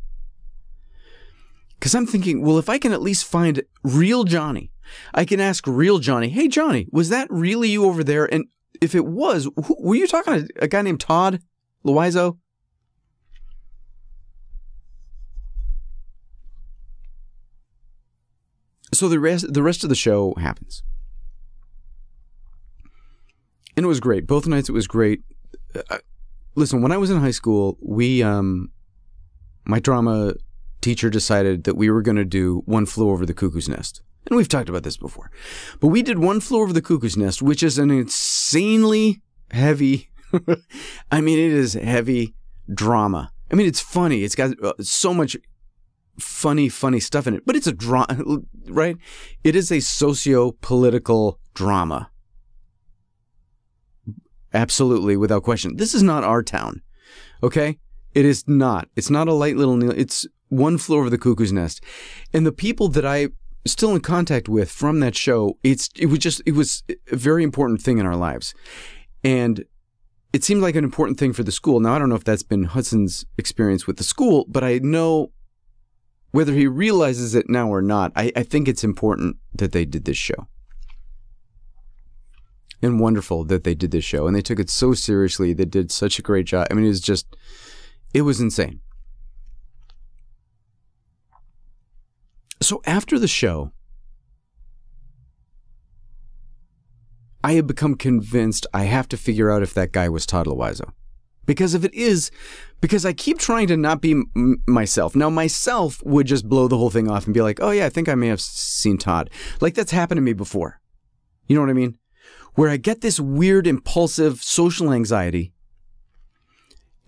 Because 1.74 1.94
I'm 1.94 2.06
thinking, 2.06 2.42
well, 2.42 2.58
if 2.58 2.68
I 2.68 2.78
can 2.78 2.92
at 2.92 3.02
least 3.02 3.26
find 3.26 3.62
real 3.82 4.24
Johnny, 4.24 4.70
I 5.12 5.24
can 5.24 5.40
ask 5.40 5.66
real 5.66 5.98
Johnny, 5.98 6.28
hey, 6.28 6.48
Johnny, 6.48 6.86
was 6.92 7.08
that 7.08 7.26
really 7.28 7.68
you 7.70 7.84
over 7.84 8.04
there? 8.04 8.32
And 8.32 8.46
if 8.80 8.94
it 8.94 9.04
was, 9.04 9.48
who, 9.64 9.76
were 9.80 9.96
you 9.96 10.06
talking 10.06 10.46
to 10.46 10.48
a 10.60 10.68
guy 10.68 10.82
named 10.82 11.00
Todd 11.00 11.42
Louiso? 11.84 12.38
So 18.92 19.08
the 19.08 19.18
rest 19.18 19.52
the 19.52 19.62
rest 19.62 19.82
of 19.82 19.88
the 19.88 19.94
show 19.94 20.34
happens. 20.34 20.82
And 23.76 23.84
it 23.84 23.88
was 23.88 24.00
great. 24.00 24.26
Both 24.26 24.46
nights 24.46 24.68
it 24.68 24.72
was 24.72 24.86
great. 24.86 25.22
Uh, 25.74 25.98
listen 26.54 26.82
when 26.82 26.92
i 26.92 26.98
was 26.98 27.08
in 27.08 27.18
high 27.18 27.30
school 27.30 27.78
we 27.80 28.22
um 28.22 28.70
my 29.64 29.78
drama 29.78 30.34
teacher 30.82 31.08
decided 31.08 31.64
that 31.64 31.76
we 31.76 31.88
were 31.88 32.02
going 32.02 32.16
to 32.16 32.26
do 32.26 32.62
one 32.66 32.84
flew 32.84 33.08
over 33.08 33.24
the 33.24 33.32
cuckoo's 33.32 33.68
nest. 33.68 34.02
And 34.26 34.36
we've 34.36 34.48
talked 34.48 34.68
about 34.68 34.82
this 34.82 34.96
before. 34.96 35.30
But 35.80 35.88
we 35.88 36.02
did 36.02 36.18
one 36.18 36.40
flew 36.40 36.60
over 36.60 36.72
the 36.72 36.82
cuckoo's 36.82 37.16
nest 37.16 37.40
which 37.40 37.62
is 37.62 37.78
an 37.78 37.90
insanely 37.90 39.22
heavy 39.50 40.10
i 41.10 41.20
mean 41.20 41.38
it 41.38 41.52
is 41.52 41.74
heavy 41.74 42.34
drama. 42.72 43.32
I 43.50 43.54
mean 43.54 43.66
it's 43.66 43.80
funny. 43.80 44.24
It's 44.24 44.34
got 44.34 44.62
uh, 44.62 44.74
so 44.80 45.14
much 45.14 45.36
funny, 46.18 46.68
funny 46.68 47.00
stuff 47.00 47.26
in 47.26 47.34
it, 47.34 47.44
but 47.46 47.56
it's 47.56 47.66
a 47.66 47.72
drama, 47.72 48.42
right? 48.68 48.96
It 49.44 49.56
is 49.56 49.70
a 49.70 49.80
socio 49.80 50.52
political 50.60 51.38
drama. 51.54 52.10
Absolutely, 54.54 55.16
without 55.16 55.42
question. 55.42 55.76
This 55.76 55.94
is 55.94 56.02
not 56.02 56.24
our 56.24 56.42
town, 56.42 56.82
okay? 57.42 57.78
It 58.12 58.24
is 58.24 58.46
not. 58.46 58.88
It's 58.96 59.10
not 59.10 59.28
a 59.28 59.32
light 59.32 59.56
little, 59.56 59.90
it's 59.90 60.26
one 60.48 60.76
flew 60.76 60.98
over 60.98 61.08
the 61.08 61.18
cuckoo's 61.18 61.52
nest. 61.52 61.82
And 62.32 62.44
the 62.44 62.52
people 62.52 62.88
that 62.88 63.06
I 63.06 63.28
still 63.66 63.94
in 63.94 64.00
contact 64.00 64.48
with 64.48 64.70
from 64.70 65.00
that 65.00 65.16
show, 65.16 65.56
it's, 65.62 65.88
it 65.96 66.06
was 66.06 66.18
just, 66.18 66.42
it 66.44 66.52
was 66.52 66.82
a 66.90 67.16
very 67.16 67.42
important 67.42 67.80
thing 67.80 67.98
in 67.98 68.04
our 68.04 68.16
lives. 68.16 68.54
And 69.24 69.64
it 70.32 70.44
seemed 70.44 70.62
like 70.62 70.76
an 70.76 70.84
important 70.84 71.18
thing 71.18 71.32
for 71.32 71.42
the 71.42 71.52
school. 71.52 71.80
Now, 71.80 71.94
I 71.94 71.98
don't 71.98 72.08
know 72.08 72.14
if 72.14 72.24
that's 72.24 72.42
been 72.42 72.64
Hudson's 72.64 73.24
experience 73.38 73.86
with 73.86 73.98
the 73.98 74.04
school, 74.04 74.44
but 74.48 74.64
I 74.64 74.78
know 74.78 75.30
whether 76.32 76.54
he 76.54 76.66
realizes 76.66 77.34
it 77.34 77.48
now 77.48 77.68
or 77.68 77.82
not, 77.82 78.10
I, 78.16 78.32
I 78.34 78.42
think 78.42 78.66
it's 78.66 78.82
important 78.82 79.36
that 79.54 79.72
they 79.72 79.84
did 79.84 80.06
this 80.06 80.16
show. 80.16 80.48
And 82.80 82.98
wonderful 82.98 83.44
that 83.44 83.62
they 83.62 83.74
did 83.74 83.92
this 83.92 84.04
show. 84.04 84.26
And 84.26 84.34
they 84.34 84.42
took 84.42 84.58
it 84.58 84.68
so 84.68 84.92
seriously. 84.92 85.52
They 85.52 85.66
did 85.66 85.92
such 85.92 86.18
a 86.18 86.22
great 86.22 86.46
job. 86.46 86.66
I 86.70 86.74
mean, 86.74 86.84
it 86.84 86.88
was 86.88 87.00
just, 87.00 87.36
it 88.12 88.22
was 88.22 88.40
insane. 88.40 88.80
So 92.60 92.80
after 92.86 93.18
the 93.18 93.28
show, 93.28 93.72
I 97.44 97.52
had 97.52 97.66
become 97.66 97.94
convinced 97.94 98.66
I 98.72 98.84
have 98.84 99.08
to 99.08 99.16
figure 99.16 99.50
out 99.50 99.62
if 99.62 99.74
that 99.74 99.92
guy 99.92 100.08
was 100.08 100.26
Todd 100.26 100.46
Louiso. 100.46 100.92
Because 101.44 101.74
if 101.74 101.84
it 101.84 101.92
is, 101.94 102.30
because 102.80 103.04
I 103.04 103.12
keep 103.12 103.38
trying 103.38 103.66
to 103.68 103.76
not 103.76 104.00
be 104.00 104.12
m- 104.12 104.62
myself. 104.66 105.16
Now, 105.16 105.28
myself 105.30 106.02
would 106.04 106.26
just 106.26 106.48
blow 106.48 106.68
the 106.68 106.78
whole 106.78 106.90
thing 106.90 107.10
off 107.10 107.24
and 107.24 107.34
be 107.34 107.42
like, 107.42 107.60
oh, 107.60 107.70
yeah, 107.70 107.86
I 107.86 107.88
think 107.88 108.08
I 108.08 108.14
may 108.14 108.28
have 108.28 108.40
seen 108.40 108.98
Todd. 108.98 109.30
Like 109.60 109.74
that's 109.74 109.92
happened 109.92 110.18
to 110.18 110.22
me 110.22 110.32
before. 110.32 110.80
You 111.46 111.56
know 111.56 111.62
what 111.62 111.70
I 111.70 111.74
mean? 111.74 111.98
Where 112.54 112.70
I 112.70 112.76
get 112.76 113.00
this 113.00 113.18
weird, 113.18 113.66
impulsive 113.66 114.42
social 114.42 114.92
anxiety 114.92 115.52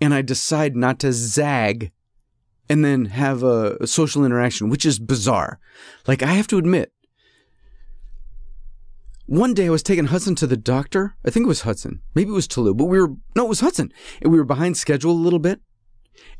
and 0.00 0.14
I 0.14 0.22
decide 0.22 0.74
not 0.74 0.98
to 1.00 1.12
zag 1.12 1.92
and 2.68 2.84
then 2.84 3.06
have 3.06 3.42
a, 3.42 3.76
a 3.80 3.86
social 3.86 4.24
interaction, 4.24 4.70
which 4.70 4.86
is 4.86 4.98
bizarre. 4.98 5.58
Like, 6.06 6.22
I 6.22 6.32
have 6.32 6.46
to 6.48 6.58
admit, 6.58 6.92
one 9.26 9.54
day 9.54 9.66
I 9.66 9.70
was 9.70 9.82
taking 9.82 10.06
Hudson 10.06 10.34
to 10.36 10.46
the 10.46 10.56
doctor. 10.56 11.16
I 11.24 11.30
think 11.30 11.44
it 11.44 11.48
was 11.48 11.62
Hudson. 11.62 12.00
Maybe 12.14 12.30
it 12.30 12.34
was 12.34 12.48
Toulouse, 12.48 12.74
but 12.76 12.86
we 12.86 13.00
were, 13.00 13.14
no, 13.34 13.46
it 13.46 13.48
was 13.48 13.60
Hudson. 13.60 13.92
And 14.20 14.30
we 14.30 14.38
were 14.38 14.44
behind 14.44 14.76
schedule 14.76 15.12
a 15.12 15.12
little 15.12 15.38
bit. 15.38 15.60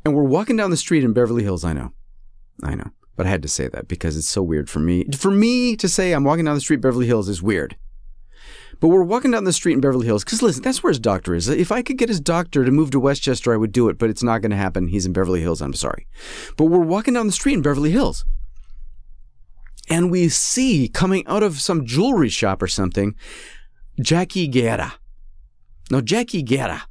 And 0.05 0.15
we're 0.15 0.25
walking 0.25 0.57
down 0.57 0.71
the 0.71 0.77
street 0.77 1.05
in 1.05 1.13
Beverly 1.13 1.43
Hills. 1.43 1.65
I 1.65 1.73
know. 1.73 1.93
I 2.63 2.75
know. 2.75 2.91
But 3.17 3.27
I 3.27 3.31
had 3.31 3.43
to 3.43 3.49
say 3.49 3.69
that 3.69 3.89
because 3.89 4.17
it's 4.17 4.29
so 4.29 4.43
weird 4.43 4.69
for 4.69 4.81
me. 4.81 5.07
For 5.17 5.31
me 5.31 5.77
to 5.77 5.89
say 5.89 6.13
I'm 6.13 6.25
walking 6.25 6.45
down 6.45 6.55
the 6.55 6.61
street 6.61 6.81
Beverly 6.81 7.07
Hills 7.07 7.29
is 7.29 7.43
weird. 7.43 7.77
But 8.81 8.89
we're 8.89 9.05
walking 9.05 9.31
down 9.31 9.45
the 9.45 9.53
street 9.53 9.75
in 9.75 9.81
Beverly 9.81 10.07
Hills 10.07 10.25
because 10.25 10.43
listen, 10.43 10.63
that's 10.63 10.83
where 10.83 10.91
his 10.91 10.99
doctor 10.99 11.35
is. 11.35 11.49
If 11.49 11.73
I 11.73 11.81
could 11.81 11.97
get 11.97 12.09
his 12.09 12.21
doctor 12.21 12.65
to 12.65 12.71
move 12.71 12.91
to 12.91 13.01
Westchester, 13.01 13.55
I 13.55 13.57
would 13.57 13.73
do 13.73 13.89
it, 13.89 13.99
but 13.99 14.11
it's 14.11 14.23
not 14.23 14.43
going 14.43 14.51
to 14.51 14.57
happen. 14.57 14.89
He's 14.89 15.07
in 15.07 15.13
Beverly 15.13 15.41
Hills. 15.41 15.63
I'm 15.63 15.75
sorry. 15.75 16.07
But 16.57 16.67
we're 16.67 16.81
walking 16.81 17.15
down 17.15 17.27
the 17.27 17.33
street 17.33 17.55
in 17.55 17.63
Beverly 17.63 17.93
Hills 17.93 18.25
and 19.89 20.11
we 20.11 20.29
see 20.29 20.89
coming 20.89 21.27
out 21.27 21.43
of 21.43 21.61
some 21.61 21.85
jewelry 21.85 22.29
shop 22.29 22.63
or 22.63 22.67
something, 22.67 23.15
Jackie 24.01 24.49
Guerra. 24.49 24.95
Now, 25.91 26.01
Jackie 26.01 26.43
Guerra 26.43 26.85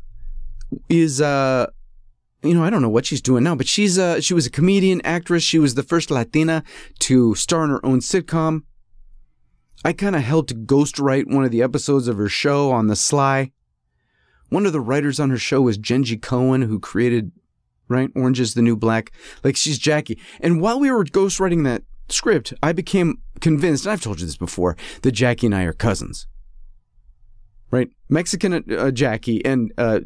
is, 0.90 1.20
uh, 1.22 1.68
you 2.44 2.54
know, 2.54 2.64
I 2.64 2.70
don't 2.70 2.82
know 2.82 2.90
what 2.90 3.06
she's 3.06 3.22
doing 3.22 3.44
now, 3.44 3.56
but 3.56 3.68
she's, 3.68 3.98
uh, 3.98 4.22
she 4.22 4.34
was 4.34 4.46
a 4.46 4.52
comedian, 4.52 5.02
actress. 5.04 5.44
She 5.44 5.60
was 5.60 5.76
the 5.76 5.84
first 5.84 6.12
Latina 6.12 6.64
to 7.00 7.36
star 7.36 7.64
in 7.64 7.70
her 7.72 7.86
own 7.86 8.00
sitcom. 8.00 8.64
I 9.86 9.94
kind 9.94 10.16
of 10.16 10.22
helped 10.22 10.66
ghostwrite 10.66 11.34
one 11.34 11.44
of 11.44 11.52
the 11.52 11.62
episodes 11.62 12.08
of 12.08 12.18
her 12.18 12.30
show 12.30 12.72
on 12.72 12.88
the 12.88 12.96
sly. 12.96 13.52
One 14.50 14.66
of 14.66 14.74
the 14.74 14.80
writers 14.80 15.20
on 15.20 15.30
her 15.30 15.38
show 15.38 15.62
was 15.62 15.78
Jenji 15.78 16.20
Kohan, 16.20 16.66
who 16.66 16.80
created, 16.80 17.32
right, 17.88 18.10
Orange 18.16 18.40
is 18.40 18.54
the 18.54 18.62
New 18.62 18.78
Black. 18.78 19.12
Like, 19.44 19.56
she's 19.56 19.80
Jackie. 19.80 20.20
And 20.40 20.62
while 20.62 20.80
we 20.80 20.92
were 20.92 21.04
ghostwriting 21.04 21.64
that 21.64 21.84
script, 22.10 22.54
I 22.62 22.74
became 22.74 23.22
convinced, 23.42 23.86
and 23.86 23.94
I've 23.94 24.02
told 24.02 24.20
you 24.20 24.26
this 24.26 24.38
before, 24.38 24.76
that 25.02 25.12
Jackie 25.12 25.48
and 25.48 25.56
I 25.56 25.64
are 25.64 25.74
cousins. 25.74 26.28
Right? 27.72 27.90
Mexican 28.10 28.64
uh, 28.72 28.92
Jackie 28.92 29.44
and 29.44 29.72
uh, 29.78 30.02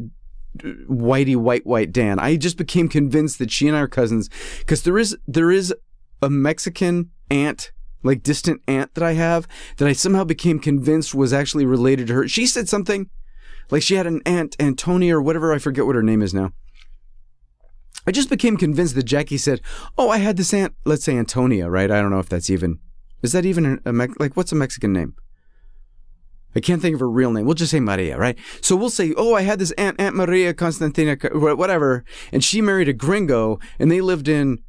whitey 0.58 1.36
white 1.36 1.66
white 1.66 1.92
Dan. 1.92 2.20
I 2.20 2.38
just 2.38 2.58
became 2.58 2.88
convinced 2.88 3.40
that 3.40 3.52
she 3.52 3.68
and 3.68 3.76
I 3.76 3.82
are 3.82 3.88
cousins 3.88 4.30
because 4.60 4.84
there 4.84 4.98
is 4.98 5.18
there 5.28 5.52
is 5.52 5.74
a 6.22 6.30
Mexican 6.30 7.12
aunt 7.30 7.72
like 8.04 8.24
distant 8.24 8.62
aunt 8.68 8.94
that 8.94 9.04
I 9.04 9.14
have 9.14 9.48
that 9.78 9.88
I 9.88 9.94
somehow 9.94 10.24
became 10.24 10.60
convinced 10.60 11.14
was 11.14 11.34
actually 11.34 11.66
related 11.66 12.08
to 12.08 12.14
her. 12.14 12.28
She 12.28 12.46
said 12.46 12.70
something 12.70 13.10
like 13.70 13.84
she 13.84 13.96
had 13.96 14.08
an 14.08 14.22
aunt, 14.26 14.56
Antonia 14.60 15.18
or 15.18 15.22
whatever, 15.22 15.54
I 15.54 15.60
forget 15.60 15.86
what 15.86 15.96
her 15.96 16.04
name 16.04 16.22
is 16.22 16.34
now. 16.34 16.54
I 18.08 18.12
just 18.12 18.30
became 18.30 18.56
convinced 18.56 18.96
that 18.96 19.04
Jackie 19.04 19.38
said, 19.38 19.62
"Oh, 19.98 20.10
I 20.10 20.18
had 20.18 20.38
this 20.38 20.54
aunt, 20.54 20.74
let's 20.86 21.04
say 21.04 21.18
Antonia, 21.18 21.70
right? 21.70 21.92
I 21.92 22.02
don't 22.02 22.10
know 22.10 22.20
if 22.20 22.30
that's 22.30 22.50
even 22.50 22.80
is 23.22 23.34
that 23.34 23.46
even 23.46 23.82
a, 23.86 23.92
a 23.92 24.08
like 24.20 24.38
what's 24.38 24.52
a 24.52 24.56
Mexican 24.56 24.94
name? 24.94 25.16
I 26.56 26.60
can't 26.60 26.82
think 26.82 26.96
of 26.96 27.02
her 27.02 27.10
real 27.10 27.32
name. 27.32 27.46
We'll 27.46 27.54
just 27.54 27.72
say 27.72 27.80
Maria, 27.80 28.18
right? 28.18 28.38
So 28.62 28.76
we'll 28.76 28.90
say, 28.90 29.14
oh, 29.16 29.36
I 29.36 29.42
had 29.42 29.60
this 29.60 29.72
aunt, 29.74 30.00
Aunt 30.02 30.16
Maria 30.16 30.56
Constantina, 30.56 31.16
whatever, 31.34 32.04
and 32.32 32.44
she 32.44 32.62
married 32.62 32.90
a 32.90 32.94
gringo, 32.94 33.60
and 33.78 33.92
they 33.92 34.02
lived 34.02 34.28
in 34.28 34.64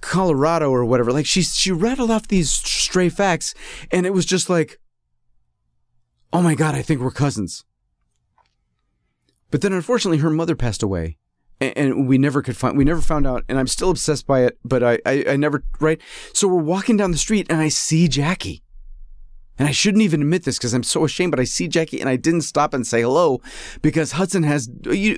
Colorado 0.00 0.70
or 0.70 0.84
whatever. 0.84 1.12
Like 1.12 1.26
she 1.26 1.42
she 1.42 1.72
rattled 1.72 2.10
off 2.10 2.28
these 2.28 2.50
stray 2.50 3.08
facts, 3.08 3.54
and 3.90 4.06
it 4.06 4.14
was 4.14 4.24
just 4.24 4.48
like, 4.48 4.78
oh 6.32 6.42
my 6.42 6.54
god, 6.54 6.74
I 6.74 6.82
think 6.82 7.00
we're 7.00 7.10
cousins. 7.10 7.64
But 9.50 9.60
then, 9.60 9.72
unfortunately, 9.72 10.18
her 10.18 10.30
mother 10.30 10.56
passed 10.56 10.82
away, 10.82 11.18
and, 11.72 12.08
we 12.08 12.18
never 12.18 12.42
could 12.42 12.56
find. 12.56 12.76
We 12.76 12.84
never 12.84 13.00
found 13.00 13.26
out, 13.26 13.44
and 13.48 13.58
I'm 13.58 13.66
still 13.66 13.90
obsessed 13.90 14.26
by 14.26 14.42
it. 14.42 14.58
But 14.64 14.82
I, 14.82 14.98
I, 15.06 15.24
I 15.30 15.36
never 15.36 15.64
right. 15.80 16.00
So 16.32 16.48
we're 16.48 16.62
walking 16.62 16.96
down 16.96 17.10
the 17.10 17.18
street, 17.18 17.46
and 17.50 17.60
I 17.60 17.68
see 17.68 18.08
Jackie. 18.08 18.62
And 19.58 19.68
I 19.68 19.70
shouldn't 19.70 20.02
even 20.02 20.20
admit 20.20 20.44
this 20.44 20.58
because 20.58 20.74
I'm 20.74 20.82
so 20.82 21.04
ashamed, 21.04 21.30
but 21.30 21.40
I 21.40 21.44
see 21.44 21.68
Jackie 21.68 22.00
and 22.00 22.08
I 22.08 22.16
didn't 22.16 22.40
stop 22.40 22.74
and 22.74 22.84
say 22.84 23.02
hello 23.02 23.40
because 23.82 24.12
Hudson 24.12 24.42
has 24.42 24.68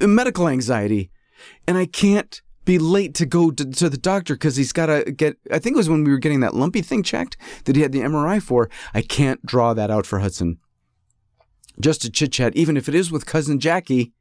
medical 0.03 0.47
anxiety 0.47 1.11
and 1.67 1.79
I 1.79 1.87
can't 1.87 2.43
be 2.67 2.79
late 2.79 3.15
to 3.15 3.25
go 3.25 3.51
to, 3.51 3.65
to 3.65 3.89
the 3.89 3.97
doctor 3.97 4.35
because 4.35 4.57
he's 4.57 4.73
got 4.73 4.87
to 4.87 5.11
get, 5.11 5.39
I 5.51 5.59
think 5.59 5.75
it 5.75 5.79
was 5.79 5.89
when 5.89 6.05
we 6.05 6.11
were 6.11 6.19
getting 6.19 6.41
that 6.41 6.55
lumpy 6.55 6.83
thing 6.83 7.03
checked 7.03 7.39
that 7.65 7.77
he 7.77 7.83
had 7.83 7.93
the 7.93 8.01
MRI 8.01 8.43
for. 8.43 8.69
I 8.93 9.01
can't 9.01 9.45
draw 9.47 9.73
that 9.73 9.91
out 9.91 10.05
for 10.05 10.19
Hudson. 10.19 10.59
Just 11.81 12.03
to 12.03 12.11
chit 12.11 12.33
chat, 12.33 12.55
even 12.57 12.77
if 12.77 12.89
it 12.89 12.95
is 12.95 13.11
with 13.11 13.25
cousin 13.25 13.61
Jackie, 13.61 14.13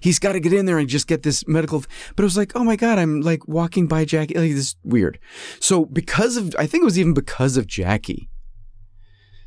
he's 0.00 0.18
got 0.18 0.32
to 0.32 0.40
get 0.40 0.52
in 0.52 0.66
there 0.66 0.78
and 0.78 0.88
just 0.88 1.06
get 1.06 1.22
this 1.22 1.46
medical. 1.46 1.84
But 2.14 2.22
it 2.22 2.26
was 2.26 2.36
like, 2.36 2.52
oh 2.54 2.64
my 2.64 2.76
God, 2.76 2.98
I'm 2.98 3.20
like 3.20 3.46
walking 3.48 3.86
by 3.86 4.04
Jackie. 4.04 4.34
Like 4.34 4.52
this 4.52 4.76
weird. 4.84 5.18
So 5.60 5.84
because 5.84 6.36
of, 6.36 6.54
I 6.58 6.66
think 6.66 6.82
it 6.82 6.86
was 6.86 6.98
even 6.98 7.14
because 7.14 7.56
of 7.56 7.66
Jackie 7.66 8.28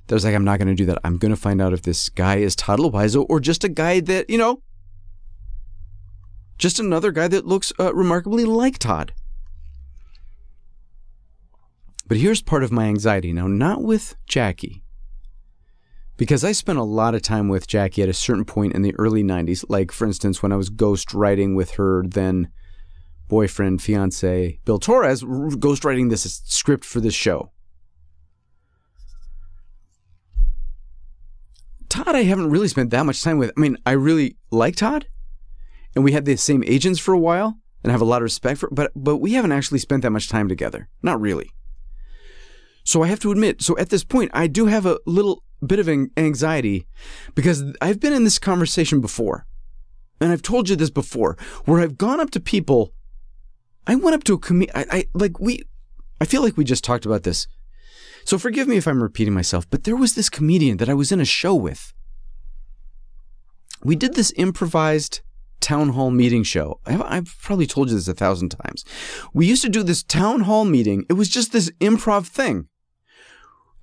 that 0.09 0.15
was 0.15 0.25
like, 0.25 0.33
I'm 0.33 0.43
not 0.43 0.57
going 0.57 0.67
to 0.67 0.75
do 0.75 0.85
that. 0.85 0.99
I'm 1.03 1.17
going 1.17 1.33
to 1.33 1.39
find 1.39 1.61
out 1.61 1.71
if 1.71 1.83
this 1.83 2.09
guy 2.09 2.37
is 2.37 2.55
Todd 2.55 2.79
Louiso 2.79 3.25
or 3.29 3.39
just 3.39 3.63
a 3.63 3.69
guy 3.69 3.99
that, 3.99 4.27
you 4.27 4.39
know, 4.39 4.63
just 6.57 6.79
another 6.79 7.11
guy 7.11 7.27
that 7.27 7.45
looks 7.45 7.71
uh, 7.79 7.93
remarkably 7.93 8.43
like 8.43 8.79
Todd. 8.79 9.13
But 12.07 12.17
here's 12.17 12.41
part 12.41 12.63
of 12.63 12.71
my 12.71 12.85
anxiety. 12.85 13.31
Now, 13.31 13.45
not 13.45 13.83
with 13.83 14.15
Jackie, 14.27 14.83
because 16.19 16.43
I 16.43 16.51
spent 16.51 16.77
a 16.77 16.83
lot 16.83 17.15
of 17.15 17.21
time 17.21 17.47
with 17.47 17.65
Jackie 17.65 18.03
at 18.03 18.09
a 18.09 18.13
certain 18.13 18.43
point 18.43 18.75
in 18.75 18.81
the 18.81 18.93
early 18.99 19.23
90s. 19.23 19.63
Like, 19.69 19.89
for 19.89 20.05
instance, 20.05 20.43
when 20.43 20.51
I 20.51 20.57
was 20.57 20.69
ghost 20.69 21.13
writing 21.13 21.55
with 21.55 21.71
her 21.71 22.03
then 22.05 22.51
boyfriend, 23.29 23.81
fiance, 23.81 24.59
Bill 24.65 24.79
Torres, 24.79 25.23
ghost 25.57 25.85
writing 25.85 26.09
this 26.09 26.41
script 26.45 26.83
for 26.83 26.99
this 26.99 27.13
show. 27.13 27.51
Todd, 31.87 32.15
I 32.15 32.23
haven't 32.23 32.49
really 32.49 32.67
spent 32.67 32.89
that 32.89 33.05
much 33.05 33.23
time 33.23 33.37
with. 33.37 33.53
I 33.55 33.59
mean, 33.59 33.77
I 33.85 33.93
really 33.93 34.35
like 34.51 34.75
Todd, 34.75 35.07
and 35.95 36.03
we 36.03 36.11
had 36.11 36.25
the 36.25 36.35
same 36.35 36.63
agents 36.67 36.99
for 36.99 37.13
a 37.13 37.19
while, 37.19 37.57
and 37.81 37.91
I 37.91 37.93
have 37.93 38.01
a 38.01 38.05
lot 38.05 38.17
of 38.17 38.23
respect 38.23 38.59
for. 38.59 38.69
But 38.71 38.91
but 38.93 39.17
we 39.17 39.33
haven't 39.33 39.53
actually 39.53 39.79
spent 39.79 40.03
that 40.03 40.11
much 40.11 40.27
time 40.27 40.49
together. 40.49 40.89
Not 41.01 41.21
really. 41.21 41.49
So 42.89 43.03
I 43.03 43.07
have 43.07 43.19
to 43.21 43.31
admit. 43.31 43.61
So 43.61 43.77
at 43.77 43.89
this 43.89 44.03
point, 44.03 44.31
I 44.33 44.47
do 44.47 44.65
have 44.65 44.85
a 44.85 44.99
little 45.05 45.43
bit 45.65 45.79
of 45.79 45.87
anxiety 46.17 46.87
because 47.35 47.63
I've 47.81 47.99
been 47.99 48.13
in 48.13 48.23
this 48.23 48.39
conversation 48.39 48.99
before, 49.01 49.45
and 50.19 50.31
I've 50.31 50.41
told 50.41 50.69
you 50.69 50.75
this 50.75 50.89
before, 50.89 51.37
where 51.65 51.81
I've 51.81 51.97
gone 51.97 52.19
up 52.19 52.31
to 52.31 52.39
people. 52.39 52.93
I 53.85 53.95
went 53.95 54.15
up 54.15 54.23
to 54.25 54.33
a 54.33 54.39
comedian. 54.39 54.75
I, 54.75 55.05
like 55.13 55.39
we. 55.39 55.63
I 56.21 56.25
feel 56.25 56.41
like 56.41 56.57
we 56.57 56.63
just 56.63 56.83
talked 56.83 57.05
about 57.05 57.23
this 57.23 57.47
so 58.29 58.37
forgive 58.37 58.67
me 58.67 58.77
if 58.77 58.87
I'm 58.87 59.01
repeating 59.01 59.33
myself, 59.33 59.67
but 59.71 59.85
there 59.85 59.95
was 59.95 60.13
this 60.13 60.29
comedian 60.29 60.77
that 60.77 60.87
I 60.87 60.93
was 60.93 61.11
in 61.11 61.19
a 61.19 61.25
show 61.25 61.55
with. 61.55 61.95
We 63.83 63.95
did 63.95 64.13
this 64.13 64.31
improvised 64.37 65.21
town 65.61 65.89
hall 65.89 66.11
meeting 66.11 66.43
show. 66.43 66.79
I've, 66.85 67.01
I've, 67.01 67.35
probably 67.41 67.65
told 67.65 67.89
you 67.89 67.95
this 67.95 68.07
a 68.07 68.13
thousand 68.13 68.49
times. 68.49 68.85
We 69.33 69.47
used 69.47 69.63
to 69.63 69.69
do 69.69 69.81
this 69.81 70.03
town 70.03 70.41
hall 70.41 70.63
meeting. 70.63 71.05
It 71.09 71.13
was 71.13 71.27
just 71.27 71.51
this 71.51 71.71
improv 71.79 72.27
thing. 72.27 72.67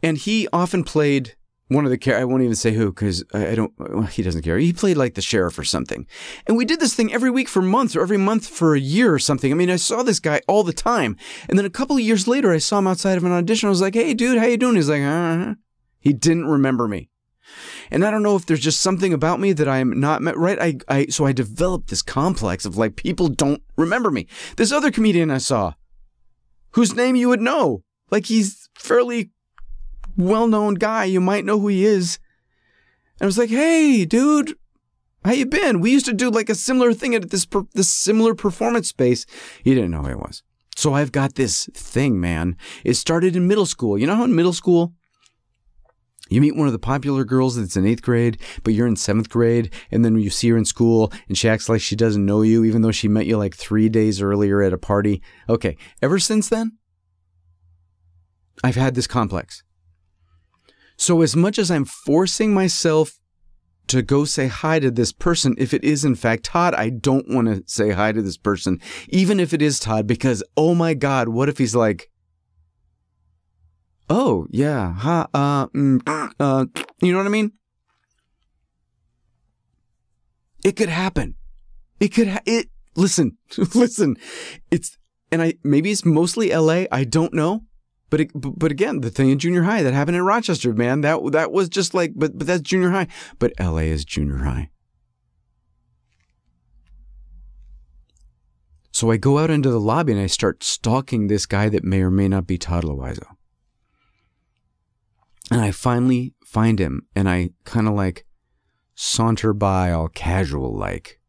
And 0.02 0.18
he 0.18 0.48
often 0.52 0.84
played 0.84 1.36
one 1.68 1.84
of 1.84 1.90
the 1.90 1.98
char- 1.98 2.18
I 2.18 2.24
won't 2.24 2.42
even 2.42 2.54
say 2.54 2.72
who 2.72 2.92
because 2.92 3.24
I, 3.34 3.48
I, 3.48 3.54
don't. 3.54 3.72
Well, 3.78 4.02
he 4.02 4.22
doesn't 4.22 4.42
care. 4.42 4.58
He 4.58 4.72
played 4.72 4.96
like 4.96 5.14
the 5.14 5.22
sheriff 5.22 5.58
or 5.58 5.64
something, 5.64 6.06
and 6.46 6.56
we 6.56 6.64
did 6.64 6.80
this 6.80 6.94
thing 6.94 7.12
every 7.12 7.30
week 7.30 7.48
for 7.48 7.60
months 7.60 7.96
or 7.96 8.02
every 8.02 8.18
month 8.18 8.46
for 8.46 8.74
a 8.74 8.80
year 8.80 9.12
or 9.12 9.18
something. 9.18 9.50
I 9.50 9.56
mean, 9.56 9.70
I 9.70 9.76
saw 9.76 10.02
this 10.02 10.20
guy 10.20 10.40
all 10.46 10.62
the 10.62 10.72
time, 10.72 11.16
and 11.48 11.58
then 11.58 11.66
a 11.66 11.70
couple 11.70 11.96
of 11.96 12.02
years 12.02 12.28
later, 12.28 12.52
I 12.52 12.58
saw 12.58 12.78
him 12.78 12.86
outside 12.86 13.16
of 13.16 13.24
an 13.24 13.32
audition. 13.32 13.66
I 13.66 13.70
was 13.70 13.80
like, 13.80 13.94
"Hey, 13.94 14.14
dude, 14.14 14.38
how 14.38 14.46
you 14.46 14.56
doing?" 14.56 14.76
He's 14.76 14.88
like, 14.88 15.02
uh-huh. 15.02 15.54
He 15.98 16.12
didn't 16.12 16.46
remember 16.46 16.86
me, 16.86 17.10
and 17.90 18.04
I 18.04 18.12
don't 18.12 18.22
know 18.22 18.36
if 18.36 18.46
there's 18.46 18.60
just 18.60 18.80
something 18.80 19.12
about 19.12 19.40
me 19.40 19.52
that 19.52 19.66
I'm 19.66 19.98
not 19.98 20.22
right. 20.36 20.60
I, 20.60 20.76
I 20.88 21.06
so 21.06 21.26
I 21.26 21.32
developed 21.32 21.90
this 21.90 22.02
complex 22.02 22.64
of 22.64 22.76
like 22.76 22.94
people 22.94 23.26
don't 23.26 23.62
remember 23.76 24.12
me. 24.12 24.28
This 24.56 24.70
other 24.70 24.92
comedian 24.92 25.32
I 25.32 25.38
saw, 25.38 25.74
whose 26.72 26.94
name 26.94 27.16
you 27.16 27.28
would 27.28 27.40
know, 27.40 27.82
like 28.12 28.26
he's 28.26 28.68
fairly 28.78 29.32
well-known 30.16 30.74
guy. 30.74 31.04
You 31.04 31.20
might 31.20 31.44
know 31.44 31.58
who 31.58 31.68
he 31.68 31.84
is. 31.84 32.18
And 33.18 33.26
I 33.26 33.26
was 33.26 33.38
like, 33.38 33.50
"Hey, 33.50 34.04
dude, 34.04 34.56
how 35.24 35.32
you 35.32 35.46
been? 35.46 35.80
We 35.80 35.92
used 35.92 36.06
to 36.06 36.12
do 36.12 36.30
like 36.30 36.50
a 36.50 36.54
similar 36.54 36.92
thing 36.92 37.14
at 37.14 37.30
this 37.30 37.46
per- 37.46 37.66
this 37.74 37.90
similar 37.90 38.34
performance 38.34 38.88
space." 38.88 39.26
He 39.62 39.74
didn't 39.74 39.90
know 39.90 40.02
who 40.02 40.08
I 40.08 40.14
was. 40.14 40.42
So 40.76 40.92
I've 40.92 41.12
got 41.12 41.36
this 41.36 41.68
thing, 41.72 42.20
man. 42.20 42.56
It 42.84 42.94
started 42.94 43.34
in 43.34 43.48
middle 43.48 43.64
school. 43.64 43.98
You 43.98 44.06
know 44.06 44.16
how 44.16 44.24
in 44.24 44.34
middle 44.34 44.52
school 44.52 44.92
you 46.28 46.40
meet 46.40 46.56
one 46.56 46.66
of 46.66 46.72
the 46.72 46.78
popular 46.78 47.24
girls 47.24 47.56
that's 47.56 47.76
in 47.76 47.86
eighth 47.86 48.02
grade, 48.02 48.38
but 48.62 48.74
you're 48.74 48.86
in 48.86 48.96
seventh 48.96 49.28
grade, 49.28 49.72
and 49.90 50.04
then 50.04 50.18
you 50.18 50.28
see 50.28 50.48
her 50.50 50.56
in 50.56 50.64
school 50.64 51.12
and 51.28 51.38
she 51.38 51.48
acts 51.48 51.68
like 51.68 51.80
she 51.80 51.96
doesn't 51.96 52.26
know 52.26 52.42
you, 52.42 52.64
even 52.64 52.82
though 52.82 52.92
she 52.92 53.08
met 53.08 53.26
you 53.26 53.38
like 53.38 53.54
three 53.54 53.88
days 53.88 54.20
earlier 54.20 54.60
at 54.60 54.72
a 54.72 54.78
party. 54.78 55.22
Okay, 55.48 55.76
ever 56.02 56.18
since 56.18 56.48
then, 56.48 56.72
I've 58.64 58.76
had 58.76 58.94
this 58.94 59.06
complex. 59.06 59.62
So, 60.96 61.22
as 61.22 61.36
much 61.36 61.58
as 61.58 61.70
I'm 61.70 61.84
forcing 61.84 62.54
myself 62.54 63.18
to 63.88 64.02
go 64.02 64.24
say 64.24 64.48
hi 64.48 64.78
to 64.80 64.90
this 64.90 65.12
person, 65.12 65.54
if 65.58 65.72
it 65.72 65.84
is 65.84 66.04
in 66.04 66.14
fact 66.14 66.44
Todd, 66.44 66.74
I 66.74 66.90
don't 66.90 67.28
want 67.28 67.48
to 67.48 67.62
say 67.66 67.90
hi 67.90 68.12
to 68.12 68.22
this 68.22 68.36
person, 68.36 68.80
even 69.08 69.38
if 69.38 69.52
it 69.52 69.62
is 69.62 69.78
Todd, 69.78 70.06
because 70.06 70.42
oh 70.56 70.74
my 70.74 70.94
God, 70.94 71.28
what 71.28 71.48
if 71.48 71.58
he's 71.58 71.76
like, 71.76 72.10
oh, 74.08 74.46
yeah, 74.50 74.92
ha, 74.94 75.26
uh, 75.34 75.66
mm, 75.68 76.00
uh, 76.40 76.66
you 77.00 77.12
know 77.12 77.18
what 77.18 77.26
I 77.26 77.30
mean? 77.30 77.52
It 80.64 80.76
could 80.76 80.88
happen. 80.88 81.36
It 82.00 82.08
could, 82.08 82.28
ha- 82.28 82.42
it, 82.44 82.68
listen, 82.96 83.38
listen, 83.74 84.16
it's, 84.70 84.98
and 85.30 85.42
I, 85.42 85.54
maybe 85.62 85.90
it's 85.90 86.04
mostly 86.04 86.54
LA, 86.54 86.84
I 86.90 87.04
don't 87.04 87.34
know. 87.34 87.62
But 88.08 88.28
but 88.34 88.70
again, 88.70 89.00
the 89.00 89.10
thing 89.10 89.30
in 89.30 89.38
junior 89.38 89.64
high 89.64 89.82
that 89.82 89.94
happened 89.94 90.16
in 90.16 90.22
Rochester, 90.22 90.72
man, 90.72 91.00
that 91.00 91.18
that 91.32 91.50
was 91.50 91.68
just 91.68 91.92
like, 91.92 92.12
but 92.14 92.38
but 92.38 92.46
that's 92.46 92.62
junior 92.62 92.90
high. 92.90 93.08
But 93.38 93.52
L.A. 93.58 93.88
is 93.88 94.04
junior 94.04 94.38
high. 94.38 94.70
So 98.92 99.10
I 99.10 99.18
go 99.18 99.38
out 99.38 99.50
into 99.50 99.70
the 99.70 99.80
lobby 99.80 100.12
and 100.12 100.20
I 100.20 100.26
start 100.26 100.64
stalking 100.64 101.26
this 101.26 101.44
guy 101.44 101.68
that 101.68 101.84
may 101.84 102.00
or 102.00 102.10
may 102.10 102.28
not 102.28 102.46
be 102.46 102.56
Todd 102.56 102.84
Louiso. 102.84 103.26
And 105.50 105.60
I 105.60 105.70
finally 105.70 106.32
find 106.46 106.78
him 106.78 107.06
and 107.14 107.28
I 107.28 107.50
kind 107.64 107.88
of 107.88 107.94
like 107.94 108.24
saunter 108.94 109.52
by 109.52 109.92
all 109.92 110.08
casual 110.08 110.74
like. 110.74 111.20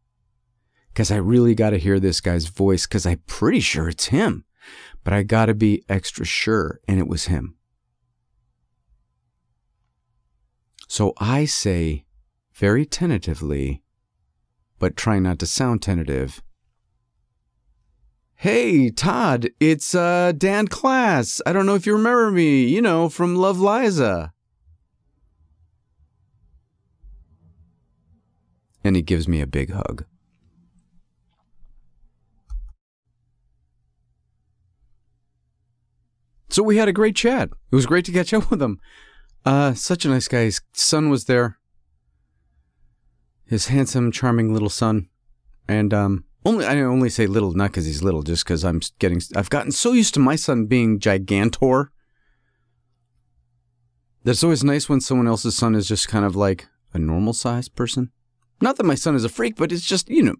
Because 0.93 1.11
I 1.11 1.17
really 1.17 1.55
got 1.55 1.71
to 1.71 1.77
hear 1.77 1.99
this 1.99 2.21
guy's 2.21 2.45
voice 2.45 2.87
because 2.87 3.05
I'm 3.05 3.21
pretty 3.27 3.59
sure 3.59 3.89
it's 3.89 4.05
him 4.05 4.45
but 5.03 5.13
I 5.13 5.23
gotta 5.23 5.53
be 5.53 5.83
extra 5.87 6.25
sure, 6.25 6.79
and 6.87 6.99
it 6.99 7.07
was 7.07 7.25
him. 7.25 7.55
So 10.87 11.13
I 11.17 11.45
say, 11.45 12.05
very 12.53 12.85
tentatively, 12.85 13.83
but 14.79 14.95
try 14.95 15.19
not 15.19 15.39
to 15.39 15.45
sound 15.45 15.81
tentative. 15.81 16.41
Hey, 18.35 18.91
Todd, 18.91 19.49
it's 19.59 19.95
uh, 19.95 20.31
Dan 20.37 20.67
Klass. 20.67 21.41
I 21.45 21.53
don't 21.53 21.65
know 21.65 21.75
if 21.75 21.85
you 21.85 21.93
remember 21.93 22.31
me, 22.31 22.65
you 22.65 22.81
know, 22.81 23.09
from 23.09 23.35
Love 23.35 23.59
Liza. 23.59 24.31
And 28.83 28.95
he 28.95 29.01
gives 29.01 29.27
me 29.27 29.41
a 29.41 29.47
big 29.47 29.71
hug. 29.71 30.05
So 36.49 36.63
we 36.63 36.77
had 36.77 36.87
a 36.87 36.93
great 36.93 37.15
chat. 37.15 37.49
It 37.71 37.75
was 37.75 37.85
great 37.85 38.05
to 38.05 38.11
catch 38.11 38.33
up 38.33 38.49
with 38.49 38.61
him. 38.61 38.79
Uh, 39.45 39.73
such 39.73 40.05
a 40.05 40.09
nice 40.09 40.27
guy. 40.27 40.43
His 40.43 40.61
son 40.73 41.09
was 41.09 41.25
there. 41.25 41.57
His 43.45 43.67
handsome, 43.67 44.11
charming 44.11 44.53
little 44.53 44.69
son. 44.69 45.09
And 45.67 45.93
um, 45.93 46.25
only 46.45 46.65
I 46.65 46.79
only 46.81 47.09
say 47.09 47.27
little, 47.27 47.53
not 47.53 47.71
because 47.71 47.85
he's 47.85 48.03
little, 48.03 48.23
just 48.23 48.45
because 48.45 48.63
I'm 48.63 48.81
getting. 48.99 49.21
I've 49.35 49.49
gotten 49.49 49.71
so 49.71 49.91
used 49.91 50.13
to 50.13 50.19
my 50.19 50.35
son 50.35 50.65
being 50.65 50.99
gigantor. 50.99 51.87
That's 54.23 54.43
always 54.43 54.63
nice 54.63 54.89
when 54.89 55.01
someone 55.01 55.27
else's 55.27 55.55
son 55.55 55.75
is 55.75 55.87
just 55.87 56.07
kind 56.07 56.25
of 56.25 56.35
like 56.35 56.67
a 56.93 56.99
normal 56.99 57.33
sized 57.33 57.75
person. 57.75 58.11
Not 58.61 58.77
that 58.77 58.85
my 58.85 58.95
son 58.95 59.15
is 59.15 59.23
a 59.23 59.29
freak, 59.29 59.55
but 59.55 59.71
it's 59.71 59.85
just 59.85 60.09
you 60.09 60.23
know, 60.23 60.35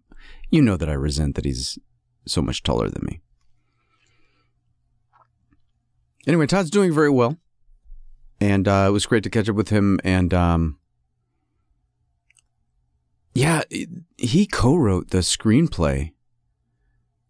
you 0.49 0.61
know 0.61 0.77
that 0.77 0.89
I 0.89 0.93
resent 0.93 1.35
that 1.35 1.45
he's 1.45 1.77
so 2.25 2.41
much 2.41 2.63
taller 2.63 2.89
than 2.89 3.05
me. 3.05 3.21
Anyway, 6.27 6.45
Todd's 6.45 6.69
doing 6.69 6.93
very 6.93 7.09
well, 7.09 7.37
and 8.41 8.67
uh, 8.67 8.85
it 8.89 8.91
was 8.91 9.05
great 9.05 9.23
to 9.23 9.29
catch 9.29 9.47
up 9.47 9.55
with 9.55 9.69
him. 9.69 9.97
And 10.03 10.33
um, 10.33 10.77
yeah, 13.33 13.61
he 14.17 14.45
co-wrote 14.45 15.11
the 15.11 15.19
screenplay 15.19 16.11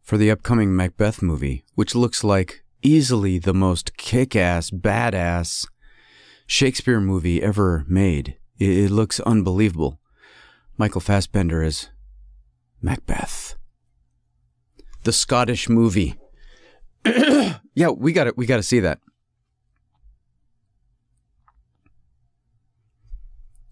for 0.02 0.18
the 0.18 0.32
upcoming 0.32 0.76
Macbeth 0.76 1.22
movie, 1.22 1.64
which 1.76 1.94
looks 1.94 2.24
like 2.24 2.64
easily 2.82 3.38
the 3.38 3.54
most 3.54 3.96
kick-ass, 3.98 4.72
badass 4.72 5.68
Shakespeare 6.48 7.00
movie 7.00 7.44
ever 7.44 7.86
made. 7.88 8.38
It, 8.58 8.70
it 8.70 8.90
looks 8.90 9.20
unbelievable. 9.20 10.00
Michael 10.76 11.02
Fassbender 11.02 11.62
is 11.62 11.90
Macbeth, 12.82 13.56
the 15.04 15.14
Scottish 15.14 15.70
movie. 15.70 16.16
yeah, 17.76 17.90
we 17.90 18.12
got 18.14 18.28
it. 18.28 18.38
We 18.38 18.46
got 18.46 18.58
to 18.58 18.64
see 18.64 18.80
that. 18.82 19.00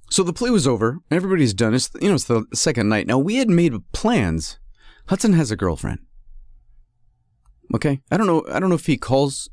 So 0.10 0.24
the 0.24 0.34
play 0.34 0.50
was 0.50 0.68
over. 0.68 1.00
Everybody's 1.12 1.54
done. 1.54 1.74
It's 1.74 1.90
you 2.02 2.08
know 2.08 2.16
it's 2.16 2.26
the 2.26 2.46
second 2.54 2.90
night. 2.90 3.08
Now 3.08 3.18
we 3.18 3.36
had 3.36 3.50
made 3.50 3.74
plans. 3.92 4.60
Hudson 5.08 5.34
has 5.34 5.52
a 5.52 5.56
girlfriend. 5.56 6.00
Okay, 7.74 8.02
I 8.12 8.18
don't 8.18 8.28
know. 8.28 8.46
I 8.52 8.60
don't 8.60 8.70
know 8.70 8.76
if 8.76 8.86
he 8.86 8.98
calls 8.98 9.50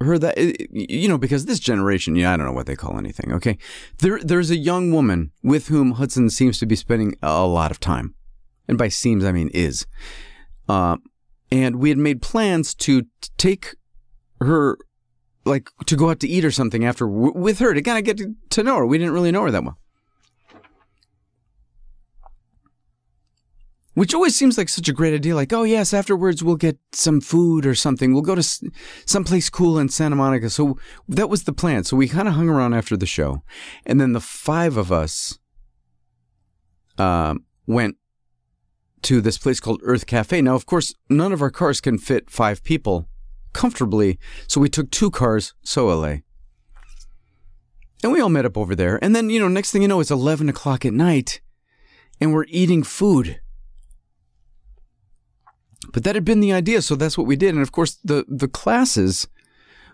her 0.00 0.18
that. 0.18 0.38
You 0.70 1.08
know, 1.08 1.18
because 1.18 1.46
this 1.46 1.58
generation, 1.58 2.14
yeah, 2.14 2.32
I 2.32 2.36
don't 2.36 2.46
know 2.46 2.52
what 2.52 2.66
they 2.66 2.76
call 2.76 2.98
anything. 2.98 3.32
Okay, 3.32 3.58
there 3.98 4.20
there's 4.20 4.50
a 4.50 4.56
young 4.56 4.92
woman 4.92 5.32
with 5.42 5.68
whom 5.68 5.92
Hudson 5.92 6.30
seems 6.30 6.58
to 6.58 6.66
be 6.66 6.76
spending 6.76 7.16
a 7.22 7.46
lot 7.46 7.70
of 7.70 7.80
time, 7.80 8.14
and 8.68 8.78
by 8.78 8.88
seems 8.88 9.24
I 9.24 9.32
mean 9.32 9.50
is. 9.52 9.86
Uh, 10.68 10.98
and 11.50 11.76
we 11.76 11.88
had 11.88 11.98
made 11.98 12.22
plans 12.22 12.74
to 12.74 13.06
take 13.36 13.74
her 14.40 14.78
like 15.44 15.70
to 15.86 15.96
go 15.96 16.10
out 16.10 16.20
to 16.20 16.28
eat 16.28 16.44
or 16.44 16.50
something 16.50 16.84
after 16.84 17.06
w- 17.06 17.32
with 17.34 17.58
her 17.58 17.74
to 17.74 17.82
kind 17.82 17.98
of 17.98 18.04
get 18.04 18.18
to, 18.18 18.34
to 18.50 18.62
know 18.62 18.76
her. 18.76 18.86
We 18.86 18.98
didn't 18.98 19.14
really 19.14 19.32
know 19.32 19.42
her 19.42 19.50
that 19.50 19.64
well. 19.64 19.78
Which 23.94 24.14
always 24.14 24.36
seems 24.36 24.56
like 24.56 24.68
such 24.68 24.88
a 24.88 24.92
great 24.92 25.12
idea. 25.12 25.34
Like, 25.34 25.52
oh 25.52 25.64
yes, 25.64 25.92
afterwards 25.92 26.42
we'll 26.44 26.56
get 26.56 26.78
some 26.92 27.20
food 27.20 27.66
or 27.66 27.74
something. 27.74 28.12
We'll 28.12 28.22
go 28.22 28.36
to 28.36 28.40
s- 28.40 28.62
someplace 29.04 29.50
cool 29.50 29.78
in 29.78 29.88
Santa 29.88 30.16
Monica. 30.16 30.48
So 30.48 30.78
that 31.08 31.28
was 31.28 31.42
the 31.42 31.52
plan. 31.52 31.84
So 31.84 31.96
we 31.96 32.08
kind 32.08 32.28
of 32.28 32.34
hung 32.34 32.48
around 32.48 32.72
after 32.74 32.96
the 32.96 33.06
show, 33.06 33.42
and 33.84 34.00
then 34.00 34.12
the 34.12 34.20
five 34.20 34.76
of 34.76 34.92
us 34.92 35.38
um, 36.98 37.44
went 37.66 37.96
to 39.02 39.20
this 39.20 39.38
place 39.38 39.60
called 39.60 39.80
Earth 39.84 40.06
Cafe. 40.06 40.40
Now, 40.42 40.54
of 40.54 40.66
course, 40.66 40.94
none 41.08 41.32
of 41.32 41.42
our 41.42 41.50
cars 41.50 41.80
can 41.80 41.98
fit 41.98 42.30
five 42.30 42.62
people 42.62 43.08
comfortably, 43.52 44.18
so 44.46 44.60
we 44.60 44.68
took 44.68 44.90
two 44.90 45.10
cars, 45.10 45.54
so 45.62 45.86
LA. 45.86 46.16
And 48.02 48.12
we 48.12 48.20
all 48.20 48.28
met 48.28 48.46
up 48.46 48.56
over 48.56 48.74
there. 48.74 49.02
And 49.02 49.14
then, 49.14 49.30
you 49.30 49.38
know, 49.38 49.48
next 49.48 49.72
thing 49.72 49.82
you 49.82 49.88
know, 49.88 50.00
it's 50.00 50.10
11 50.10 50.48
o'clock 50.48 50.84
at 50.84 50.92
night, 50.92 51.40
and 52.20 52.32
we're 52.32 52.46
eating 52.48 52.82
food. 52.82 53.40
But 55.92 56.04
that 56.04 56.14
had 56.14 56.24
been 56.24 56.40
the 56.40 56.52
idea, 56.52 56.82
so 56.82 56.94
that's 56.94 57.18
what 57.18 57.26
we 57.26 57.36
did. 57.36 57.54
And 57.54 57.62
of 57.62 57.72
course, 57.72 57.98
the, 58.04 58.24
the 58.28 58.48
Klasses 58.48 59.26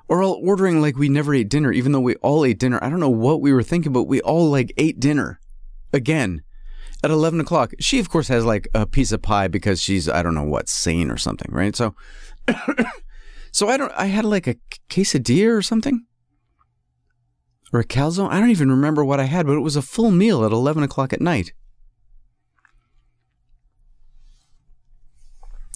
are 0.09 0.23
all 0.23 0.41
ordering 0.43 0.81
like 0.81 0.97
we 0.97 1.09
never 1.09 1.35
ate 1.35 1.49
dinner, 1.49 1.73
even 1.73 1.93
though 1.93 2.01
we 2.01 2.17
all 2.17 2.45
ate 2.45 2.59
dinner. 2.59 2.79
I 2.83 2.91
don't 2.91 3.01
know 3.01 3.09
what 3.09 3.41
we 3.41 3.53
were 3.53 3.63
thinking, 3.63 3.93
but 3.93 4.05
we 4.05 4.21
all 4.21 4.51
like 4.51 4.73
ate 4.77 5.01
dinner 5.01 5.41
again 5.93 6.43
at 7.07 7.15
11 7.15 7.41
o'clock. 7.41 7.73
She, 7.81 7.99
of 7.99 8.09
course, 8.11 8.29
has 8.29 8.45
like 8.45 8.69
a 8.75 8.87
piece 8.87 9.13
of 9.13 9.23
pie 9.23 9.49
because 9.49 9.81
she's, 9.81 10.09
I 10.09 10.23
don't 10.23 10.35
know 10.35 10.45
what, 10.45 10.69
sane 10.69 11.11
or 11.11 11.17
something, 11.17 11.51
right? 11.51 11.75
So, 11.75 11.95
so 13.53 13.69
I 13.69 13.77
don't, 13.77 13.93
I 13.97 14.07
had 14.07 14.25
like 14.25 14.47
a 14.47 14.57
quesadilla 14.91 15.57
or 15.57 15.63
something 15.63 16.05
or 17.73 17.81
a 17.81 17.85
calzone. 17.85 18.31
I 18.31 18.41
don't 18.41 18.51
even 18.51 18.71
remember 18.71 19.05
what 19.05 19.21
I 19.21 19.25
had, 19.25 19.47
but 19.47 19.57
it 19.57 19.61
was 19.61 19.77
a 19.77 19.83
full 19.83 20.11
meal 20.11 20.45
at 20.45 20.53
11 20.53 20.83
o'clock 20.83 21.13
at 21.13 21.21
night. 21.21 21.53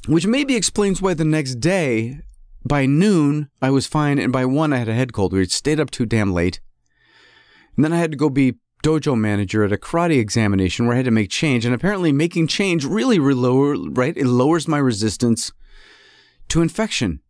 Which 0.07 0.26
maybe 0.26 0.57
explains 0.57 1.03
why 1.03 1.14
the 1.14 1.24
next 1.24 1.57
day, 1.57 2.20
by 2.64 2.87
noon, 2.87 3.51
I 3.61 3.70
was 3.70 3.87
fine, 3.87 4.18
and 4.18 4.33
by 4.33 4.45
one, 4.47 4.72
I 4.72 4.78
had 4.78 4.89
a 4.89 4.95
head 4.95 5.12
cold. 5.12 5.33
We 5.33 5.41
had 5.41 5.51
stayed 5.51 5.78
up 5.78 5.91
too 5.91 6.07
damn 6.07 6.33
late. 6.33 6.61
And 7.76 7.85
then 7.85 7.93
I 7.93 7.99
had 7.99 8.11
to 8.11 8.16
go 8.16 8.31
be 8.31 8.55
dojo 8.83 9.18
manager 9.18 9.64
at 9.64 9.72
a 9.72 9.76
karate 9.76 10.18
examination 10.18 10.87
where 10.87 10.95
I 10.95 10.99
had 10.99 11.05
to 11.07 11.11
make 11.11 11.31
change, 11.31 11.64
and 11.64 11.74
apparently 11.74 12.12
making 12.12 12.47
change 12.47 12.85
really 12.85 13.18
lower, 13.18 13.76
right? 13.76 14.16
It 14.16 14.26
lowers 14.26 14.68
my 14.68 14.78
resistance 14.78 15.53
to 16.49 16.62
infection. 16.62 17.20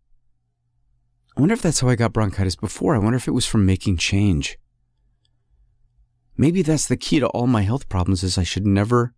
I 1.36 1.40
wonder 1.40 1.54
if 1.54 1.62
that's 1.62 1.80
how 1.80 1.88
I 1.88 1.94
got 1.94 2.12
bronchitis 2.12 2.56
before. 2.56 2.94
I 2.94 2.98
wonder 2.98 3.16
if 3.16 3.28
it 3.28 3.32
was 3.32 3.46
from 3.46 3.64
making 3.64 3.96
change. 3.96 4.58
Maybe 6.36 6.62
that's 6.62 6.86
the 6.86 6.96
key 6.96 7.20
to 7.20 7.28
all 7.28 7.46
my 7.46 7.62
health 7.62 7.88
problems 7.88 8.22
is 8.22 8.38
I 8.38 8.44
should 8.44 8.66
never 8.66 9.14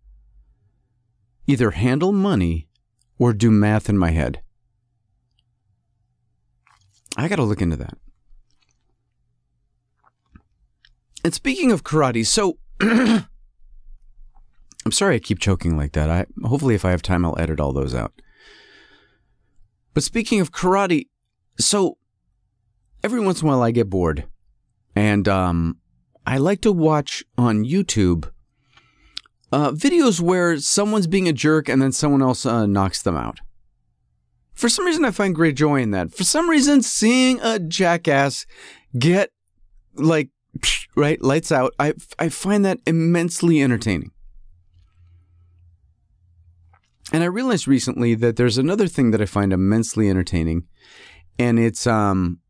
either 1.46 1.70
handle 1.72 2.12
money 2.12 2.68
or 3.18 3.32
do 3.32 3.50
math 3.50 3.88
in 3.88 3.96
my 3.96 4.10
head. 4.10 4.42
I 7.16 7.28
got 7.28 7.36
to 7.36 7.44
look 7.44 7.60
into 7.60 7.76
that. 7.76 7.98
And 11.24 11.32
speaking 11.32 11.70
of 11.70 11.84
karate, 11.84 12.26
so 12.26 12.58
I'm 12.80 13.26
sorry 14.90 15.16
I 15.16 15.18
keep 15.20 15.38
choking 15.38 15.76
like 15.76 15.92
that. 15.92 16.10
I 16.10 16.26
hopefully 16.44 16.74
if 16.74 16.84
I 16.84 16.90
have 16.90 17.02
time 17.02 17.24
I'll 17.24 17.38
edit 17.38 17.60
all 17.60 17.72
those 17.72 17.94
out. 17.94 18.12
But 19.94 20.02
speaking 20.02 20.40
of 20.40 20.52
karate, 20.52 21.08
so 21.58 21.98
every 23.04 23.20
once 23.20 23.42
in 23.42 23.48
a 23.48 23.50
while 23.50 23.62
I 23.62 23.70
get 23.70 23.90
bored 23.90 24.24
and 24.96 25.28
um, 25.28 25.78
I 26.26 26.38
like 26.38 26.60
to 26.62 26.72
watch 26.72 27.24
on 27.36 27.64
YouTube 27.64 28.30
uh, 29.52 29.70
videos 29.72 30.20
where 30.20 30.58
someone's 30.58 31.06
being 31.06 31.28
a 31.28 31.32
jerk 31.32 31.68
and 31.68 31.80
then 31.80 31.92
someone 31.92 32.22
else 32.22 32.46
uh, 32.46 32.66
knocks 32.66 33.02
them 33.02 33.16
out. 33.16 33.40
For 34.54 34.68
some 34.68 34.86
reason, 34.86 35.04
I 35.04 35.10
find 35.10 35.34
great 35.34 35.56
joy 35.56 35.82
in 35.82 35.90
that. 35.92 36.12
For 36.12 36.24
some 36.24 36.48
reason, 36.48 36.82
seeing 36.82 37.40
a 37.40 37.58
jackass 37.58 38.46
get 38.98 39.30
like 39.94 40.30
right 40.96 41.20
lights 41.22 41.52
out, 41.52 41.74
I 41.78 41.94
I 42.18 42.28
find 42.28 42.64
that 42.64 42.78
immensely 42.86 43.62
entertaining. 43.62 44.12
And 47.12 47.22
I 47.22 47.26
realized 47.26 47.68
recently 47.68 48.14
that 48.14 48.36
there's 48.36 48.58
another 48.58 48.88
thing 48.88 49.10
that 49.10 49.20
I 49.20 49.26
find 49.26 49.52
immensely 49.52 50.08
entertaining, 50.08 50.64
and 51.38 51.58
it's 51.58 51.86
um 51.86 52.40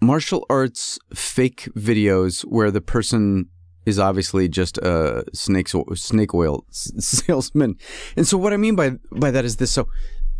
martial 0.00 0.44
arts 0.50 0.98
fake 1.14 1.68
videos 1.76 2.42
where 2.42 2.70
the 2.70 2.80
person 2.80 3.46
is 3.86 3.98
obviously 3.98 4.48
just 4.48 4.78
a 4.78 5.24
snake 5.32 5.68
snake 5.94 6.34
oil 6.34 6.64
salesman. 6.70 7.76
And 8.16 8.26
so 8.26 8.36
what 8.36 8.52
I 8.52 8.56
mean 8.56 8.76
by 8.76 8.92
by 9.10 9.30
that 9.30 9.44
is 9.44 9.56
this 9.56 9.70
so 9.70 9.88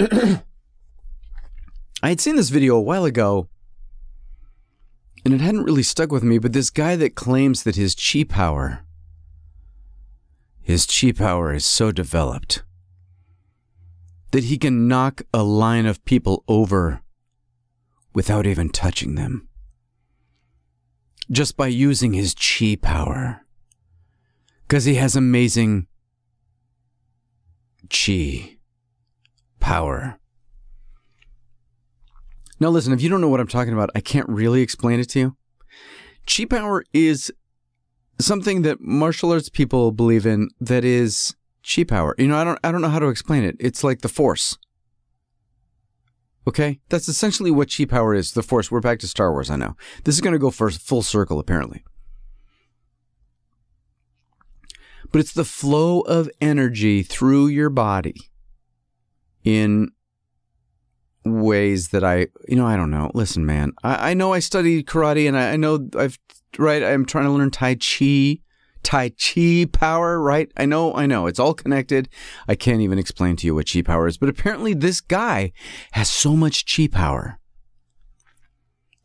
I 2.03 2.09
had 2.09 2.21
seen 2.21 2.37
this 2.37 2.51
video 2.51 2.77
a 2.77 2.83
while 2.83 3.05
ago 3.05 3.49
and 5.25 5.33
it 5.33 5.41
hadn't 5.41 5.65
really 5.65 5.83
stuck 5.83 6.11
with 6.11 6.23
me, 6.23 6.39
but 6.39 6.53
this 6.53 6.71
guy 6.71 6.97
that 6.97 7.15
claims 7.15 7.63
that 7.63 7.77
his 7.77 7.95
chi 7.95 8.25
power 8.25 8.85
his 10.63 10.87
chi 10.87 11.11
power 11.11 11.53
is 11.53 11.67
so 11.67 11.91
developed 11.91 12.63
that 14.31 14.45
he 14.45 14.57
can 14.57 14.87
knock 14.87 15.23
a 15.35 15.43
line 15.43 15.87
of 15.87 16.05
people 16.05 16.45
over 16.47 17.03
without 18.15 18.47
even 18.47 18.69
touching 18.69 19.17
them 19.17 19.49
just 21.31 21.57
by 21.57 21.67
using 21.67 22.13
his 22.13 22.35
chi 22.35 22.77
power. 22.81 23.45
Because 24.63 24.85
he 24.85 24.95
has 24.95 25.17
amazing 25.17 25.87
chi 27.91 28.57
power. 29.61 30.19
Now, 32.63 32.69
listen, 32.69 32.93
if 32.93 33.03
you 33.03 33.09
don't 33.09 33.21
know 33.21 33.29
what 33.29 33.41
I'm 33.41 33.49
talking 33.49 33.73
about, 33.73 33.91
I 33.93 34.01
can't 34.01 34.29
really 34.29 34.63
explain 34.63 35.01
it 35.01 35.09
to 35.11 35.19
you. 35.19 35.37
Chi 36.29 36.45
power 36.45 36.85
is 36.93 37.33
something 38.21 38.63
that 38.63 38.81
martial 38.81 39.33
arts 39.33 39.49
people 39.49 39.91
believe 39.91 40.25
in 40.25 40.49
that 40.61 40.85
is 40.85 41.35
chi 41.69 41.83
power. 41.83 42.15
You 42.19 42.29
know, 42.29 42.37
I 42.37 42.45
don't 42.45 42.61
I 42.63 42.71
don't 42.71 42.81
know 42.81 42.89
how 42.89 43.01
to 43.01 43.09
explain 43.09 43.43
it. 43.43 43.57
It's 43.59 43.83
like 43.83 44.03
the 44.03 44.09
force. 44.09 44.59
Okay? 46.47 46.79
That's 46.89 47.09
essentially 47.09 47.51
what 47.51 47.69
chi 47.77 47.85
power 47.85 48.15
is. 48.15 48.31
The 48.31 48.45
Force. 48.45 48.71
We're 48.71 48.79
back 48.79 49.01
to 49.01 49.09
Star 49.09 49.33
Wars, 49.33 49.51
I 49.51 49.57
know. 49.57 49.77
This 50.05 50.15
is 50.15 50.21
going 50.21 50.33
to 50.33 50.39
go 50.39 50.53
first 50.53 50.81
full 50.81 51.03
circle, 51.03 51.41
apparently. 51.41 51.85
But 55.11 55.19
it's 55.19 55.33
the 55.33 55.45
flow 55.45 56.03
of 56.03 56.31
energy 56.41 57.03
through 57.03 57.49
your 57.49 57.71
body 57.71 58.31
in 59.43 59.91
ways 61.25 61.89
that 61.89 62.05
I, 62.05 62.29
you 62.49 62.57
know, 62.57 62.67
I 62.67 62.77
don't 62.77 62.91
know. 62.91 63.11
Listen, 63.15 63.47
man, 63.47 63.73
I, 63.83 64.11
I 64.11 64.15
know 64.15 64.33
I 64.33 64.41
studied 64.41 64.87
karate 64.87 65.29
and 65.29 65.39
I, 65.39 65.53
I 65.53 65.57
know 65.57 65.89
I've, 65.97 66.19
right, 66.59 66.83
I'm 66.83 67.05
trying 67.05 67.25
to 67.25 67.31
learn 67.31 67.51
Tai 67.51 67.77
Chi. 67.77 68.39
Tai 68.83 69.11
Chi 69.11 69.67
power, 69.71 70.21
right? 70.21 70.51
I 70.57 70.67
know, 70.67 70.93
I 70.95 71.07
know. 71.07 71.29
It's 71.29 71.39
all 71.39 71.55
connected. 71.55 72.09
I 72.49 72.57
can't 72.57 72.81
even 72.81 72.99
explain 72.99 73.37
to 73.37 73.47
you 73.47 73.55
what 73.55 73.71
Chi 73.73 73.81
power 73.83 74.09
is, 74.09 74.19
but 74.19 74.29
apparently 74.29 74.75
this 74.75 75.01
guy 75.01 75.53
has 75.93 76.11
so 76.11 76.35
much 76.35 76.65
Chi 76.67 76.89
power 76.89 77.39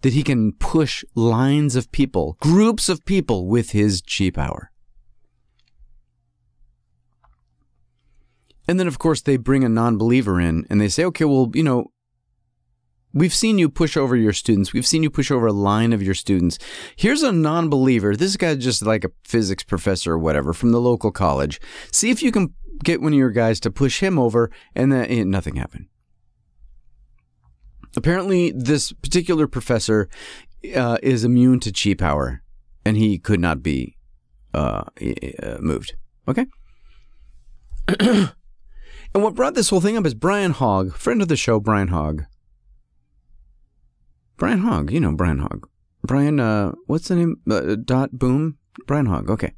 that 0.01 0.13
he 0.13 0.23
can 0.23 0.53
push 0.53 1.03
lines 1.13 1.75
of 1.75 1.91
people, 1.91 2.37
groups 2.39 2.89
of 2.89 3.05
people 3.05 3.47
with 3.47 3.71
his 3.71 4.01
Chi 4.01 4.31
power. 4.31 4.71
And 8.67 8.79
then, 8.79 8.87
of 8.87 8.99
course, 8.99 9.21
they 9.21 9.37
bring 9.37 9.63
a 9.63 9.69
non 9.69 9.97
believer 9.97 10.41
in 10.41 10.65
and 10.69 10.81
they 10.81 10.89
say, 10.89 11.05
okay, 11.05 11.25
well, 11.25 11.49
you 11.53 11.63
know, 11.63 11.91
We've 13.13 13.33
seen 13.33 13.57
you 13.57 13.69
push 13.69 13.97
over 13.97 14.15
your 14.15 14.33
students. 14.33 14.73
We've 14.73 14.85
seen 14.85 15.01
you 15.01 15.09
push 15.09 15.31
over 15.31 15.47
a 15.47 15.53
line 15.53 15.93
of 15.93 16.03
your 16.03 16.13
students. 16.13 16.59
Here's 16.95 17.23
a 17.23 17.31
non 17.31 17.69
believer. 17.69 18.15
This 18.15 18.37
guy's 18.37 18.63
just 18.63 18.85
like 18.85 19.03
a 19.03 19.11
physics 19.23 19.63
professor 19.63 20.13
or 20.13 20.19
whatever 20.19 20.53
from 20.53 20.71
the 20.71 20.81
local 20.81 21.11
college. 21.11 21.59
See 21.91 22.11
if 22.11 22.21
you 22.21 22.31
can 22.31 22.53
get 22.83 23.01
one 23.01 23.13
of 23.13 23.17
your 23.17 23.31
guys 23.31 23.59
to 23.61 23.71
push 23.71 24.01
him 24.01 24.19
over, 24.19 24.51
and 24.75 24.91
then 24.91 25.05
eh, 25.09 25.23
nothing 25.23 25.55
happened. 25.55 25.87
Apparently, 27.95 28.51
this 28.51 28.91
particular 28.91 29.47
professor 29.47 30.07
uh, 30.75 30.97
is 31.01 31.23
immune 31.23 31.59
to 31.61 31.71
chi 31.71 31.93
power, 31.93 32.43
and 32.85 32.97
he 32.97 33.17
could 33.17 33.39
not 33.39 33.63
be 33.63 33.97
uh, 34.53 34.83
uh 35.41 35.57
moved. 35.59 35.95
Okay? 36.27 36.45
and 37.99 38.33
what 39.13 39.33
brought 39.33 39.55
this 39.55 39.69
whole 39.69 39.81
thing 39.81 39.97
up 39.97 40.05
is 40.05 40.13
Brian 40.13 40.51
Hogg, 40.51 40.93
friend 40.93 41.21
of 41.21 41.29
the 41.29 41.37
show, 41.37 41.59
Brian 41.59 41.87
Hogg. 41.87 42.25
Brian 44.37 44.59
Hogg, 44.59 44.91
you 44.91 44.99
know 44.99 45.11
Brian 45.11 45.39
Hogg. 45.39 45.67
Brian, 46.03 46.39
uh, 46.39 46.73
what's 46.85 47.07
the 47.07 47.15
name? 47.15 47.41
Uh, 47.49 47.75
dot 47.75 48.11
boom? 48.13 48.57
Brian 48.85 49.07
Hogg, 49.07 49.29
okay. 49.29 49.53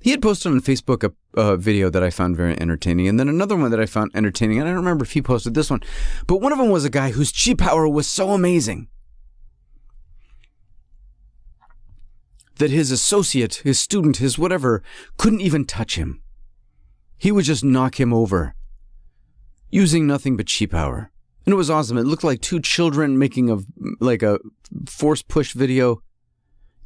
He 0.00 0.10
had 0.10 0.22
posted 0.22 0.52
on 0.52 0.60
Facebook 0.60 1.02
a, 1.02 1.40
a, 1.40 1.56
video 1.56 1.90
that 1.90 2.02
I 2.04 2.10
found 2.10 2.36
very 2.36 2.60
entertaining, 2.60 3.08
and 3.08 3.18
then 3.18 3.28
another 3.28 3.56
one 3.56 3.70
that 3.70 3.80
I 3.80 3.86
found 3.86 4.10
entertaining. 4.14 4.58
And 4.58 4.68
I 4.68 4.72
don't 4.72 4.80
remember 4.80 5.04
if 5.04 5.12
he 5.12 5.22
posted 5.22 5.54
this 5.54 5.70
one, 5.70 5.80
but 6.26 6.40
one 6.40 6.52
of 6.52 6.58
them 6.58 6.70
was 6.70 6.84
a 6.84 6.90
guy 6.90 7.10
whose 7.10 7.32
chi 7.32 7.54
power 7.54 7.88
was 7.88 8.06
so 8.06 8.30
amazing 8.30 8.88
that 12.58 12.70
his 12.70 12.90
associate, 12.90 13.56
his 13.56 13.80
student, 13.80 14.18
his 14.18 14.38
whatever, 14.38 14.82
couldn't 15.16 15.40
even 15.40 15.64
touch 15.64 15.96
him. 15.96 16.20
He 17.16 17.32
would 17.32 17.44
just 17.44 17.64
knock 17.64 17.98
him 17.98 18.12
over 18.12 18.54
using 19.70 20.06
nothing 20.06 20.36
but 20.36 20.48
chi 20.48 20.66
power 20.66 21.10
and 21.48 21.54
it 21.54 21.56
was 21.56 21.70
awesome. 21.70 21.96
It 21.96 22.04
looked 22.04 22.24
like 22.24 22.42
two 22.42 22.60
children 22.60 23.18
making 23.18 23.48
a 23.48 23.56
like 24.00 24.22
a 24.22 24.38
force 24.84 25.22
push 25.22 25.54
video 25.54 26.02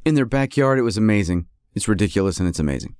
in 0.05 0.15
their 0.15 0.25
backyard. 0.25 0.79
It 0.79 0.83
was 0.83 0.95
amazing. 0.95 1.47
It's 1.75 1.89
ridiculous 1.89 2.39
and 2.39 2.47
it's 2.47 2.59
amazing. 2.59 2.95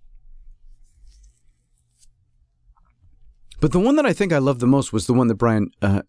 But 3.61 3.72
the 3.72 3.80
one 3.80 3.95
that 3.95 4.05
I 4.05 4.11
think 4.11 4.34
I 4.34 4.39
loved 4.39 4.59
the 4.59 4.68
most 4.68 4.91
was 4.91 5.07
the 5.07 5.14
one 5.14 5.28
that 5.28 5.36
Brian 5.36 5.72
uh, 5.82 6.01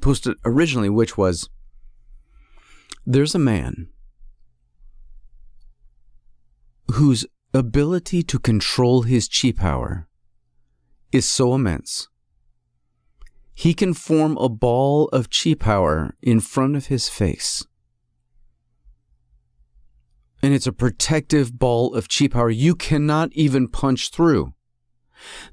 posted 0.00 0.38
originally, 0.46 0.88
which 0.88 1.18
was 1.18 1.50
there's 3.04 3.34
a 3.34 3.38
man 3.38 3.88
whose 6.92 7.26
ability 7.52 8.22
to 8.22 8.38
control 8.38 9.02
his 9.02 9.28
chi 9.28 9.52
power 9.52 10.08
is 11.12 11.26
so 11.26 11.54
immense 11.54 12.08
he 13.58 13.74
can 13.74 13.92
form 13.92 14.36
a 14.36 14.48
ball 14.48 15.08
of 15.08 15.30
chi 15.30 15.52
power 15.52 16.14
in 16.22 16.38
front 16.38 16.76
of 16.76 16.86
his 16.86 17.08
face. 17.08 17.66
And 20.40 20.54
it's 20.54 20.68
a 20.68 20.72
protective 20.72 21.58
ball 21.58 21.92
of 21.92 22.06
chi 22.08 22.28
power 22.28 22.50
you 22.50 22.76
cannot 22.76 23.32
even 23.32 23.66
punch 23.66 24.12
through. 24.12 24.54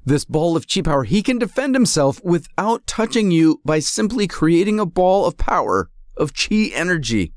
This 0.04 0.24
ball 0.24 0.56
of 0.56 0.68
chi 0.72 0.82
power, 0.82 1.02
he 1.02 1.20
can 1.20 1.40
defend 1.40 1.74
himself 1.74 2.22
without 2.22 2.86
touching 2.86 3.32
you 3.32 3.60
by 3.64 3.80
simply 3.80 4.28
creating 4.28 4.78
a 4.78 4.86
ball 4.86 5.26
of 5.26 5.36
power, 5.36 5.90
of 6.16 6.32
chi 6.32 6.70
energy, 6.72 7.32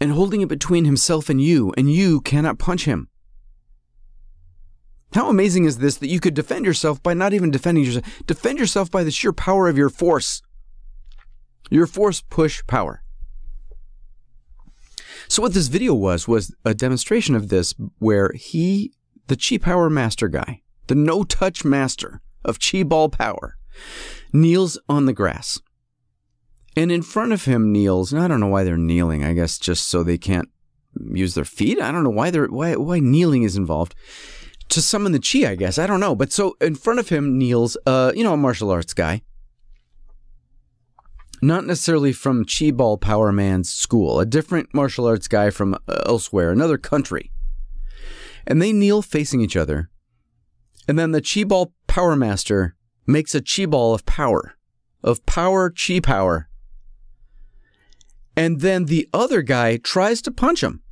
and 0.00 0.12
holding 0.12 0.42
it 0.42 0.48
between 0.48 0.84
himself 0.84 1.28
and 1.28 1.42
you, 1.42 1.74
and 1.76 1.92
you 1.92 2.20
cannot 2.20 2.60
punch 2.60 2.84
him. 2.84 3.08
How 5.14 5.28
amazing 5.28 5.64
is 5.64 5.78
this 5.78 5.96
that 5.98 6.08
you 6.08 6.20
could 6.20 6.34
defend 6.34 6.64
yourself 6.64 7.02
by 7.02 7.14
not 7.14 7.32
even 7.32 7.50
defending 7.50 7.84
yourself? 7.84 8.04
Defend 8.26 8.58
yourself 8.58 8.90
by 8.90 9.04
the 9.04 9.10
sheer 9.10 9.32
power 9.32 9.68
of 9.68 9.78
your 9.78 9.88
force. 9.88 10.42
Your 11.70 11.86
force 11.86 12.20
push 12.20 12.62
power. 12.66 13.02
So 15.28 15.42
what 15.42 15.54
this 15.54 15.68
video 15.68 15.94
was 15.94 16.28
was 16.28 16.54
a 16.64 16.74
demonstration 16.74 17.34
of 17.34 17.48
this 17.48 17.74
where 17.98 18.30
he, 18.34 18.92
the 19.26 19.36
chi 19.36 19.58
power 19.58 19.90
master 19.90 20.28
guy, 20.28 20.62
the 20.86 20.94
no 20.94 21.24
touch 21.24 21.64
master 21.64 22.20
of 22.44 22.58
chi 22.60 22.82
ball 22.82 23.08
power, 23.08 23.56
kneels 24.32 24.78
on 24.88 25.06
the 25.06 25.12
grass. 25.12 25.60
And 26.76 26.92
in 26.92 27.02
front 27.02 27.32
of 27.32 27.46
him 27.46 27.72
kneels, 27.72 28.12
I 28.12 28.28
don't 28.28 28.40
know 28.40 28.46
why 28.48 28.62
they're 28.62 28.76
kneeling, 28.76 29.24
I 29.24 29.32
guess 29.32 29.58
just 29.58 29.88
so 29.88 30.02
they 30.02 30.18
can't 30.18 30.50
use 31.10 31.34
their 31.34 31.44
feet. 31.44 31.80
I 31.80 31.90
don't 31.90 32.04
know 32.04 32.10
why 32.10 32.30
they're 32.30 32.46
why 32.46 32.76
why 32.76 33.00
kneeling 33.00 33.42
is 33.42 33.56
involved 33.56 33.94
to 34.68 34.82
summon 34.82 35.12
the 35.12 35.20
chi, 35.20 35.48
I 35.48 35.54
guess. 35.54 35.78
I 35.78 35.86
don't 35.86 36.00
know. 36.00 36.14
But 36.14 36.32
so 36.32 36.56
in 36.60 36.74
front 36.74 36.98
of 36.98 37.08
him 37.08 37.38
kneels, 37.38 37.76
uh, 37.86 38.12
you 38.14 38.24
know, 38.24 38.34
a 38.34 38.36
martial 38.36 38.70
arts 38.70 38.94
guy. 38.94 39.22
Not 41.42 41.66
necessarily 41.66 42.12
from 42.12 42.46
Chi 42.46 42.70
Ball 42.70 42.96
Power 42.96 43.30
Man's 43.30 43.70
school, 43.70 44.20
a 44.20 44.26
different 44.26 44.72
martial 44.72 45.06
arts 45.06 45.28
guy 45.28 45.50
from 45.50 45.74
uh, 45.74 46.02
elsewhere, 46.06 46.50
another 46.50 46.78
country. 46.78 47.30
And 48.46 48.60
they 48.60 48.72
kneel 48.72 49.02
facing 49.02 49.42
each 49.42 49.56
other. 49.56 49.90
And 50.88 50.98
then 50.98 51.10
the 51.10 51.20
Chi 51.20 51.44
Ball 51.44 51.74
Power 51.86 52.16
Master 52.16 52.74
makes 53.06 53.34
a 53.34 53.42
Chi 53.42 53.66
Ball 53.66 53.94
of 53.94 54.06
power, 54.06 54.54
of 55.02 55.26
power, 55.26 55.70
Chi 55.70 56.00
power. 56.00 56.48
And 58.34 58.60
then 58.60 58.86
the 58.86 59.08
other 59.12 59.42
guy 59.42 59.76
tries 59.76 60.22
to 60.22 60.30
punch 60.30 60.62
him 60.62 60.82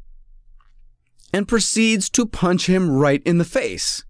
and 1.35 1.49
proceeds 1.49 2.09
to 2.09 2.25
punch 2.25 2.69
him 2.69 2.89
right 2.89 3.21
in 3.25 3.39
the 3.39 3.45
face. 3.45 4.05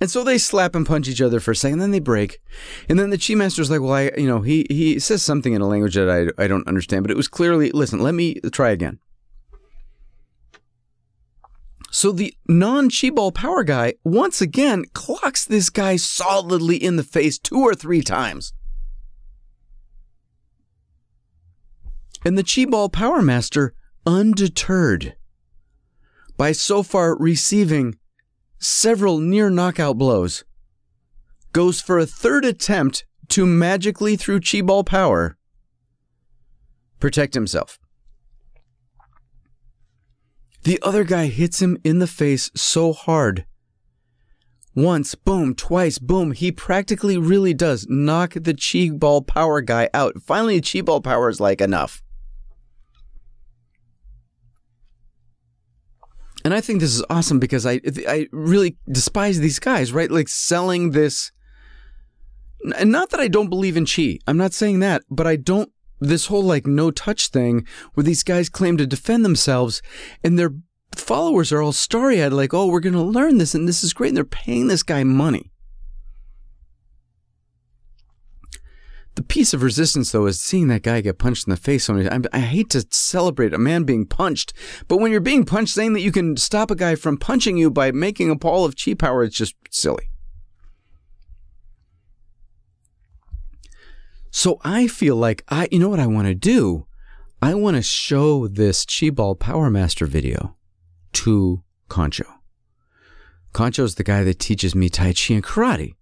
And 0.00 0.10
so 0.10 0.24
they 0.24 0.38
slap 0.38 0.74
and 0.74 0.84
punch 0.84 1.06
each 1.06 1.20
other 1.20 1.38
for 1.38 1.52
a 1.52 1.56
second, 1.56 1.78
then 1.78 1.92
they 1.92 2.00
break. 2.00 2.42
And 2.88 2.98
then 2.98 3.10
the 3.10 3.16
Chi 3.16 3.36
Master's 3.36 3.70
like, 3.70 3.80
well, 3.80 3.92
I, 3.92 4.10
you 4.18 4.26
know, 4.26 4.40
he, 4.40 4.66
he 4.68 4.98
says 4.98 5.22
something 5.22 5.52
in 5.52 5.62
a 5.62 5.68
language 5.68 5.94
that 5.94 6.10
I, 6.10 6.42
I 6.42 6.48
don't 6.48 6.66
understand, 6.66 7.04
but 7.04 7.12
it 7.12 7.16
was 7.16 7.28
clearly, 7.28 7.70
listen, 7.70 8.00
let 8.00 8.12
me 8.12 8.40
try 8.50 8.70
again. 8.70 8.98
So 11.92 12.10
the 12.10 12.34
non 12.48 12.90
Chi 12.90 13.10
Ball 13.10 13.30
power 13.30 13.62
guy 13.62 13.94
once 14.02 14.40
again 14.40 14.86
clocks 14.94 15.44
this 15.44 15.70
guy 15.70 15.94
solidly 15.94 16.76
in 16.76 16.96
the 16.96 17.04
face 17.04 17.38
two 17.38 17.60
or 17.60 17.72
three 17.72 18.02
times. 18.02 18.52
And 22.24 22.36
the 22.36 22.42
Chi 22.42 22.64
Ball 22.68 22.88
Power 22.88 23.22
Master, 23.22 23.74
undeterred, 24.04 25.14
by 26.36 26.52
so 26.52 26.82
far 26.82 27.16
receiving 27.16 27.96
several 28.58 29.18
near 29.18 29.50
knockout 29.50 29.98
blows, 29.98 30.44
goes 31.52 31.80
for 31.80 31.98
a 31.98 32.06
third 32.06 32.44
attempt 32.44 33.04
to 33.28 33.46
magically, 33.46 34.16
through 34.16 34.40
chi 34.40 34.60
ball 34.60 34.84
power, 34.84 35.36
protect 37.00 37.34
himself. 37.34 37.78
The 40.62 40.78
other 40.82 41.04
guy 41.04 41.26
hits 41.26 41.60
him 41.60 41.78
in 41.84 41.98
the 41.98 42.06
face 42.06 42.50
so 42.54 42.92
hard. 42.92 43.44
Once, 44.74 45.14
boom, 45.14 45.54
twice, 45.54 45.98
boom. 45.98 46.32
He 46.32 46.50
practically 46.50 47.16
really 47.16 47.54
does 47.54 47.86
knock 47.88 48.34
the 48.34 48.54
chi 48.54 48.90
ball 48.96 49.22
power 49.22 49.60
guy 49.60 49.88
out. 49.94 50.20
Finally, 50.22 50.60
chi 50.62 50.80
ball 50.80 51.00
power 51.00 51.28
is 51.28 51.38
like 51.40 51.60
enough. 51.60 52.02
And 56.44 56.52
I 56.52 56.60
think 56.60 56.80
this 56.80 56.94
is 56.94 57.04
awesome 57.08 57.38
because 57.38 57.64
I 57.64 57.80
I 58.06 58.28
really 58.30 58.76
despise 58.90 59.40
these 59.40 59.58
guys, 59.58 59.92
right? 59.92 60.10
Like 60.10 60.28
selling 60.28 60.90
this 60.90 61.32
and 62.78 62.90
not 62.90 63.10
that 63.10 63.20
I 63.20 63.28
don't 63.28 63.50
believe 63.50 63.76
in 63.76 63.86
chi. 63.86 64.18
I'm 64.26 64.36
not 64.36 64.52
saying 64.52 64.80
that, 64.80 65.02
but 65.10 65.26
I 65.26 65.36
don't 65.36 65.70
this 66.00 66.26
whole 66.26 66.42
like 66.42 66.66
no 66.66 66.90
touch 66.90 67.28
thing 67.28 67.66
where 67.94 68.04
these 68.04 68.22
guys 68.22 68.48
claim 68.48 68.76
to 68.76 68.86
defend 68.86 69.24
themselves 69.24 69.80
and 70.22 70.38
their 70.38 70.50
followers 70.94 71.50
are 71.50 71.62
all 71.62 71.72
starry-eyed 71.72 72.32
like, 72.32 72.52
"Oh, 72.54 72.66
we're 72.66 72.80
going 72.80 72.94
to 72.94 73.02
learn 73.02 73.38
this 73.38 73.54
and 73.54 73.66
this 73.66 73.82
is 73.82 73.92
great." 73.92 74.08
And 74.08 74.16
they're 74.16 74.24
paying 74.24 74.68
this 74.68 74.82
guy 74.82 75.02
money. 75.04 75.50
Piece 79.28 79.54
of 79.54 79.62
resistance, 79.62 80.12
though, 80.12 80.26
is 80.26 80.40
seeing 80.40 80.68
that 80.68 80.82
guy 80.82 81.00
get 81.00 81.18
punched 81.18 81.46
in 81.46 81.50
the 81.50 81.56
face. 81.56 81.84
So 81.84 81.94
many 81.94 82.08
times. 82.08 82.26
I 82.32 82.40
hate 82.40 82.70
to 82.70 82.86
celebrate 82.90 83.52
a 83.52 83.58
man 83.58 83.84
being 83.84 84.06
punched, 84.06 84.52
but 84.88 84.98
when 84.98 85.10
you're 85.10 85.20
being 85.20 85.44
punched, 85.44 85.74
saying 85.74 85.92
that 85.94 86.02
you 86.02 86.12
can 86.12 86.36
stop 86.36 86.70
a 86.70 86.76
guy 86.76 86.94
from 86.94 87.18
punching 87.18 87.56
you 87.56 87.70
by 87.70 87.92
making 87.92 88.30
a 88.30 88.36
ball 88.36 88.64
of 88.64 88.74
chi 88.76 88.94
power, 88.94 89.24
it's 89.24 89.36
just 89.36 89.54
silly. 89.70 90.10
So 94.30 94.58
I 94.64 94.88
feel 94.88 95.14
like 95.14 95.44
I, 95.48 95.68
you 95.70 95.78
know 95.78 95.88
what 95.88 96.00
I 96.00 96.08
want 96.08 96.26
to 96.26 96.34
do? 96.34 96.86
I 97.40 97.54
want 97.54 97.76
to 97.76 97.82
show 97.82 98.48
this 98.48 98.84
Chi 98.84 99.10
Ball 99.10 99.36
Power 99.36 99.70
Master 99.70 100.06
video 100.06 100.56
to 101.12 101.62
Concho. 101.88 102.24
Concho 103.52 103.84
is 103.84 103.94
the 103.94 104.02
guy 104.02 104.24
that 104.24 104.40
teaches 104.40 104.74
me 104.74 104.88
Tai 104.88 105.12
Chi 105.12 105.34
and 105.34 105.44
karate. 105.44 105.94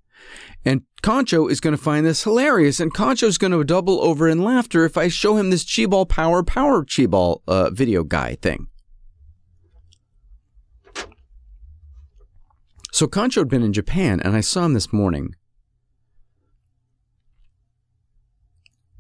And 0.64 0.82
Concho 1.02 1.48
is 1.48 1.60
going 1.60 1.76
to 1.76 1.82
find 1.82 2.06
this 2.06 2.22
hilarious, 2.22 2.78
and 2.78 2.94
Concho 2.94 3.26
is 3.26 3.38
going 3.38 3.50
to 3.52 3.64
double 3.64 4.00
over 4.00 4.28
in 4.28 4.44
laughter 4.44 4.84
if 4.84 4.96
I 4.96 5.08
show 5.08 5.36
him 5.36 5.50
this 5.50 5.64
Chi 5.64 5.86
Ball 5.86 6.06
Power 6.06 6.42
Power 6.42 6.84
Chi 6.84 7.06
Ball 7.06 7.42
uh, 7.48 7.70
video 7.70 8.04
guy 8.04 8.36
thing. 8.36 8.68
So 12.92 13.08
Concho 13.08 13.40
had 13.40 13.48
been 13.48 13.62
in 13.62 13.72
Japan, 13.72 14.20
and 14.20 14.36
I 14.36 14.40
saw 14.40 14.66
him 14.66 14.74
this 14.74 14.92
morning. 14.92 15.34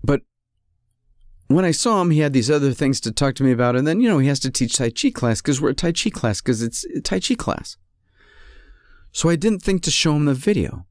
But 0.02 0.22
when 1.46 1.64
I 1.64 1.70
saw 1.70 2.00
him, 2.00 2.10
he 2.10 2.20
had 2.20 2.32
these 2.32 2.50
other 2.50 2.72
things 2.72 3.00
to 3.02 3.12
talk 3.12 3.34
to 3.36 3.44
me 3.44 3.52
about, 3.52 3.76
and 3.76 3.86
then 3.86 4.00
you 4.00 4.08
know 4.08 4.18
he 4.18 4.28
has 4.28 4.40
to 4.40 4.50
teach 4.50 4.76
Tai 4.76 4.90
Chi 4.90 5.10
class 5.10 5.40
because 5.40 5.60
we're 5.60 5.70
a 5.70 5.74
Tai 5.74 5.92
Chi 5.92 6.10
class 6.10 6.40
because 6.40 6.62
it's 6.62 6.84
Tai 7.04 7.20
Chi 7.20 7.34
class. 7.34 7.76
So 9.12 9.28
I 9.28 9.36
didn't 9.36 9.62
think 9.62 9.82
to 9.82 9.90
show 9.90 10.16
him 10.16 10.24
the 10.24 10.34
video. 10.34 10.86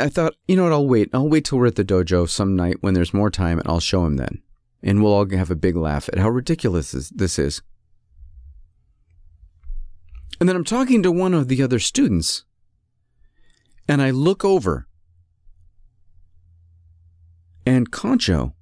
I 0.00 0.08
thought, 0.08 0.34
you 0.46 0.56
know 0.56 0.64
what, 0.64 0.72
I'll 0.72 0.86
wait. 0.86 1.10
I'll 1.12 1.28
wait 1.28 1.44
till 1.44 1.58
we're 1.58 1.66
at 1.66 1.76
the 1.76 1.84
dojo 1.84 2.28
some 2.28 2.56
night 2.56 2.78
when 2.80 2.94
there's 2.94 3.14
more 3.14 3.30
time 3.30 3.58
and 3.58 3.68
I'll 3.68 3.80
show 3.80 4.04
him 4.04 4.16
then. 4.16 4.42
And 4.82 5.02
we'll 5.02 5.12
all 5.12 5.28
have 5.28 5.50
a 5.50 5.56
big 5.56 5.76
laugh 5.76 6.08
at 6.12 6.18
how 6.18 6.28
ridiculous 6.28 6.92
this 6.92 7.38
is. 7.38 7.62
And 10.38 10.48
then 10.48 10.56
I'm 10.56 10.64
talking 10.64 11.02
to 11.02 11.10
one 11.10 11.32
of 11.32 11.48
the 11.48 11.62
other 11.62 11.78
students, 11.78 12.44
and 13.88 14.02
I 14.02 14.10
look 14.10 14.44
over, 14.44 14.86
and 17.64 17.90
Concho 17.90 18.54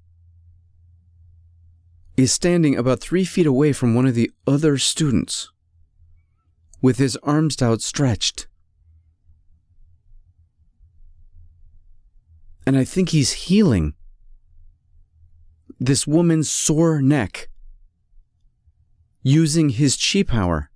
is 2.15 2.31
standing 2.31 2.77
about 2.77 3.01
three 3.01 3.25
feet 3.25 3.45
away 3.45 3.73
from 3.73 3.93
one 3.93 4.07
of 4.07 4.15
the 4.15 4.31
other 4.47 4.77
students 4.77 5.51
with 6.81 6.97
his 6.97 7.17
arms 7.17 7.61
outstretched. 7.61 8.47
And 12.65 12.77
I 12.77 12.83
think 12.83 13.09
he's 13.09 13.31
healing 13.33 13.93
this 15.79 16.07
woman's 16.07 16.49
sore 16.49 17.01
neck 17.01 17.49
using 19.21 19.69
his 19.69 19.97
chi 19.97 20.23
power 20.23 20.69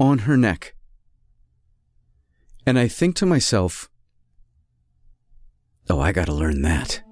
on 0.00 0.18
her 0.20 0.36
neck. 0.36 0.74
And 2.66 2.78
I 2.78 2.88
think 2.88 3.16
to 3.16 3.26
myself, 3.26 3.90
oh, 5.90 6.00
I 6.00 6.12
gotta 6.12 6.32
learn 6.32 6.62
that. 6.62 7.02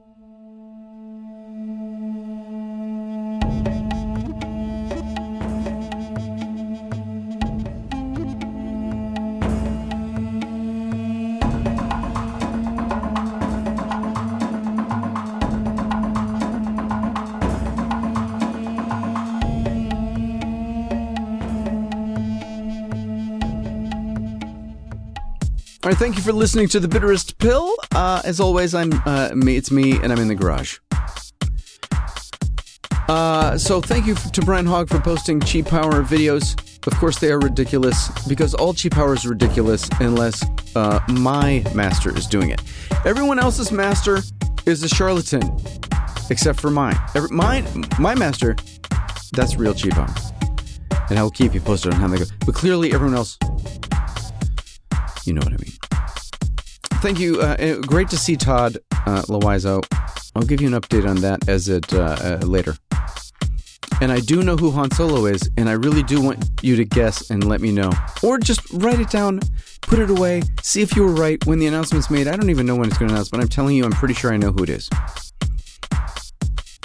Thank 26.00 26.16
you 26.16 26.22
for 26.22 26.32
listening 26.32 26.66
to 26.68 26.80
the 26.80 26.88
bitterest 26.88 27.36
pill. 27.36 27.76
Uh, 27.94 28.22
as 28.24 28.40
always, 28.40 28.74
I'm 28.74 28.90
uh, 29.04 29.32
me. 29.34 29.58
It's 29.58 29.70
me, 29.70 29.98
and 29.98 30.10
I'm 30.10 30.18
in 30.18 30.28
the 30.28 30.34
garage. 30.34 30.78
Uh, 33.06 33.58
so 33.58 33.82
thank 33.82 34.06
you 34.06 34.14
to 34.14 34.40
Brian 34.40 34.64
Hogg 34.64 34.88
for 34.88 34.98
posting 34.98 35.40
chi 35.40 35.60
Power 35.60 36.02
videos. 36.02 36.58
Of 36.86 36.94
course, 36.94 37.18
they 37.18 37.30
are 37.30 37.38
ridiculous 37.38 38.08
because 38.26 38.54
all 38.54 38.72
chi 38.72 38.88
Power 38.88 39.12
is 39.12 39.26
ridiculous 39.26 39.90
unless 40.00 40.42
uh, 40.74 41.00
my 41.08 41.62
master 41.74 42.16
is 42.16 42.26
doing 42.26 42.48
it. 42.48 42.62
Everyone 43.04 43.38
else's 43.38 43.70
master 43.70 44.20
is 44.64 44.82
a 44.82 44.88
charlatan, 44.88 45.54
except 46.30 46.62
for 46.62 46.70
mine. 46.70 46.96
Every, 47.14 47.28
mine, 47.28 47.66
my 47.98 48.14
master, 48.14 48.56
that's 49.34 49.56
real 49.56 49.74
chi 49.74 49.90
Power, 49.90 50.14
and 51.10 51.18
I 51.18 51.22
will 51.22 51.30
keep 51.30 51.52
you 51.52 51.60
posted 51.60 51.92
on 51.92 52.00
how 52.00 52.08
they 52.08 52.16
go. 52.16 52.24
But 52.46 52.54
clearly, 52.54 52.94
everyone 52.94 53.16
else 53.16 53.36
you 55.26 55.34
know 55.34 55.40
what 55.40 55.52
I 55.52 55.58
mean. 55.58 55.79
Thank 57.00 57.18
you. 57.18 57.40
Uh, 57.40 57.56
uh, 57.58 57.74
great 57.86 58.10
to 58.10 58.18
see 58.18 58.36
Todd 58.36 58.76
uh, 58.92 59.22
Louiso. 59.22 59.82
I'll 60.36 60.42
give 60.42 60.60
you 60.60 60.68
an 60.68 60.74
update 60.74 61.08
on 61.08 61.16
that 61.22 61.48
as 61.48 61.66
it 61.68 61.94
uh, 61.94 62.16
uh, 62.20 62.46
later. 62.46 62.76
And 64.02 64.12
I 64.12 64.20
do 64.20 64.42
know 64.42 64.56
who 64.56 64.70
Han 64.70 64.90
Solo 64.90 65.24
is, 65.24 65.50
and 65.56 65.70
I 65.70 65.72
really 65.72 66.02
do 66.02 66.20
want 66.20 66.44
you 66.62 66.76
to 66.76 66.84
guess 66.84 67.30
and 67.30 67.48
let 67.48 67.62
me 67.62 67.72
know. 67.72 67.90
Or 68.22 68.36
just 68.36 68.60
write 68.74 69.00
it 69.00 69.08
down, 69.08 69.40
put 69.80 69.98
it 69.98 70.10
away, 70.10 70.42
see 70.62 70.82
if 70.82 70.94
you 70.94 71.02
were 71.02 71.12
right 71.12 71.44
when 71.46 71.58
the 71.58 71.66
announcement's 71.66 72.10
made. 72.10 72.28
I 72.28 72.36
don't 72.36 72.50
even 72.50 72.66
know 72.66 72.76
when 72.76 72.88
it's 72.88 72.98
going 72.98 73.08
to 73.08 73.14
announce, 73.14 73.30
but 73.30 73.40
I'm 73.40 73.48
telling 73.48 73.76
you, 73.76 73.86
I'm 73.86 73.92
pretty 73.92 74.14
sure 74.14 74.32
I 74.32 74.36
know 74.36 74.52
who 74.52 74.62
it 74.62 74.70
is. 74.70 74.90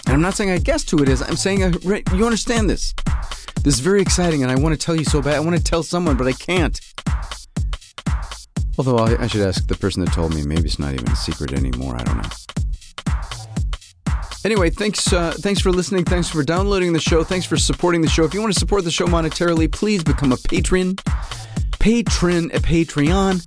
And 0.06 0.14
I'm 0.14 0.22
not 0.22 0.36
saying 0.36 0.50
I 0.50 0.60
guessed 0.60 0.90
who 0.92 1.04
it 1.04 1.10
is. 1.10 1.22
I'm 1.22 1.36
saying 1.36 1.62
I, 1.62 1.74
you 2.16 2.26
understand 2.26 2.70
this. 2.70 2.94
This 3.64 3.74
is 3.74 3.80
very 3.82 4.02
exciting, 4.02 4.44
and 4.44 4.52
I 4.52 4.56
want 4.56 4.80
to 4.80 4.84
tell 4.84 4.96
you 4.96 5.04
so 5.04 5.22
bad. 5.22 5.34
I 5.34 5.40
want 5.42 5.58
to 5.58 5.64
tell 5.64 5.84
someone, 5.84 6.16
but 6.16 6.28
I 6.28 6.34
can't. 6.34 6.80
Although 8.78 8.98
I, 8.98 9.24
I 9.24 9.28
should 9.28 9.42
ask 9.42 9.68
the 9.68 9.76
person 9.76 10.04
that 10.04 10.14
told 10.14 10.34
me. 10.36 10.44
Maybe 10.44 10.64
it's 10.64 10.80
not 10.80 10.94
even 10.94 11.10
a 11.10 11.16
secret 11.16 11.54
anymore. 11.54 11.96
I 11.96 12.04
don't 12.04 12.18
know. 12.18 12.30
Anyway, 14.44 14.70
thanks 14.70 15.12
uh, 15.12 15.34
thanks 15.40 15.60
for 15.60 15.72
listening. 15.72 16.06
Thanks 16.06 16.30
for 16.30 16.44
downloading 16.44 16.94
the 16.94 17.00
show. 17.00 17.24
Thanks 17.24 17.46
for 17.48 17.58
supporting 17.58 18.02
the 18.02 18.08
show. 18.08 18.26
If 18.26 18.34
you 18.34 18.42
want 18.42 18.54
to 18.54 18.60
support 18.60 18.84
the 18.84 18.92
show 18.92 19.08
monetarily, 19.08 19.72
please 19.72 20.04
become 20.04 20.32
a 20.32 20.38
patron. 20.38 20.98
Patron 21.80 22.52
a 22.54 22.60
Patreon. 22.60 23.46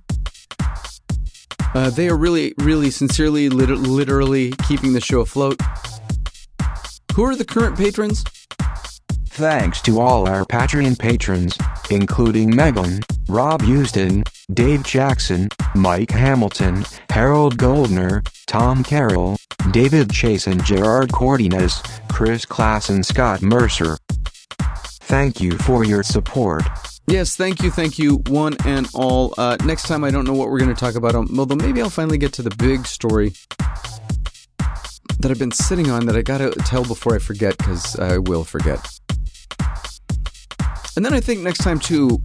Uh, 1.74 1.90
they 1.90 2.08
are 2.08 2.16
really, 2.16 2.54
really, 2.58 2.90
sincerely, 2.90 3.48
lit- 3.48 3.68
literally 3.68 4.52
keeping 4.66 4.92
the 4.92 5.00
show 5.00 5.20
afloat. 5.20 5.60
Who 7.14 7.24
are 7.24 7.36
the 7.36 7.44
current 7.44 7.76
patrons? 7.76 8.24
Thanks 9.26 9.80
to 9.82 10.00
all 10.00 10.28
our 10.28 10.44
Patreon 10.44 10.98
patrons, 10.98 11.56
including 11.90 12.54
Megan, 12.54 13.00
Rob 13.28 13.62
Houston, 13.62 14.24
Dave 14.52 14.82
Jackson, 14.82 15.48
Mike 15.74 16.10
Hamilton, 16.10 16.84
Harold 17.10 17.56
Goldner, 17.58 18.22
Tom 18.46 18.82
Carroll, 18.82 19.36
David 19.70 20.10
Chase 20.10 20.46
and 20.46 20.64
Gerard 20.64 21.10
Cordines, 21.10 21.82
Chris 22.08 22.44
Klass 22.44 22.90
and 22.90 23.04
Scott 23.04 23.42
Mercer. 23.42 23.98
Thank 25.02 25.40
you 25.40 25.52
for 25.52 25.84
your 25.84 26.02
support. 26.02 26.62
Yes, 27.06 27.36
thank 27.36 27.62
you, 27.62 27.70
thank 27.70 27.98
you, 27.98 28.16
one 28.28 28.54
and 28.66 28.86
all. 28.92 29.32
Uh, 29.38 29.56
next 29.64 29.84
time, 29.84 30.04
I 30.04 30.10
don't 30.10 30.26
know 30.26 30.34
what 30.34 30.50
we're 30.50 30.58
going 30.58 30.74
to 30.74 30.78
talk 30.78 30.94
about, 30.94 31.14
um, 31.14 31.28
although 31.38 31.56
maybe 31.56 31.80
I'll 31.80 31.88
finally 31.88 32.18
get 32.18 32.34
to 32.34 32.42
the 32.42 32.54
big 32.56 32.86
story 32.86 33.32
that 35.20 35.30
I've 35.30 35.38
been 35.38 35.50
sitting 35.50 35.90
on 35.90 36.06
that 36.06 36.16
I 36.16 36.22
got 36.22 36.38
to 36.38 36.50
tell 36.50 36.84
before 36.84 37.14
I 37.14 37.18
forget, 37.18 37.56
because 37.56 37.98
I 37.98 38.18
will 38.18 38.44
forget. 38.44 38.97
And 40.98 41.06
then 41.06 41.14
I 41.14 41.20
think 41.20 41.42
next 41.42 41.58
time, 41.58 41.78
too, 41.78 42.20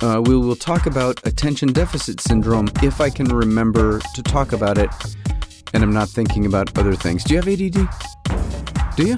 uh, 0.00 0.22
we 0.24 0.36
will 0.36 0.54
talk 0.54 0.86
about 0.86 1.26
attention 1.26 1.72
deficit 1.72 2.20
syndrome 2.20 2.68
if 2.80 3.00
I 3.00 3.10
can 3.10 3.26
remember 3.26 3.98
to 4.14 4.22
talk 4.22 4.52
about 4.52 4.78
it 4.78 4.88
and 5.72 5.82
I'm 5.82 5.92
not 5.92 6.08
thinking 6.08 6.46
about 6.46 6.78
other 6.78 6.94
things. 6.94 7.24
Do 7.24 7.34
you 7.34 7.40
have 7.40 7.48
ADD? 7.48 8.96
Do 8.96 9.04
you? 9.04 9.16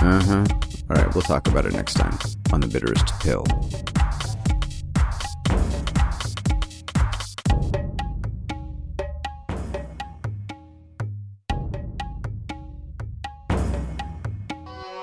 Uh 0.00 0.22
huh. 0.22 0.46
All 0.88 0.96
right, 0.96 1.12
we'll 1.12 1.22
talk 1.22 1.48
about 1.48 1.66
it 1.66 1.72
next 1.72 1.94
time 1.94 2.16
on 2.52 2.60
The 2.60 2.68
Bitterest 2.68 3.18
Pill. 3.18 3.44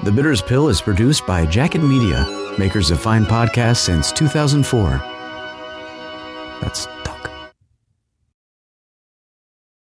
The 0.03 0.11
Bitterest 0.11 0.47
Pill 0.47 0.67
is 0.69 0.81
produced 0.81 1.27
by 1.27 1.45
Jacket 1.45 1.83
Media 1.83 2.25
makers 2.57 2.89
of 2.89 2.99
fine 2.99 3.23
podcasts 3.23 3.77
since 3.77 4.11
2004. 4.11 4.97
That's 6.59 6.87